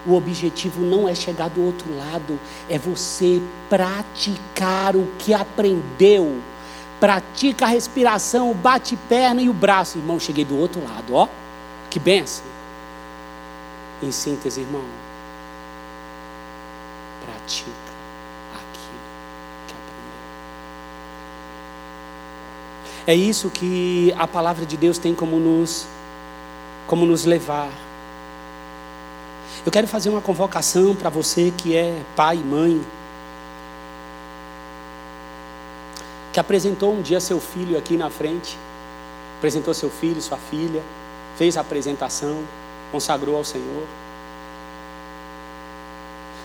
O 0.06 0.14
objetivo 0.14 0.82
não 0.82 1.10
é 1.10 1.16
chegar 1.16 1.50
do 1.50 1.66
outro 1.66 1.88
lado, 1.98 2.40
é 2.70 2.78
você 2.78 3.42
praticar 3.68 4.96
o 4.96 5.08
que 5.18 5.34
aprendeu. 5.34 6.40
Pratica 7.00 7.66
a 7.66 7.70
respiração, 7.70 8.54
bate-perna 8.54 9.42
e 9.42 9.50
o 9.50 9.54
braço. 9.54 9.98
Irmão, 9.98 10.20
cheguei 10.20 10.46
do 10.46 10.58
outro 10.58 10.84
lado, 10.84 11.16
ó. 11.16 11.28
Que 11.90 11.98
benção. 11.98 12.46
Em 14.02 14.12
síntese, 14.12 14.62
irmão, 14.62 14.84
pratica. 17.46 17.72
É 23.08 23.14
isso 23.14 23.52
que 23.52 24.12
a 24.18 24.28
palavra 24.28 24.66
de 24.66 24.76
Deus 24.76 24.98
tem 24.98 25.14
como 25.14 25.40
nos, 25.40 25.86
como 26.88 27.06
nos 27.06 27.24
levar. 27.24 27.70
Eu 29.64 29.72
quero 29.72 29.88
fazer 29.88 30.10
uma 30.10 30.22
convocação 30.22 30.96
para 30.96 31.10
você 31.10 31.54
que 31.56 31.76
é 31.76 32.02
pai 32.16 32.38
e 32.38 32.40
mãe, 32.40 32.82
que 36.34 36.40
apresentou 36.40 36.94
um 36.94 37.02
dia 37.02 37.20
seu 37.20 37.40
filho 37.40 37.78
aqui 37.78 37.96
na 37.96 38.10
frente, 38.10 38.58
apresentou 39.38 39.74
seu 39.74 39.90
filho, 39.90 40.20
sua 40.20 40.38
filha, 40.38 40.82
fez 41.38 41.58
a 41.58 41.62
apresentação, 41.62 42.44
consagrou 42.92 43.38
ao 43.38 43.44
Senhor. 43.44 43.84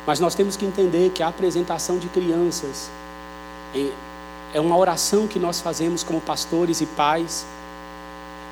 Mas 0.07 0.19
nós 0.19 0.35
temos 0.35 0.57
que 0.57 0.65
entender 0.65 1.11
que 1.11 1.23
a 1.23 1.29
apresentação 1.29 1.99
de 1.99 2.09
crianças 2.09 2.91
é 4.53 4.61
uma 4.61 4.77
oração 4.77 5.27
que 5.27 5.39
nós 5.39 5.61
fazemos 5.61 6.03
como 6.03 6.21
pastores 6.21 6.81
e 6.81 6.87
pais, 6.87 7.47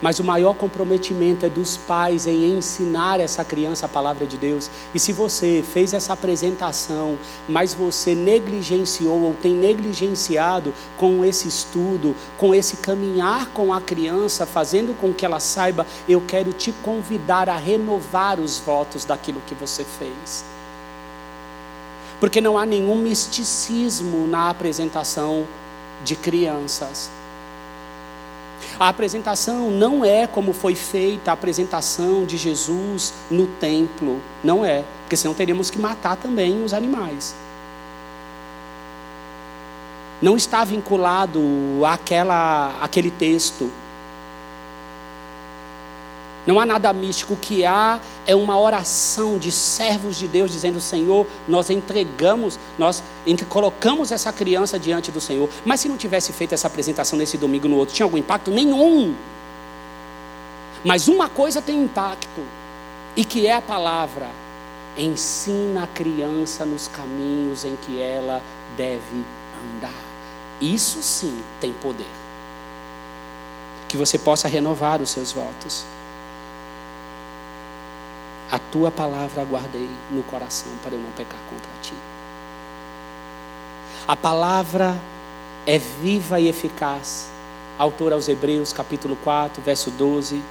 mas 0.00 0.20
o 0.20 0.24
maior 0.24 0.54
comprometimento 0.54 1.44
é 1.44 1.48
dos 1.48 1.76
pais 1.76 2.26
em 2.26 2.56
ensinar 2.56 3.18
essa 3.18 3.44
criança 3.44 3.86
a 3.86 3.88
palavra 3.88 4.26
de 4.26 4.36
Deus. 4.36 4.70
E 4.94 5.00
se 5.00 5.12
você 5.12 5.64
fez 5.72 5.92
essa 5.92 6.12
apresentação, 6.12 7.18
mas 7.48 7.74
você 7.74 8.14
negligenciou 8.14 9.20
ou 9.20 9.34
tem 9.34 9.54
negligenciado 9.54 10.72
com 10.96 11.24
esse 11.24 11.48
estudo, 11.48 12.14
com 12.36 12.54
esse 12.54 12.76
caminhar 12.76 13.48
com 13.48 13.72
a 13.72 13.80
criança, 13.80 14.46
fazendo 14.46 14.96
com 14.96 15.12
que 15.12 15.26
ela 15.26 15.40
saiba, 15.40 15.84
eu 16.08 16.20
quero 16.20 16.52
te 16.52 16.70
convidar 16.70 17.48
a 17.48 17.56
renovar 17.56 18.38
os 18.38 18.58
votos 18.58 19.04
daquilo 19.04 19.42
que 19.48 19.54
você 19.54 19.82
fez. 19.82 20.44
Porque 22.20 22.40
não 22.40 22.58
há 22.58 22.66
nenhum 22.66 22.96
misticismo 22.96 24.26
na 24.26 24.50
apresentação 24.50 25.46
de 26.04 26.16
crianças. 26.16 27.10
A 28.78 28.88
apresentação 28.88 29.70
não 29.70 30.04
é 30.04 30.26
como 30.26 30.52
foi 30.52 30.74
feita 30.74 31.30
a 31.30 31.34
apresentação 31.34 32.24
de 32.24 32.36
Jesus 32.36 33.12
no 33.30 33.46
templo, 33.46 34.20
não 34.42 34.64
é, 34.64 34.84
porque 35.02 35.16
senão 35.16 35.34
teríamos 35.34 35.70
que 35.70 35.78
matar 35.78 36.16
também 36.16 36.62
os 36.62 36.72
animais. 36.72 37.34
Não 40.20 40.36
está 40.36 40.64
vinculado 40.64 41.40
àquela, 41.84 42.76
àquele 42.80 43.10
texto. 43.10 43.70
Não 46.48 46.58
há 46.58 46.64
nada 46.64 46.90
místico. 46.94 47.34
O 47.34 47.36
que 47.36 47.62
há 47.66 48.00
é 48.26 48.34
uma 48.34 48.58
oração 48.58 49.36
de 49.36 49.52
servos 49.52 50.16
de 50.16 50.26
Deus 50.26 50.50
dizendo: 50.50 50.80
Senhor, 50.80 51.26
nós 51.46 51.68
entregamos, 51.68 52.58
nós 52.78 53.02
colocamos 53.50 54.10
essa 54.10 54.32
criança 54.32 54.78
diante 54.78 55.12
do 55.12 55.20
Senhor. 55.20 55.50
Mas 55.62 55.80
se 55.80 55.90
não 55.90 55.98
tivesse 55.98 56.32
feito 56.32 56.54
essa 56.54 56.66
apresentação 56.66 57.18
nesse 57.18 57.36
domingo 57.36 57.68
no 57.68 57.76
outro, 57.76 57.94
tinha 57.94 58.06
algum 58.06 58.16
impacto? 58.16 58.50
Nenhum. 58.50 59.14
Mas 60.82 61.06
uma 61.06 61.28
coisa 61.28 61.60
tem 61.60 61.82
impacto, 61.84 62.40
e 63.14 63.26
que 63.26 63.46
é 63.46 63.54
a 63.54 63.60
palavra. 63.60 64.30
Ensina 64.96 65.82
a 65.82 65.86
criança 65.86 66.64
nos 66.64 66.88
caminhos 66.88 67.62
em 67.62 67.76
que 67.76 68.00
ela 68.00 68.40
deve 68.74 69.22
andar. 69.76 69.92
Isso 70.62 71.02
sim 71.02 71.42
tem 71.60 71.74
poder. 71.74 72.08
Que 73.86 73.98
você 73.98 74.18
possa 74.18 74.48
renovar 74.48 75.02
os 75.02 75.10
seus 75.10 75.30
votos. 75.30 75.84
A 78.50 78.58
tua 78.58 78.90
palavra 78.90 79.44
guardei 79.44 79.90
no 80.10 80.22
coração 80.22 80.72
para 80.82 80.94
eu 80.94 81.00
não 81.00 81.10
pecar 81.10 81.38
contra 81.50 81.70
ti. 81.82 81.94
A 84.06 84.16
palavra 84.16 84.98
é 85.66 85.78
viva 85.78 86.40
e 86.40 86.48
eficaz. 86.48 87.28
Autor 87.78 88.12
aos 88.12 88.26
Hebreus, 88.26 88.72
capítulo 88.72 89.16
4, 89.16 89.62
verso 89.62 89.90
12. 89.90 90.42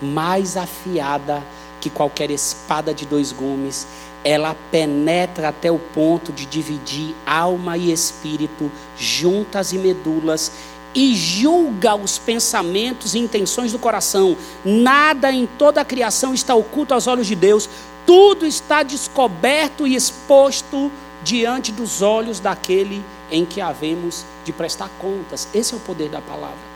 Mais 0.00 0.56
afiada 0.56 1.42
que 1.78 1.90
qualquer 1.90 2.30
espada 2.30 2.94
de 2.94 3.04
dois 3.04 3.32
gumes, 3.32 3.86
ela 4.24 4.56
penetra 4.70 5.48
até 5.48 5.70
o 5.70 5.78
ponto 5.78 6.32
de 6.32 6.46
dividir 6.46 7.14
alma 7.26 7.76
e 7.76 7.92
espírito, 7.92 8.70
juntas 8.96 9.72
e 9.72 9.78
medulas, 9.78 10.52
e 10.94 11.14
julga 11.14 11.94
os 11.94 12.18
pensamentos 12.18 13.14
e 13.14 13.18
intenções 13.18 13.72
do 13.72 13.78
coração. 13.78 14.36
Nada 14.64 15.32
em 15.32 15.46
toda 15.46 15.80
a 15.80 15.84
criação 15.84 16.34
está 16.34 16.54
oculto 16.54 16.94
aos 16.94 17.06
olhos 17.06 17.26
de 17.26 17.34
Deus, 17.34 17.68
tudo 18.06 18.44
está 18.44 18.82
descoberto 18.82 19.86
e 19.86 19.94
exposto 19.94 20.90
diante 21.22 21.70
dos 21.70 22.02
olhos 22.02 22.40
daquele 22.40 23.02
em 23.30 23.44
que 23.44 23.60
havemos 23.60 24.24
de 24.44 24.52
prestar 24.52 24.90
contas. 24.98 25.48
Esse 25.54 25.72
é 25.72 25.76
o 25.76 25.80
poder 25.80 26.08
da 26.08 26.20
palavra. 26.20 26.72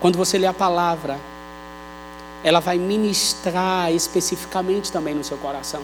Quando 0.00 0.16
você 0.16 0.36
lê 0.38 0.46
a 0.46 0.52
palavra, 0.52 1.20
ela 2.42 2.58
vai 2.58 2.76
ministrar 2.76 3.92
especificamente 3.92 4.90
também 4.90 5.14
no 5.14 5.22
seu 5.22 5.36
coração. 5.36 5.82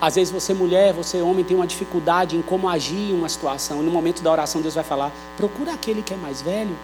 Às 0.00 0.14
vezes 0.14 0.32
você 0.32 0.54
mulher, 0.54 0.92
você 0.94 1.20
homem 1.20 1.44
tem 1.44 1.56
uma 1.56 1.66
dificuldade 1.66 2.36
em 2.36 2.42
como 2.42 2.68
agir 2.68 3.10
em 3.10 3.14
uma 3.14 3.28
situação. 3.28 3.82
E 3.82 3.84
no 3.84 3.90
momento 3.90 4.22
da 4.22 4.30
oração 4.30 4.62
Deus 4.62 4.74
vai 4.74 4.84
falar: 4.84 5.12
procura 5.36 5.72
aquele 5.72 6.02
que 6.02 6.14
é 6.14 6.16
mais 6.16 6.40
velho. 6.40 6.74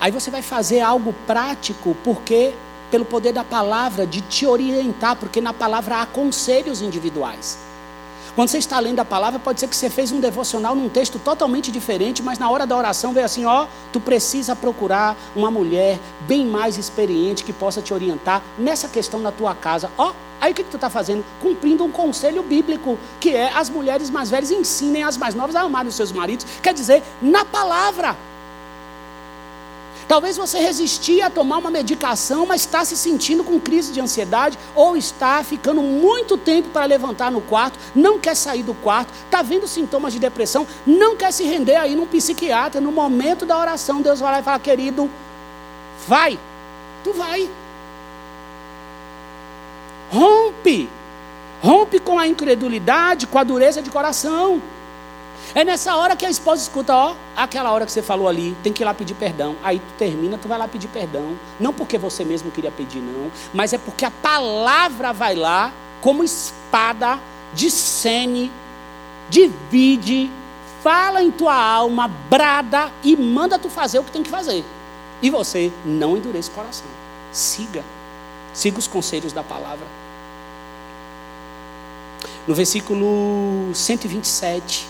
Aí 0.00 0.10
você 0.10 0.30
vai 0.30 0.42
fazer 0.42 0.80
algo 0.80 1.14
prático, 1.26 1.96
porque 2.02 2.54
pelo 2.90 3.04
poder 3.04 3.32
da 3.32 3.44
palavra 3.44 4.06
de 4.06 4.20
te 4.20 4.44
orientar, 4.44 5.16
porque 5.16 5.40
na 5.40 5.52
palavra 5.52 6.02
há 6.02 6.06
conselhos 6.06 6.82
individuais. 6.82 7.58
Quando 8.34 8.48
você 8.48 8.58
está 8.58 8.80
lendo 8.80 8.98
a 8.98 9.04
palavra, 9.04 9.38
pode 9.38 9.60
ser 9.60 9.68
que 9.68 9.76
você 9.76 9.90
fez 9.90 10.10
um 10.10 10.18
devocional 10.18 10.74
num 10.74 10.88
texto 10.88 11.18
totalmente 11.18 11.70
diferente, 11.70 12.22
mas 12.22 12.38
na 12.38 12.50
hora 12.50 12.66
da 12.66 12.76
oração 12.76 13.12
veio 13.12 13.26
assim: 13.26 13.44
ó, 13.44 13.66
tu 13.92 14.00
precisa 14.00 14.56
procurar 14.56 15.16
uma 15.36 15.50
mulher 15.50 16.00
bem 16.22 16.46
mais 16.46 16.78
experiente 16.78 17.44
que 17.44 17.52
possa 17.52 17.82
te 17.82 17.92
orientar 17.94 18.42
nessa 18.58 18.88
questão 18.88 19.20
na 19.20 19.30
tua 19.30 19.54
casa. 19.54 19.90
Ó, 19.96 20.12
Aí 20.42 20.50
o 20.50 20.54
que, 20.56 20.64
que 20.64 20.70
tu 20.70 20.76
está 20.76 20.90
fazendo? 20.90 21.24
Cumprindo 21.40 21.84
um 21.84 21.92
conselho 21.92 22.42
bíblico, 22.42 22.98
que 23.20 23.30
é 23.30 23.52
as 23.54 23.70
mulheres 23.70 24.10
mais 24.10 24.28
velhas 24.28 24.50
ensinem 24.50 25.04
as 25.04 25.16
mais 25.16 25.36
novas 25.36 25.54
a 25.54 25.60
amarem 25.60 25.88
os 25.88 25.94
seus 25.94 26.10
maridos. 26.10 26.44
Quer 26.60 26.74
dizer, 26.74 27.00
na 27.22 27.44
palavra. 27.44 28.16
Talvez 30.08 30.36
você 30.36 30.58
resistia 30.58 31.26
a 31.26 31.30
tomar 31.30 31.58
uma 31.58 31.70
medicação, 31.70 32.44
mas 32.44 32.62
está 32.62 32.84
se 32.84 32.96
sentindo 32.96 33.44
com 33.44 33.60
crise 33.60 33.92
de 33.92 34.00
ansiedade, 34.00 34.58
ou 34.74 34.96
está 34.96 35.44
ficando 35.44 35.80
muito 35.80 36.36
tempo 36.36 36.70
para 36.70 36.86
levantar 36.86 37.30
no 37.30 37.40
quarto, 37.40 37.78
não 37.94 38.18
quer 38.18 38.34
sair 38.34 38.64
do 38.64 38.74
quarto, 38.74 39.14
está 39.24 39.42
vendo 39.42 39.68
sintomas 39.68 40.12
de 40.12 40.18
depressão, 40.18 40.66
não 40.84 41.16
quer 41.16 41.32
se 41.32 41.44
render 41.44 41.76
aí 41.76 41.94
num 41.94 42.04
psiquiatra. 42.04 42.80
No 42.80 42.90
momento 42.90 43.46
da 43.46 43.56
oração, 43.56 44.02
Deus 44.02 44.18
vai 44.18 44.32
lá 44.32 44.40
e 44.40 44.42
fala: 44.42 44.58
querido, 44.58 45.08
vai, 46.08 46.36
tu 47.04 47.12
vai. 47.12 47.48
Rompe. 50.12 50.90
Rompe 51.62 51.98
com 51.98 52.18
a 52.18 52.26
incredulidade, 52.26 53.26
com 53.26 53.38
a 53.38 53.44
dureza 53.44 53.80
de 53.80 53.90
coração. 53.90 54.60
É 55.54 55.64
nessa 55.64 55.96
hora 55.96 56.14
que 56.14 56.26
a 56.26 56.30
esposa 56.30 56.62
escuta, 56.62 56.94
ó, 56.94 57.14
aquela 57.36 57.72
hora 57.72 57.86
que 57.86 57.92
você 57.92 58.02
falou 58.02 58.28
ali, 58.28 58.56
tem 58.62 58.72
que 58.72 58.82
ir 58.82 58.84
lá 58.84 58.92
pedir 58.92 59.14
perdão. 59.14 59.56
Aí 59.62 59.78
tu 59.78 59.94
termina, 59.98 60.36
tu 60.36 60.48
vai 60.48 60.58
lá 60.58 60.68
pedir 60.68 60.88
perdão. 60.88 61.36
Não 61.58 61.72
porque 61.72 61.96
você 61.96 62.24
mesmo 62.24 62.50
queria 62.50 62.70
pedir, 62.70 63.00
não, 63.00 63.30
mas 63.54 63.72
é 63.72 63.78
porque 63.78 64.04
a 64.04 64.10
palavra 64.10 65.12
vai 65.12 65.34
lá, 65.34 65.72
como 66.00 66.22
espada, 66.22 67.18
discerne, 67.54 68.52
divide, 69.30 70.30
fala 70.82 71.22
em 71.22 71.30
tua 71.30 71.54
alma, 71.54 72.08
brada 72.08 72.90
e 73.02 73.16
manda 73.16 73.58
tu 73.58 73.70
fazer 73.70 73.98
o 73.98 74.04
que 74.04 74.10
tem 74.10 74.22
que 74.22 74.30
fazer. 74.30 74.64
E 75.22 75.30
você 75.30 75.72
não 75.84 76.16
endureça 76.16 76.50
o 76.50 76.54
coração. 76.54 76.86
Siga. 77.30 77.84
Siga 78.52 78.78
os 78.78 78.86
conselhos 78.86 79.32
da 79.32 79.42
palavra. 79.42 79.86
No 82.46 82.54
versículo 82.54 83.70
127 83.72 84.86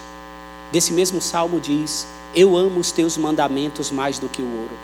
desse 0.72 0.92
mesmo 0.92 1.20
salmo 1.20 1.60
diz: 1.60 2.06
Eu 2.34 2.56
amo 2.56 2.80
os 2.80 2.90
teus 2.90 3.16
mandamentos 3.16 3.90
mais 3.90 4.18
do 4.18 4.28
que 4.28 4.42
o 4.42 4.46
ouro, 4.46 4.78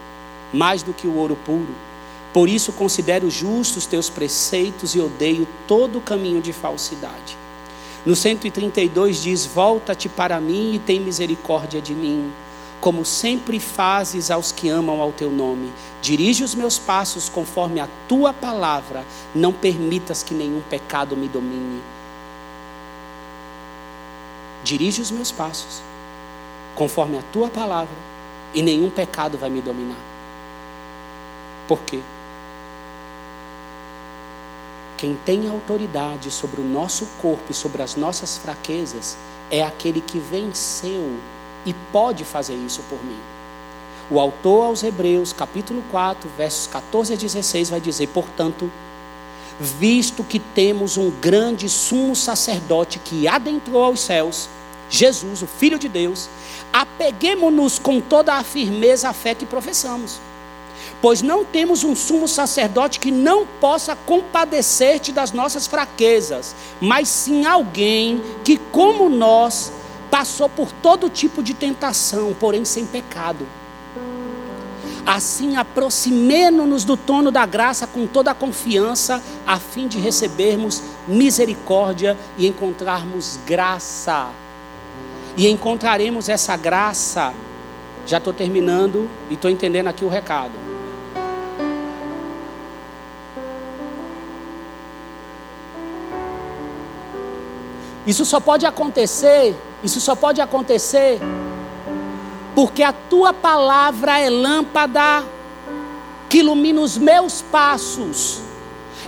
mais 0.53 0.83
do 0.83 0.93
que 0.93 1.07
o 1.07 1.15
ouro 1.15 1.37
puro. 1.45 1.75
Por 2.33 2.49
isso 2.49 2.73
considero 2.73 3.31
justos 3.31 3.79
os 3.79 3.87
teus 3.87 4.11
preceitos 4.11 4.95
e 4.95 5.01
odeio 5.01 5.49
todo 5.67 5.99
o 5.99 6.01
caminho 6.03 6.43
de 6.43 6.53
falsidade. 6.53 7.37
No 8.05 8.15
132 8.15 9.23
diz: 9.23 9.47
Volta-te 9.47 10.09
para 10.09 10.41
mim 10.41 10.75
e 10.75 10.79
tem 10.79 11.01
misericórdia 11.01 11.81
de 11.81 11.95
mim, 11.95 12.31
como 12.81 13.05
sempre 13.05 13.59
fazes 13.59 14.31
aos 14.31 14.53
que 14.53 14.69
amam 14.69 15.01
ao 15.01 15.13
teu 15.13 15.31
nome. 15.31 15.73
Dirige 16.01 16.45
os 16.45 16.55
meus 16.55 16.79
passos 16.79 17.29
conforme 17.29 17.81
a 17.81 17.89
tua 18.09 18.33
palavra, 18.33 19.05
não 19.35 19.53
permitas 19.53 20.23
que 20.23 20.35
nenhum 20.35 20.61
pecado 20.61 21.17
me 21.17 21.29
domine 21.29 21.83
dirige 24.63 25.01
os 25.01 25.11
meus 25.11 25.31
passos, 25.31 25.83
conforme 26.75 27.19
a 27.19 27.23
tua 27.33 27.49
palavra, 27.49 27.95
e 28.53 28.63
nenhum 28.63 28.91
pecado 28.91 29.39
vai 29.39 29.51
me 29.51 29.61
dominar. 29.61 29.97
Por 31.67 31.81
quê? 31.81 32.01
Quem 34.97 35.15
tem 35.25 35.49
autoridade 35.49 36.31
sobre 36.31 36.61
o 36.61 36.65
nosso 36.65 37.07
corpo 37.21 37.45
e 37.51 37.55
sobre 37.55 37.83
as 37.83 37.95
nossas 37.95 38.37
fraquezas 38.37 39.17
é 39.51 39.63
aquele 39.63 40.01
que 40.01 40.19
venceu 40.19 41.17
e 41.69 41.75
pode 41.93 42.25
fazer 42.25 42.55
isso 42.55 42.83
por 42.89 43.05
mim. 43.05 43.19
O 44.11 44.19
autor 44.19 44.65
aos 44.65 44.83
Hebreus, 44.83 45.35
capítulo 45.35 45.85
4, 45.91 46.31
versos 46.37 46.67
14 46.67 47.13
a 47.13 47.17
16, 47.17 47.69
vai 47.69 47.79
dizer: 47.81 48.07
Portanto, 48.09 48.73
visto 49.61 50.25
que 50.25 50.39
temos 50.39 50.97
um 50.97 51.11
grande 51.11 51.69
sumo 51.69 52.17
sacerdote 52.17 52.99
que 52.99 53.29
adentrou 53.29 53.85
aos 53.85 54.01
céus, 54.01 54.49
Jesus, 54.89 55.43
o 55.43 55.47
Filho 55.47 55.79
de 55.79 55.91
Deus, 55.91 56.31
apeguemos-nos 56.73 57.79
com 57.79 58.01
toda 58.01 58.33
a 58.33 58.43
firmeza 58.43 59.11
à 59.11 59.13
fé 59.13 59.35
que 59.35 59.45
professamos. 59.45 60.19
Pois 61.03 61.21
não 61.21 61.45
temos 61.45 61.85
um 61.85 61.95
sumo 61.95 62.27
sacerdote 62.27 62.99
que 62.99 63.11
não 63.11 63.47
possa 63.61 63.95
compadecer-te 63.95 65.13
das 65.13 65.33
nossas 65.33 65.67
fraquezas, 65.67 66.57
mas 66.81 67.09
sim 67.09 67.45
alguém 67.45 68.23
que, 68.43 68.57
como 68.57 69.11
nós, 69.11 69.71
passou 70.11 70.49
por 70.49 70.73
todo 70.73 71.09
tipo 71.09 71.43
de 71.43 71.55
tentação, 71.55 72.35
porém 72.39 72.65
sem 72.65 72.87
pecado. 72.87 73.47
Assim, 75.07 75.57
aproximemo-nos 75.57 76.85
do 76.85 76.97
trono 76.97 77.31
da 77.31 77.47
graça 77.47 77.87
com 77.87 78.07
toda 78.07 78.31
a 78.31 78.35
confiança, 78.35 79.23
a 79.47 79.59
fim 79.59 79.89
de 79.89 79.99
recebermos 79.99 80.83
misericórdia 81.07 82.17
e 82.37 82.47
encontrarmos 82.47 83.39
graça 83.47 84.31
e 85.39 85.49
encontraremos 85.49 86.29
essa 86.29 86.57
graça. 86.57 87.33
Já 88.05 88.19
estou 88.19 88.33
terminando 88.33 89.09
e 89.31 89.35
estou 89.35 89.49
entendendo 89.49 89.87
aqui 89.87 90.05
o 90.05 90.09
recado. 90.09 90.53
Isso 98.05 98.25
só 98.25 98.41
pode 98.41 98.67
acontecer, 98.67 99.55
isso 99.83 100.01
só 100.01 100.15
pode 100.15 100.41
acontecer 100.41 101.21
porque 102.55 102.83
a 102.83 102.93
tua 102.93 103.33
palavra 103.33 104.19
é 104.19 104.29
lâmpada 104.29 105.25
que 106.29 106.39
ilumina 106.39 106.81
os 106.81 106.99
meus 106.99 107.41
passos 107.41 108.43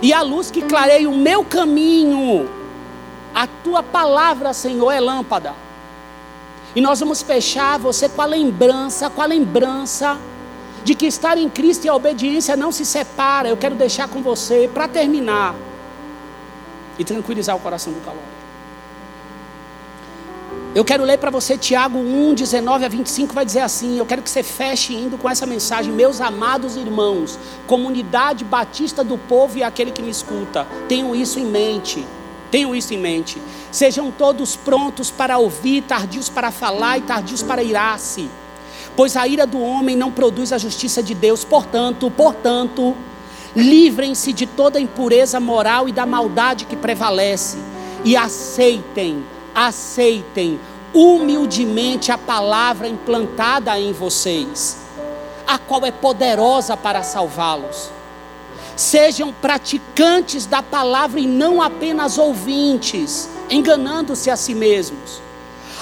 e 0.01 0.13
a 0.13 0.21
luz 0.21 0.49
que 0.49 0.61
clareia 0.61 1.09
o 1.09 1.17
meu 1.17 1.43
caminho. 1.43 2.49
A 3.35 3.45
tua 3.45 3.83
palavra, 3.83 4.53
Senhor, 4.53 4.89
é 4.91 4.99
lâmpada. 4.99 5.53
E 6.73 6.79
nós 6.79 7.01
vamos 7.01 7.21
fechar 7.21 7.77
você 7.77 8.07
com 8.07 8.21
a 8.21 8.25
lembrança, 8.25 9.09
com 9.09 9.21
a 9.21 9.25
lembrança 9.25 10.17
de 10.85 10.95
que 10.95 11.05
estar 11.05 11.37
em 11.37 11.49
Cristo 11.49 11.85
e 11.85 11.89
a 11.89 11.93
obediência 11.93 12.55
não 12.55 12.71
se 12.71 12.85
separa. 12.85 13.49
Eu 13.49 13.57
quero 13.57 13.75
deixar 13.75 14.07
com 14.07 14.21
você, 14.21 14.69
para 14.73 14.87
terminar, 14.87 15.53
e 16.97 17.03
tranquilizar 17.03 17.55
o 17.55 17.59
coração 17.59 17.91
do 17.91 17.99
calor. 17.99 18.30
Eu 20.73 20.85
quero 20.85 21.03
ler 21.03 21.17
para 21.17 21.29
você 21.29 21.57
Tiago 21.57 21.99
1, 21.99 22.33
19 22.33 22.85
a 22.85 22.87
25, 22.87 23.33
vai 23.33 23.43
dizer 23.43 23.59
assim: 23.59 23.97
Eu 23.97 24.05
quero 24.05 24.21
que 24.21 24.29
você 24.29 24.41
feche 24.41 24.93
indo 24.93 25.17
com 25.17 25.29
essa 25.29 25.45
mensagem, 25.45 25.91
meus 25.91 26.21
amados 26.21 26.77
irmãos, 26.77 27.37
comunidade 27.67 28.45
batista 28.45 29.03
do 29.03 29.17
povo 29.17 29.57
e 29.57 29.63
aquele 29.63 29.91
que 29.91 30.01
me 30.01 30.09
escuta, 30.09 30.65
tenham 30.87 31.13
isso 31.13 31.37
em 31.39 31.45
mente. 31.45 32.05
Tenham 32.49 32.73
isso 32.73 32.93
em 32.93 32.97
mente. 32.97 33.41
Sejam 33.69 34.11
todos 34.11 34.55
prontos 34.55 35.11
para 35.11 35.37
ouvir, 35.37 35.83
tardios 35.83 36.29
para 36.29 36.51
falar 36.51 36.97
e 36.97 37.01
tardios 37.01 37.43
para 37.43 37.61
irar-se. 37.61 38.29
Pois 38.95 39.17
a 39.17 39.27
ira 39.27 39.45
do 39.45 39.61
homem 39.61 39.97
não 39.97 40.11
produz 40.11 40.53
a 40.53 40.57
justiça 40.57 41.03
de 41.03 41.13
Deus. 41.13 41.43
Portanto, 41.43 42.09
portanto, 42.09 42.95
livrem-se 43.53 44.31
de 44.31 44.45
toda 44.45 44.79
impureza 44.79 45.37
moral 45.37 45.89
e 45.89 45.91
da 45.91 46.05
maldade 46.05 46.65
que 46.65 46.77
prevalece 46.77 47.57
e 48.03 48.15
aceitem, 48.15 49.23
aceitem 49.53 50.59
humildemente 50.93 52.11
a 52.11 52.17
palavra 52.17 52.87
implantada 52.87 53.79
em 53.79 53.93
vocês, 53.93 54.77
a 55.47 55.57
qual 55.57 55.85
é 55.85 55.91
poderosa 55.91 56.75
para 56.75 57.03
salvá-los 57.03 58.01
Sejam 58.75 59.33
praticantes 59.33 60.45
da 60.45 60.63
palavra 60.63 61.19
e 61.19 61.27
não 61.27 61.61
apenas 61.61 62.17
ouvintes, 62.17 63.29
enganando-se 63.49 64.29
a 64.29 64.35
si 64.35 64.55
mesmos. 64.55 65.21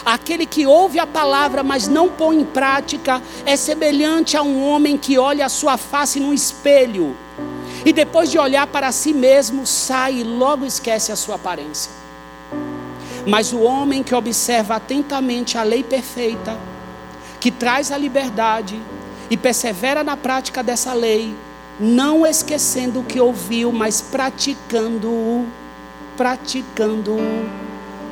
Aquele 0.05 0.45
que 0.45 0.65
ouve 0.65 0.97
a 0.97 1.05
palavra, 1.05 1.61
mas 1.61 1.87
não 1.87 2.09
põe 2.09 2.41
em 2.41 2.45
prática, 2.45 3.21
é 3.45 3.55
semelhante 3.55 4.35
a 4.35 4.41
um 4.41 4.67
homem 4.67 4.97
que 4.97 5.17
olha 5.17 5.45
a 5.45 5.49
sua 5.49 5.77
face 5.77 6.19
no 6.19 6.33
espelho 6.33 7.15
e 7.85 7.93
depois 7.93 8.29
de 8.29 8.37
olhar 8.37 8.67
para 8.67 8.91
si 8.91 9.13
mesmo, 9.13 9.65
sai 9.65 10.15
e 10.15 10.23
logo 10.23 10.65
esquece 10.65 11.11
a 11.11 11.15
sua 11.15 11.35
aparência. 11.35 11.91
Mas 13.25 13.53
o 13.53 13.61
homem 13.61 14.03
que 14.03 14.15
observa 14.15 14.75
atentamente 14.75 15.57
a 15.57 15.63
lei 15.63 15.83
perfeita, 15.83 16.57
que 17.39 17.51
traz 17.51 17.91
a 17.91 17.97
liberdade 17.97 18.79
e 19.29 19.37
persevera 19.37 20.03
na 20.03 20.17
prática 20.17 20.63
dessa 20.63 20.93
lei, 20.93 21.35
não 21.79 22.25
esquecendo 22.25 22.99
o 22.99 23.03
que 23.03 23.19
ouviu, 23.19 23.71
mas 23.71 24.01
praticando-o, 24.01 25.47
praticando-o, 26.17 27.19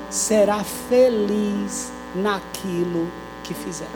será 0.10 0.64
feliz 0.64 1.92
naquilo 2.16 3.08
que 3.44 3.54
fizer. 3.54 3.90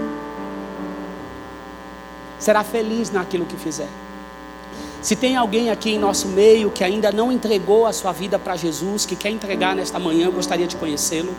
Será 2.38 2.64
feliz 2.64 3.12
naquilo 3.12 3.46
que 3.46 3.56
fizer. 3.56 3.88
Se 5.02 5.16
tem 5.16 5.36
alguém 5.36 5.72
aqui 5.72 5.92
em 5.92 6.00
nosso 6.00 6.28
meio 6.28 6.70
que 6.70 6.84
ainda 6.84 7.12
não 7.12 7.32
entregou 7.32 7.88
a 7.88 7.94
sua 7.94 8.12
vida 8.12 8.38
para 8.38 8.56
Jesus, 8.56 9.04
que 9.04 9.16
quer 9.16 9.32
entregar 9.32 9.76
nesta 9.76 9.98
manhã, 9.98 10.30
gostaria 10.30 10.68
de 10.68 10.76
conhecê-lo. 10.76 11.34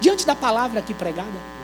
Diante 0.00 0.26
da 0.26 0.34
palavra 0.34 0.80
aqui 0.80 0.92
pregada. 0.92 1.54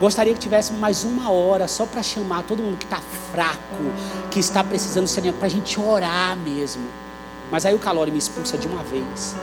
Gostaria 0.00 0.34
que 0.34 0.40
tivéssemos 0.40 0.80
mais 0.80 1.04
uma 1.04 1.30
hora 1.30 1.68
só 1.68 1.86
para 1.86 2.02
chamar 2.02 2.42
todo 2.42 2.62
mundo 2.62 2.78
que 2.78 2.84
está 2.84 3.00
fraco, 3.32 3.92
que 4.30 4.40
está 4.40 4.64
precisando 4.64 5.06
ser 5.06 5.32
para 5.34 5.46
a 5.46 5.50
gente 5.50 5.78
orar 5.78 6.36
mesmo. 6.36 6.88
Mas 7.48 7.64
aí 7.64 7.74
o 7.74 7.78
calor 7.78 8.10
me 8.10 8.18
expulsa 8.18 8.58
de 8.58 8.66
uma 8.66 8.82
vez. 8.82 9.36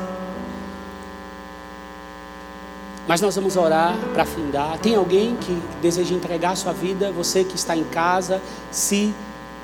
Mas 3.07 3.21
nós 3.21 3.35
vamos 3.35 3.55
orar 3.55 3.95
para 4.13 4.25
findar. 4.25 4.77
Tem 4.79 4.95
alguém 4.95 5.37
que 5.37 5.61
deseja 5.81 6.13
entregar 6.13 6.51
a 6.51 6.55
sua 6.55 6.73
vida? 6.73 7.11
Você 7.13 7.45
que 7.45 7.55
está 7.55 7.77
em 7.77 7.85
casa, 7.85 8.41
se 8.69 9.13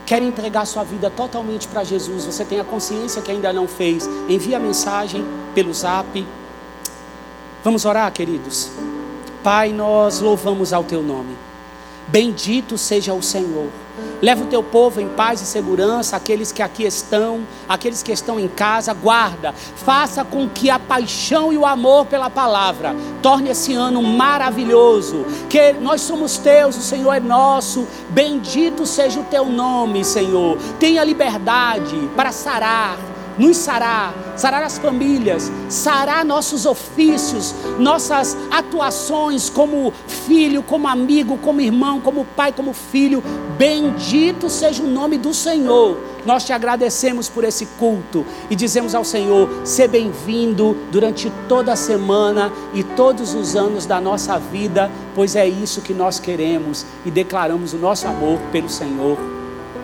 quer 0.05 0.21
entregar 0.21 0.65
sua 0.65 0.83
vida 0.83 1.09
totalmente 1.09 1.67
para 1.67 1.83
Jesus, 1.83 2.25
você 2.25 2.43
tem 2.43 2.59
a 2.59 2.63
consciência 2.63 3.21
que 3.21 3.31
ainda 3.31 3.53
não 3.53 3.67
fez, 3.67 4.07
envie 4.27 4.55
a 4.55 4.59
mensagem 4.59 5.25
pelo 5.53 5.73
zap. 5.73 6.25
Vamos 7.63 7.85
orar, 7.85 8.11
queridos. 8.11 8.71
Pai, 9.43 9.71
nós 9.71 10.19
louvamos 10.19 10.73
ao 10.73 10.83
teu 10.83 11.01
nome. 11.01 11.35
Bendito 12.07 12.77
seja 12.77 13.13
o 13.13 13.21
Senhor. 13.21 13.69
Leva 14.23 14.45
o 14.45 14.47
teu 14.47 14.63
povo 14.63 15.01
em 15.01 15.09
paz 15.09 15.41
e 15.41 15.45
segurança, 15.45 16.15
aqueles 16.15 16.49
que 16.49 16.61
aqui 16.61 16.85
estão, 16.85 17.45
aqueles 17.67 18.01
que 18.01 18.09
estão 18.09 18.39
em 18.39 18.47
casa, 18.47 18.93
guarda. 18.93 19.51
Faça 19.51 20.23
com 20.23 20.47
que 20.47 20.69
a 20.69 20.79
paixão 20.79 21.51
e 21.51 21.57
o 21.57 21.65
amor 21.65 22.05
pela 22.05 22.29
palavra 22.29 22.95
torne 23.21 23.49
esse 23.49 23.73
ano 23.73 24.01
maravilhoso. 24.01 25.25
Que 25.49 25.73
nós 25.73 25.99
somos 25.99 26.37
teus, 26.37 26.77
o 26.77 26.81
Senhor 26.81 27.11
é 27.11 27.19
nosso. 27.19 27.85
Bendito 28.11 28.85
seja 28.85 29.19
o 29.19 29.25
teu 29.25 29.45
nome, 29.45 30.05
Senhor. 30.05 30.57
Tenha 30.79 31.03
liberdade 31.03 32.09
para 32.15 32.31
sarar 32.31 33.12
nos 33.37 33.57
sarar, 33.57 34.13
sarar 34.35 34.63
as 34.63 34.77
famílias, 34.77 35.51
sarar 35.69 36.23
nossos 36.25 36.65
ofícios, 36.65 37.53
nossas 37.79 38.37
atuações 38.51 39.49
como 39.49 39.93
filho, 40.07 40.63
como 40.63 40.87
amigo, 40.87 41.37
como 41.37 41.61
irmão, 41.61 41.99
como 41.99 42.25
pai, 42.25 42.51
como 42.51 42.73
filho. 42.73 43.23
Bendito 43.57 44.49
seja 44.49 44.83
o 44.83 44.87
nome 44.87 45.17
do 45.17 45.33
Senhor. 45.33 45.97
Nós 46.25 46.45
te 46.45 46.53
agradecemos 46.53 47.27
por 47.27 47.43
esse 47.43 47.65
culto 47.77 48.25
e 48.49 48.55
dizemos 48.55 48.95
ao 48.95 49.03
Senhor: 49.03 49.49
ser 49.63 49.89
bem-vindo 49.89 50.77
durante 50.91 51.31
toda 51.47 51.73
a 51.73 51.75
semana 51.75 52.51
e 52.73 52.83
todos 52.83 53.33
os 53.33 53.55
anos 53.55 53.85
da 53.85 53.99
nossa 53.99 54.37
vida, 54.39 54.89
pois 55.13 55.35
é 55.35 55.47
isso 55.47 55.81
que 55.81 55.93
nós 55.93 56.19
queremos 56.19 56.85
e 57.05 57.11
declaramos 57.11 57.73
o 57.73 57.77
nosso 57.77 58.07
amor 58.07 58.39
pelo 58.51 58.69
Senhor. 58.69 59.17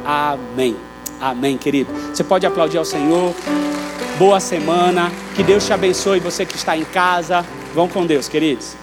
Amém. 0.06 0.89
Amém, 1.20 1.58
querido. 1.58 1.92
Você 2.14 2.24
pode 2.24 2.46
aplaudir 2.46 2.78
ao 2.78 2.86
Senhor. 2.86 3.34
Boa 4.18 4.40
semana. 4.40 5.12
Que 5.36 5.44
Deus 5.44 5.66
te 5.66 5.74
abençoe. 5.74 6.20
Você 6.20 6.46
que 6.46 6.56
está 6.56 6.78
em 6.78 6.86
casa. 6.86 7.46
Vão 7.74 7.88
com 7.88 8.06
Deus, 8.06 8.28
queridos. 8.28 8.76